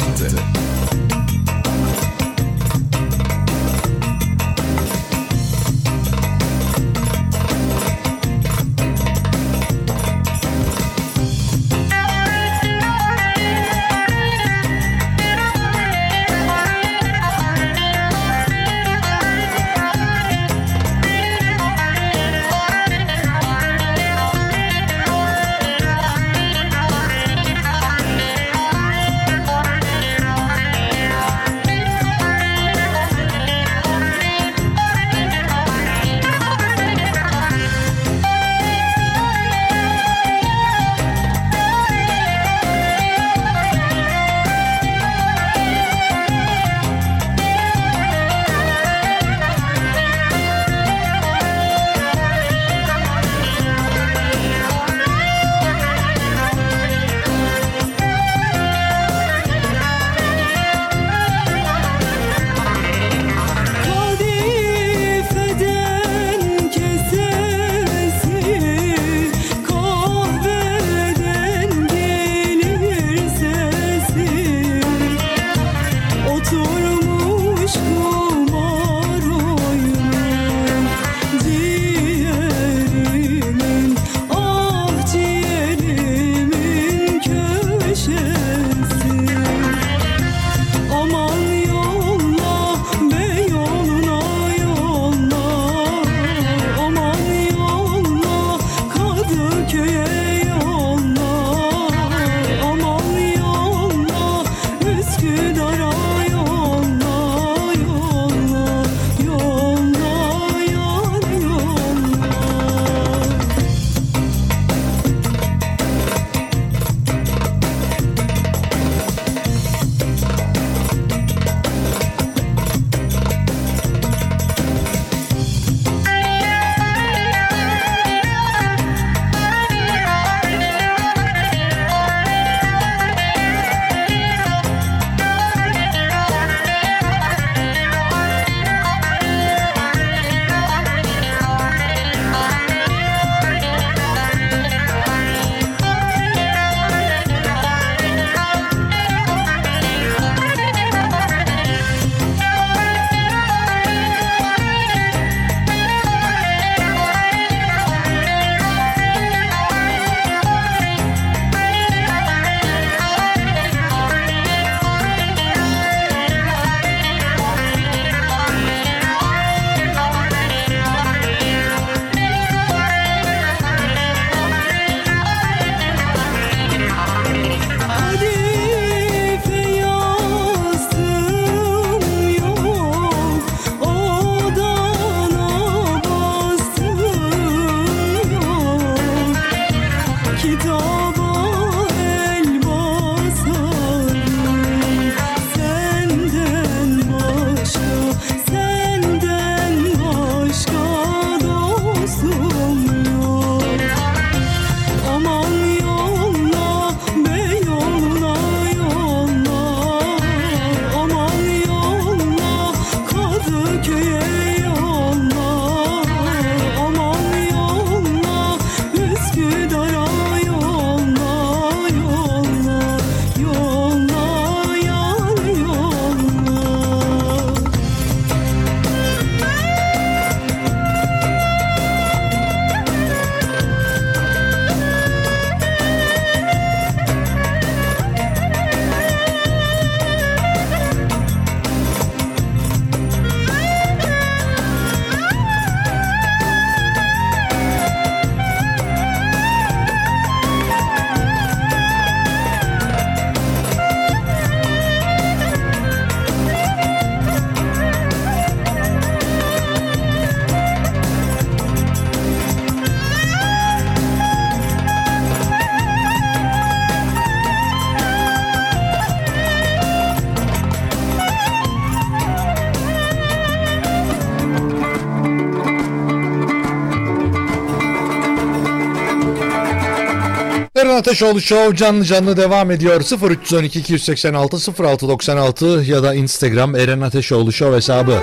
Ateşoğlu 281.01 281.40
Show 281.40 281.77
canlı 281.77 282.05
canlı 282.05 282.36
devam 282.36 282.70
ediyor. 282.70 283.01
0312 283.31 283.81
286 283.81 284.82
0696 284.82 285.66
ya 285.66 286.02
da 286.02 286.14
Instagram 286.14 286.77
Eren 286.77 287.01
Ateşoğlu 287.01 287.52
Show 287.52 287.77
hesabı. 287.77 288.22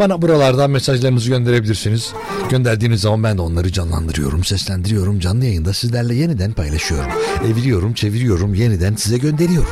Bana 0.00 0.22
buralardan 0.22 0.70
mesajlarınızı 0.70 1.28
gönderebilirsiniz. 1.28 2.12
Gönderdiğiniz 2.50 3.00
zaman 3.00 3.22
ben 3.22 3.38
de 3.38 3.42
onları 3.42 3.72
canlandırıyorum, 3.72 4.44
seslendiriyorum. 4.44 5.20
Canlı 5.20 5.44
yayında 5.44 5.72
sizlerle 5.72 6.14
yeniden 6.14 6.52
paylaşıyorum. 6.52 7.10
Eviriyorum, 7.52 7.94
çeviriyorum, 7.94 8.54
yeniden 8.54 8.94
size 8.94 9.18
gönderiyorum. 9.18 9.70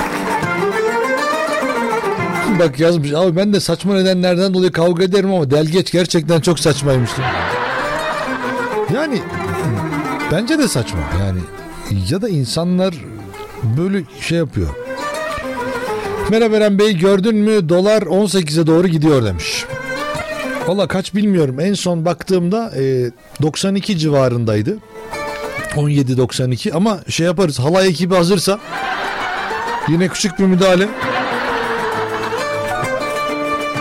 Bak 2.58 2.80
yazmış 2.80 3.12
abi 3.12 3.36
ben 3.36 3.52
de 3.52 3.60
saçma 3.60 3.94
nedenlerden 3.94 4.54
dolayı 4.54 4.72
kavga 4.72 5.04
ederim 5.04 5.32
ama 5.32 5.50
delgeç 5.50 5.92
gerçekten 5.92 6.40
çok 6.40 6.60
saçmaymış. 6.60 7.10
Yani 8.94 9.22
bence 10.32 10.58
de 10.58 10.68
saçma 10.68 11.00
yani 11.20 11.40
ya 12.10 12.22
da 12.22 12.28
insanlar 12.28 12.94
böyle 13.78 14.02
şey 14.20 14.38
yapıyor. 14.38 14.68
Merhaba 16.30 16.56
Eren 16.56 16.78
Bey 16.78 16.98
gördün 16.98 17.36
mü 17.36 17.68
dolar 17.68 18.02
18'e 18.02 18.66
doğru 18.66 18.88
gidiyor 18.88 19.24
demiş. 19.24 19.64
Valla 20.66 20.88
kaç 20.88 21.14
bilmiyorum 21.14 21.60
en 21.60 21.74
son 21.74 22.04
baktığımda 22.04 22.72
e, 22.76 23.10
92 23.42 23.98
civarındaydı. 23.98 24.76
17.92 25.74 26.72
ama 26.72 26.98
şey 27.08 27.26
yaparız 27.26 27.58
halay 27.58 27.88
ekibi 27.88 28.14
hazırsa 28.14 28.58
yine 29.88 30.08
küçük 30.08 30.38
bir 30.38 30.44
müdahale. 30.44 30.88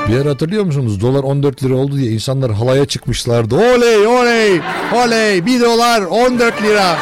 Bir 0.07 0.13
yer 0.13 0.25
hatırlıyor 0.25 0.63
musunuz? 0.63 1.01
Dolar 1.01 1.23
14 1.23 1.63
lira 1.63 1.75
oldu 1.75 1.97
diye 1.97 2.11
insanlar 2.11 2.51
halaya 2.51 2.85
çıkmışlardı. 2.85 3.55
Oley 3.55 4.07
oley 4.07 4.61
oley 5.05 5.45
1 5.45 5.61
dolar 5.61 6.01
14 6.01 6.63
lira. 6.63 6.97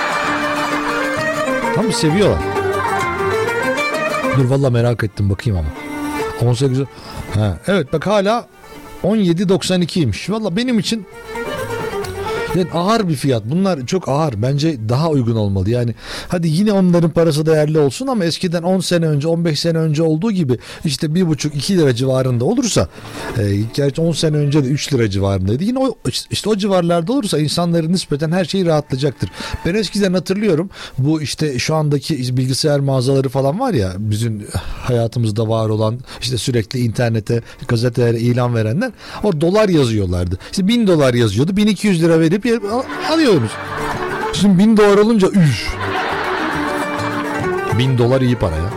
Tam 1.76 1.92
seviyorlar. 1.92 2.40
Dur 4.38 4.50
valla 4.50 4.70
merak 4.70 5.04
ettim 5.04 5.30
bakayım 5.30 5.60
ama. 5.60 5.70
18 6.50 6.80
ha, 7.34 7.58
evet 7.68 7.94
bak 7.94 8.08
hala 8.08 8.48
17.92'ymiş. 9.04 10.32
Valla 10.32 10.56
benim 10.56 10.80
için 10.80 11.06
yani 12.56 12.68
ağır 12.74 13.08
bir 13.08 13.16
fiyat. 13.16 13.44
Bunlar 13.46 13.86
çok 13.86 14.10
ağır. 14.10 14.42
Bence 14.42 14.90
daha 14.90 15.10
uygun 15.10 15.36
olmalı. 15.36 15.70
Yani 15.70 15.96
hadi 16.28 16.48
yine 16.48 16.74
onların 16.74 17.10
parası 17.10 17.46
değerli 17.46 17.80
olsun 17.80 18.08
ama 18.08 18.26
eskiden 18.26 18.64
10 18.64 18.80
sene 18.80 19.06
önce 19.06 19.28
15 19.28 19.60
sene 19.60 19.78
önce 19.78 20.04
olduğu 20.04 20.32
gibi 20.32 20.58
işte 20.86 21.08
1,5-2 21.08 21.78
lira 21.78 21.96
civarında 21.96 22.46
olursa 22.46 22.88
e, 23.38 23.44
gerçi 23.74 24.02
10 24.02 24.12
sene 24.12 24.38
önce 24.38 24.64
de 24.64 24.68
3 24.68 24.94
lira 24.94 25.10
civarındaydı. 25.10 25.64
Yine 25.64 25.80
o, 25.80 25.96
işte 26.32 26.50
o 26.50 26.56
civarlarda 26.56 27.14
olursa 27.14 27.40
insanların 27.40 27.94
nispeten 27.94 28.32
her 28.32 28.46
şey 28.46 28.66
rahatlayacaktır. 28.66 29.30
Ben 29.66 29.76
eskiden 29.76 30.14
hatırlıyorum 30.14 30.70
bu 30.98 31.22
işte 31.22 31.60
şu 31.60 31.76
andaki 31.76 32.38
bilgisayar 32.38 32.80
mağazaları 32.80 33.30
falan 33.30 33.60
var 33.60 33.74
ya 33.74 33.94
bizim 33.98 34.48
hayatımızda 34.82 35.50
var 35.50 35.70
olan 35.70 36.00
işte 36.22 36.38
sürekli 36.38 36.80
internete 36.80 37.42
gazetelere 37.68 38.20
ilan 38.20 38.56
verenler 38.56 38.92
o 39.24 39.42
dolar 39.42 39.70
yazıyorlardı. 39.70 40.38
İşte 40.52 40.68
1000 40.68 40.88
dolar 40.88 41.14
yazıyordu 41.14 41.58
1200 41.58 42.04
lira 42.04 42.20
verip 42.20 42.43
yer- 42.46 42.72
al- 42.72 42.84
alıyoruz. 43.14 43.52
Şimdi 44.34 44.58
1000 44.60 44.78
dolar 44.78 44.98
olunca 44.98 45.28
üf. 45.28 45.68
1000 47.78 47.98
dolar 47.98 48.22
iyi 48.22 48.36
para 48.36 48.56
ya. 48.56 48.70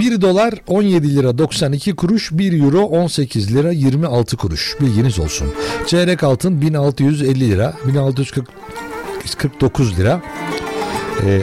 1 0.00 0.20
dolar 0.20 0.54
17 0.66 1.16
lira 1.16 1.38
92 1.38 1.96
kuruş, 1.96 2.32
1 2.32 2.62
euro 2.64 2.80
18 2.82 3.54
lira 3.54 3.72
26 3.72 4.36
kuruş. 4.36 4.76
Bilginiz 4.80 5.18
olsun. 5.18 5.48
Çeyrek 5.86 6.22
altın 6.22 6.60
1650 6.60 7.50
lira, 7.50 7.74
1649 7.86 9.98
lira. 9.98 10.20
Ee, 11.26 11.42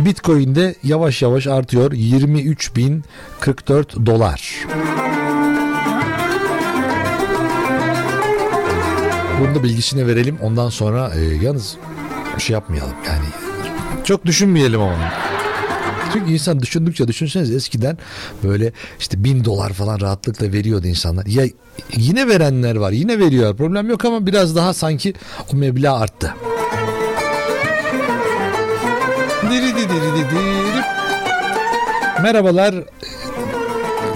Bitcoin 0.00 0.54
de 0.54 0.74
yavaş 0.84 1.22
yavaş 1.22 1.46
artıyor. 1.46 1.92
23.044 1.92 4.06
dolar. 4.06 4.54
Bunu 9.40 9.54
da 9.54 9.62
bilgisine 9.62 10.06
verelim. 10.06 10.38
Ondan 10.42 10.68
sonra 10.68 11.12
e, 11.14 11.20
yalnız 11.44 11.76
bir 12.36 12.42
şey 12.42 12.54
yapmayalım. 12.54 12.94
Yani 13.06 13.24
çok 14.04 14.24
düşünmeyelim 14.24 14.80
ama. 14.80 15.12
Çünkü 16.12 16.32
insan 16.32 16.60
düşündükçe 16.60 17.08
düşünseniz 17.08 17.50
eskiden 17.50 17.98
böyle 18.44 18.72
işte 18.98 19.24
bin 19.24 19.44
dolar 19.44 19.72
falan 19.72 20.00
rahatlıkla 20.00 20.52
veriyordu 20.52 20.86
insanlar. 20.86 21.26
Ya 21.26 21.44
yine 21.96 22.28
verenler 22.28 22.76
var 22.76 22.92
yine 22.92 23.18
veriyor 23.18 23.56
problem 23.56 23.88
yok 23.90 24.04
ama 24.04 24.26
biraz 24.26 24.56
daha 24.56 24.74
sanki 24.74 25.14
o 25.52 25.56
meblağ 25.56 25.94
arttı. 25.98 26.34
Merhabalar. 32.22 32.74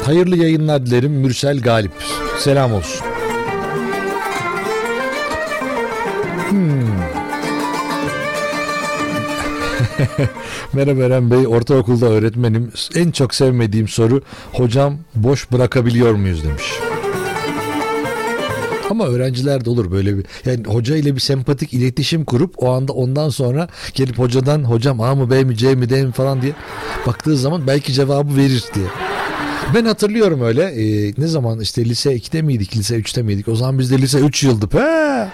Hayırlı 0.05 0.37
yayınlar 0.37 0.87
dilerim 0.87 1.13
Mürsel 1.13 1.61
Galip. 1.61 1.93
Selam 2.39 2.73
olsun. 2.73 3.10
Hmm. 6.51 6.59
Merhaba 10.72 11.02
Eren 11.02 11.31
Bey, 11.31 11.47
ortaokulda 11.47 12.06
öğretmenim. 12.06 12.72
En 12.94 13.10
çok 13.10 13.35
sevmediğim 13.35 13.89
soru, 13.89 14.22
hocam 14.52 14.98
boş 15.14 15.52
bırakabiliyor 15.52 16.14
muyuz 16.14 16.44
demiş. 16.44 16.64
Ama 18.90 19.06
öğrenciler 19.06 19.64
de 19.64 19.70
olur 19.70 19.90
böyle 19.90 20.18
bir 20.18 20.27
yani 20.44 20.64
hoca 20.64 20.97
ile 20.97 21.14
bir 21.14 21.20
sempatik 21.20 21.74
iletişim 21.74 22.24
kurup 22.24 22.55
o 22.56 22.72
anda 22.72 22.93
ondan 22.93 23.28
sonra 23.28 23.68
gelip 23.94 24.18
hocadan 24.18 24.64
hocam 24.64 25.01
A 25.01 25.14
mı 25.14 25.31
B 25.31 25.44
mi 25.44 25.56
C 25.56 25.74
mi 25.74 25.90
D 25.90 26.05
mi 26.05 26.12
falan 26.12 26.43
diye 26.43 26.52
baktığı 27.06 27.36
zaman 27.36 27.66
belki 27.66 27.93
cevabı 27.93 28.36
verir 28.36 28.64
diye. 28.74 28.86
Ben 29.74 29.85
hatırlıyorum 29.85 30.43
öyle 30.43 30.62
e, 30.62 31.14
ne 31.18 31.27
zaman 31.27 31.60
işte 31.60 31.85
lise 31.85 32.16
2'de 32.16 32.43
miydik 32.43 32.77
lise 32.77 32.97
3'te 32.97 33.22
miydik 33.22 33.48
o 33.48 33.56
zaman 33.56 33.78
biz 33.78 33.90
de 33.90 33.98
lise 33.98 34.18
3 34.18 34.44
yıldı. 34.44 34.78
He. 34.78 35.28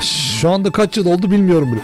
Şu 0.00 0.50
anda 0.50 0.70
kaç 0.70 0.96
yıl 0.96 1.06
oldu 1.06 1.30
bilmiyorum 1.30 1.72
bile. 1.72 1.80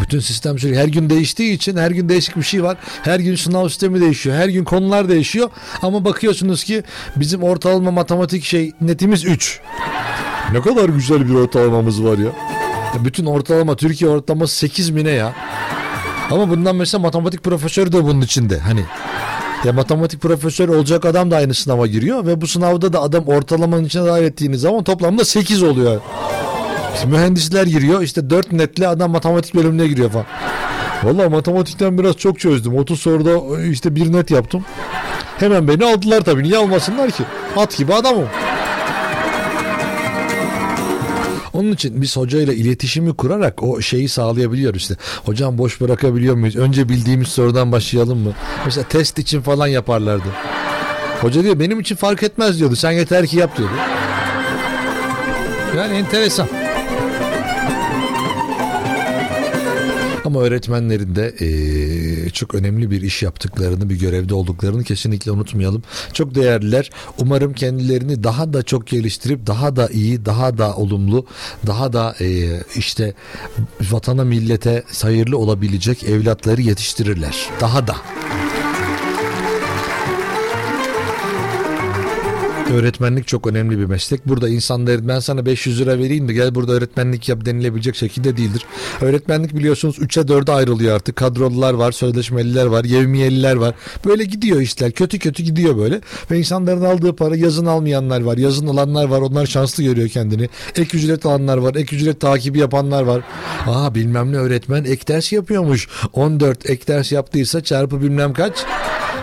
Bütün 0.00 0.20
sistem 0.20 0.58
sürekli 0.58 0.78
her 0.78 0.88
gün 0.88 1.10
değiştiği 1.10 1.52
için 1.54 1.76
her 1.76 1.90
gün 1.90 2.08
değişik 2.08 2.36
bir 2.36 2.42
şey 2.42 2.62
var. 2.62 2.76
Her 3.02 3.20
gün 3.20 3.36
sınav 3.36 3.68
sistemi 3.68 4.00
değişiyor. 4.00 4.36
Her 4.36 4.48
gün 4.48 4.64
konular 4.64 5.08
değişiyor. 5.08 5.50
Ama 5.82 6.04
bakıyorsunuz 6.04 6.64
ki 6.64 6.82
bizim 7.16 7.42
ortalama 7.42 7.90
matematik 7.90 8.44
şey 8.44 8.72
netimiz 8.80 9.24
3. 9.24 9.60
Ne 10.52 10.60
kadar 10.60 10.88
güzel 10.88 11.28
bir 11.28 11.34
ortalamamız 11.34 12.04
var 12.04 12.18
ya. 12.18 12.30
Bütün 13.04 13.26
ortalama 13.26 13.76
Türkiye 13.76 14.10
ortalaması 14.10 14.56
8 14.56 14.90
mi 14.90 15.04
ne 15.04 15.10
ya? 15.10 15.32
Ama 16.30 16.50
bundan 16.50 16.76
mesela 16.76 17.02
matematik 17.02 17.42
profesörü 17.44 17.92
de 17.92 18.04
bunun 18.04 18.20
içinde. 18.20 18.58
Hani 18.58 18.84
ya 19.64 19.72
matematik 19.72 20.20
profesörü 20.20 20.72
olacak 20.72 21.04
adam 21.04 21.30
da 21.30 21.36
aynı 21.36 21.54
sınava 21.54 21.86
giriyor 21.86 22.26
ve 22.26 22.40
bu 22.40 22.46
sınavda 22.46 22.92
da 22.92 23.02
adam 23.02 23.24
ortalamanın 23.24 23.84
içine 23.84 24.06
dahil 24.06 24.22
ettiğiniz 24.22 24.60
zaman 24.60 24.84
toplamda 24.84 25.24
8 25.24 25.62
oluyor. 25.62 26.00
Mühendisler 27.06 27.66
giriyor 27.66 28.02
işte 28.02 28.30
4 28.30 28.52
netle 28.52 28.88
adam 28.88 29.10
matematik 29.10 29.54
bölümüne 29.54 29.86
giriyor 29.86 30.10
falan. 30.10 30.26
Vallahi 31.04 31.28
matematikten 31.28 31.98
biraz 31.98 32.16
çok 32.16 32.40
çözdüm. 32.40 32.76
30 32.76 33.00
soruda 33.00 33.62
işte 33.62 33.94
bir 33.94 34.12
net 34.12 34.30
yaptım. 34.30 34.64
Hemen 35.38 35.68
beni 35.68 35.84
aldılar 35.84 36.20
tabii. 36.20 36.42
Niye 36.42 36.56
almasınlar 36.56 37.10
ki? 37.10 37.22
At 37.56 37.76
gibi 37.76 37.94
adamım. 37.94 38.28
Onun 41.56 41.72
için 41.72 42.02
biz 42.02 42.16
hocayla 42.16 42.52
iletişimi 42.52 43.16
kurarak 43.16 43.62
o 43.62 43.80
şeyi 43.80 44.08
sağlayabiliyoruz 44.08 44.80
işte. 44.82 44.94
Hocam 45.24 45.58
boş 45.58 45.80
bırakabiliyor 45.80 46.34
muyuz? 46.34 46.56
Önce 46.56 46.88
bildiğimiz 46.88 47.28
sorudan 47.28 47.72
başlayalım 47.72 48.18
mı? 48.18 48.32
Mesela 48.64 48.88
test 48.88 49.18
için 49.18 49.40
falan 49.42 49.66
yaparlardı. 49.66 50.28
Hoca 51.20 51.42
diyor 51.42 51.60
benim 51.60 51.80
için 51.80 51.96
fark 51.96 52.22
etmez 52.22 52.58
diyordu. 52.58 52.76
Sen 52.76 52.90
yeter 52.92 53.26
ki 53.26 53.36
yap 53.36 53.58
diyordu. 53.58 53.72
Yani 55.76 55.94
enteresan. 55.94 56.48
Ama 60.24 60.40
öğretmenlerin 60.40 61.14
de 61.16 61.34
eee, 61.40 61.46
çok 62.30 62.54
önemli 62.54 62.90
bir 62.90 63.02
iş 63.02 63.22
yaptıklarını, 63.22 63.90
bir 63.90 63.98
görevde 64.00 64.34
olduklarını 64.34 64.84
kesinlikle 64.84 65.30
unutmayalım. 65.30 65.82
Çok 66.12 66.34
değerliler. 66.34 66.90
Umarım 67.18 67.52
kendilerini 67.52 68.24
daha 68.24 68.52
da 68.52 68.62
çok 68.62 68.86
geliştirip 68.86 69.46
daha 69.46 69.76
da 69.76 69.88
iyi, 69.88 70.24
daha 70.26 70.58
da 70.58 70.76
olumlu, 70.76 71.26
daha 71.66 71.92
da 71.92 72.14
eee, 72.20 72.64
işte 72.76 73.14
vatana 73.90 74.24
millete 74.24 74.82
hayırlı 75.02 75.38
olabilecek 75.38 76.04
evlatları 76.04 76.62
yetiştirirler. 76.62 77.48
Daha 77.60 77.86
da. 77.86 77.96
Öğretmenlik 82.74 83.26
çok 83.26 83.46
önemli 83.46 83.78
bir 83.78 83.84
meslek. 83.84 84.28
Burada 84.28 84.48
insanların 84.48 85.08
ben 85.08 85.20
sana 85.20 85.46
500 85.46 85.80
lira 85.80 85.98
vereyim 85.98 86.28
de 86.28 86.32
gel 86.32 86.54
burada 86.54 86.72
öğretmenlik 86.72 87.28
yap 87.28 87.44
denilebilecek 87.44 87.96
şekilde 87.96 88.36
değildir. 88.36 88.66
Öğretmenlik 89.00 89.56
biliyorsunuz 89.56 89.98
3'e 89.98 90.22
4'e 90.22 90.52
ayrılıyor 90.52 90.96
artık. 90.96 91.16
Kadrolular 91.16 91.74
var, 91.74 91.92
sözleşmeliler 91.92 92.66
var, 92.66 92.84
yevmiyeliler 92.84 93.56
var. 93.56 93.74
Böyle 94.04 94.24
gidiyor 94.24 94.60
işler. 94.60 94.92
Kötü 94.92 95.18
kötü 95.18 95.42
gidiyor 95.42 95.76
böyle. 95.76 96.00
Ve 96.30 96.38
insanların 96.38 96.84
aldığı 96.84 97.16
para 97.16 97.36
yazın 97.36 97.66
almayanlar 97.66 98.20
var. 98.20 98.36
Yazın 98.36 98.66
alanlar 98.66 99.08
var. 99.08 99.20
Onlar 99.20 99.46
şanslı 99.46 99.82
görüyor 99.82 100.08
kendini. 100.08 100.48
Ek 100.76 100.98
ücret 100.98 101.26
alanlar 101.26 101.56
var. 101.56 101.74
Ek 101.74 101.96
ücret 101.96 102.20
takibi 102.20 102.58
yapanlar 102.58 103.02
var. 103.02 103.22
Aa 103.66 103.94
bilmem 103.94 104.32
ne 104.32 104.36
öğretmen 104.36 104.84
ek 104.84 105.06
ders 105.08 105.32
yapıyormuş. 105.32 105.88
14 106.12 106.70
ek 106.70 106.86
ders 106.86 107.12
yaptıysa 107.12 107.64
çarpı 107.64 108.02
bilmem 108.02 108.32
kaç. 108.32 108.64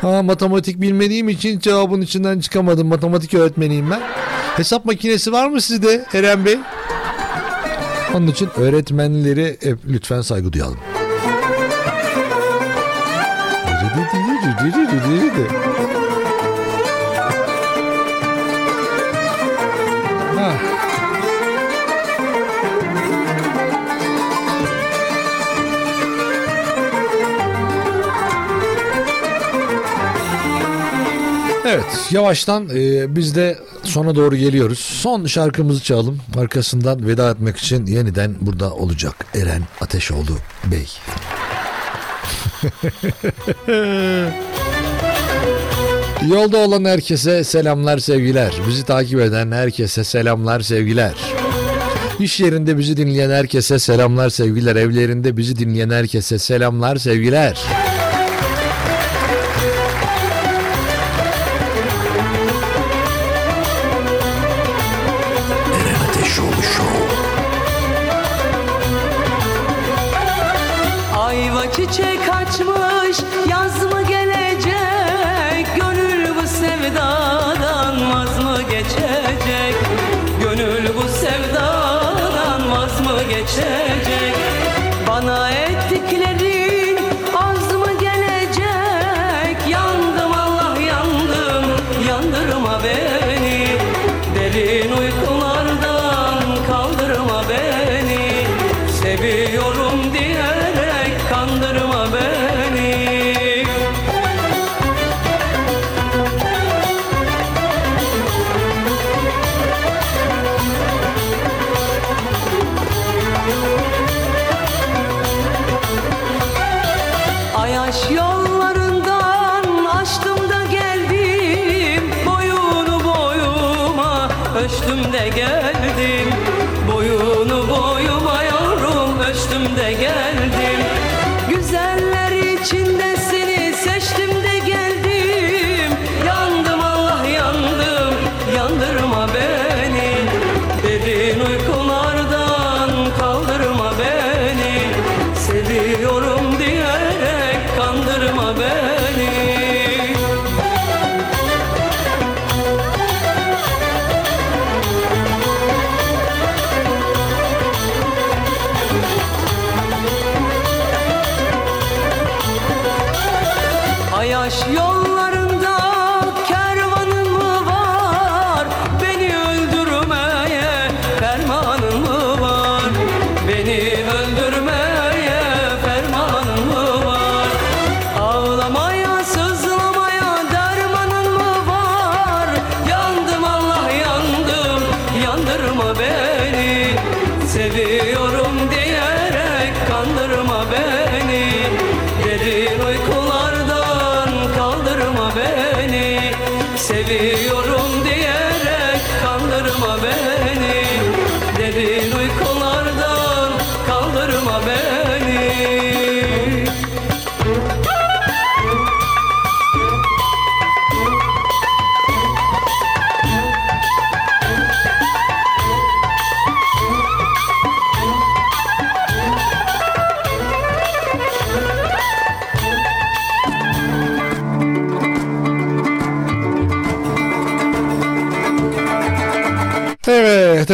Aa 0.03 0.23
matematik 0.23 0.81
bilmediğim 0.81 1.30
için 1.30 1.59
cevabın 1.59 2.01
içinden 2.01 2.39
çıkamadım. 2.39 2.88
Matematik 2.88 3.34
öğretmeniyim 3.34 3.91
ben. 3.91 4.01
Hesap 4.57 4.85
makinesi 4.85 5.31
var 5.31 5.47
mı 5.47 5.61
sizde 5.61 6.05
Eren 6.13 6.45
Bey? 6.45 6.57
Onun 8.13 8.27
için 8.27 8.49
öğretmenleri 8.57 9.57
e, 9.61 9.69
lütfen 9.89 10.21
saygı 10.21 10.53
duyalım. 10.53 10.77
Evet 31.73 32.07
yavaştan 32.11 32.69
e, 32.75 33.15
biz 33.15 33.35
de 33.35 33.57
sona 33.83 34.15
doğru 34.15 34.35
geliyoruz. 34.35 34.79
Son 34.79 35.25
şarkımızı 35.25 35.83
çalalım. 35.83 36.19
Arkasından 36.37 37.07
veda 37.07 37.31
etmek 37.31 37.57
için 37.57 37.85
yeniden 37.85 38.35
burada 38.41 38.73
olacak 38.73 39.25
Eren 39.35 39.61
Ateşoğlu 39.81 40.37
Bey. 40.65 40.87
Yolda 46.29 46.57
olan 46.57 46.85
herkese 46.85 47.43
selamlar 47.43 47.97
sevgiler. 47.97 48.53
Bizi 48.67 48.83
takip 48.85 49.19
eden 49.19 49.51
herkese 49.51 50.03
selamlar 50.03 50.61
sevgiler. 50.61 51.13
İş 52.19 52.39
yerinde 52.39 52.77
bizi 52.77 52.97
dinleyen 52.97 53.29
herkese 53.29 53.79
selamlar 53.79 54.29
sevgiler. 54.29 54.75
Evlerinde 54.75 55.37
bizi 55.37 55.55
dinleyen 55.55 55.89
herkese 55.89 56.39
selamlar 56.39 56.95
sevgiler. 56.95 57.57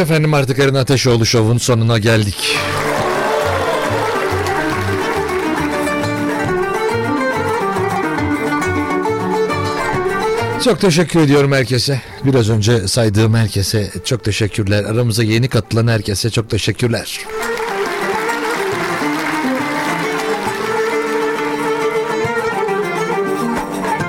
Efendim 0.00 0.34
artık 0.34 0.58
Eren 0.58 0.74
Ateşoğlu 0.74 1.26
Show'un 1.26 1.58
sonuna 1.58 1.98
geldik. 1.98 2.56
Çok 10.64 10.80
teşekkür 10.80 11.20
ediyorum 11.20 11.52
herkese. 11.52 12.00
Biraz 12.24 12.50
önce 12.50 12.88
saydığım 12.88 13.34
herkese 13.34 13.90
çok 14.04 14.24
teşekkürler. 14.24 14.84
Aramıza 14.84 15.22
yeni 15.22 15.48
katılan 15.48 15.88
herkese 15.88 16.30
çok 16.30 16.50
teşekkürler. 16.50 17.20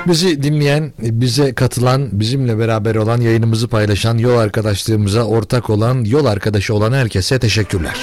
Bizi 0.06 0.42
dinleyen, 0.42 0.92
bize 0.98 1.54
katılan, 1.54 2.08
bizimle 2.12 2.58
beraber 2.58 2.94
olan, 2.94 3.20
yayınımızı 3.20 3.68
paylaşan, 3.68 4.18
yol 4.18 4.38
arkadaşlığımıza 4.38 5.24
ortak 5.24 5.70
olan, 5.70 6.04
yol 6.04 6.24
arkadaşı 6.24 6.74
olan 6.74 6.92
herkese 6.92 7.38
teşekkürler. 7.38 8.00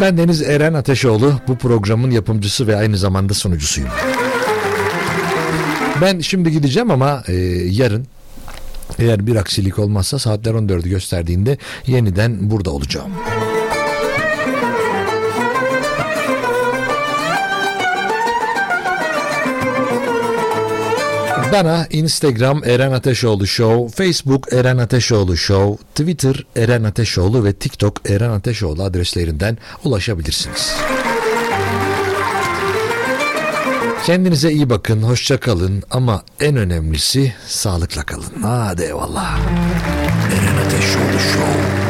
Ben 0.00 0.18
Deniz 0.18 0.42
Eren 0.42 0.74
Ateşoğlu, 0.74 1.34
bu 1.48 1.58
programın 1.58 2.10
yapımcısı 2.10 2.66
ve 2.66 2.76
aynı 2.76 2.96
zamanda 2.96 3.34
sunucusuyum. 3.34 3.90
Ben 6.00 6.20
şimdi 6.20 6.50
gideceğim 6.50 6.90
ama 6.90 7.22
e, 7.28 7.34
yarın 7.70 8.06
eğer 8.98 9.26
bir 9.26 9.36
aksilik 9.36 9.78
olmazsa 9.78 10.18
saatler 10.18 10.52
14'ü 10.52 10.88
gösterdiğinde 10.88 11.58
yeniden 11.86 12.50
burada 12.50 12.70
olacağım. 12.70 13.10
Bana 21.52 21.86
Instagram 21.90 22.64
Eren 22.64 22.92
Ateşoğlu 22.92 23.46
Show, 23.46 24.04
Facebook 24.04 24.52
Eren 24.52 24.78
Ateşoğlu 24.78 25.36
Show, 25.36 25.84
Twitter 25.94 26.46
Eren 26.56 26.84
Ateşoğlu 26.84 27.44
ve 27.44 27.52
TikTok 27.52 28.10
Eren 28.10 28.30
Ateşoğlu 28.30 28.82
adreslerinden 28.82 29.58
ulaşabilirsiniz. 29.84 30.74
Kendinize 34.06 34.52
iyi 34.52 34.70
bakın, 34.70 35.02
hoşça 35.02 35.40
kalın 35.40 35.82
ama 35.90 36.22
en 36.40 36.56
önemlisi 36.56 37.34
sağlıkla 37.46 38.02
kalın. 38.02 38.42
Hadi 38.42 38.82
eyvallah. 38.82 39.38
Eren 40.32 40.66
Ateşoğlu 40.66 41.18
Show. 41.32 41.81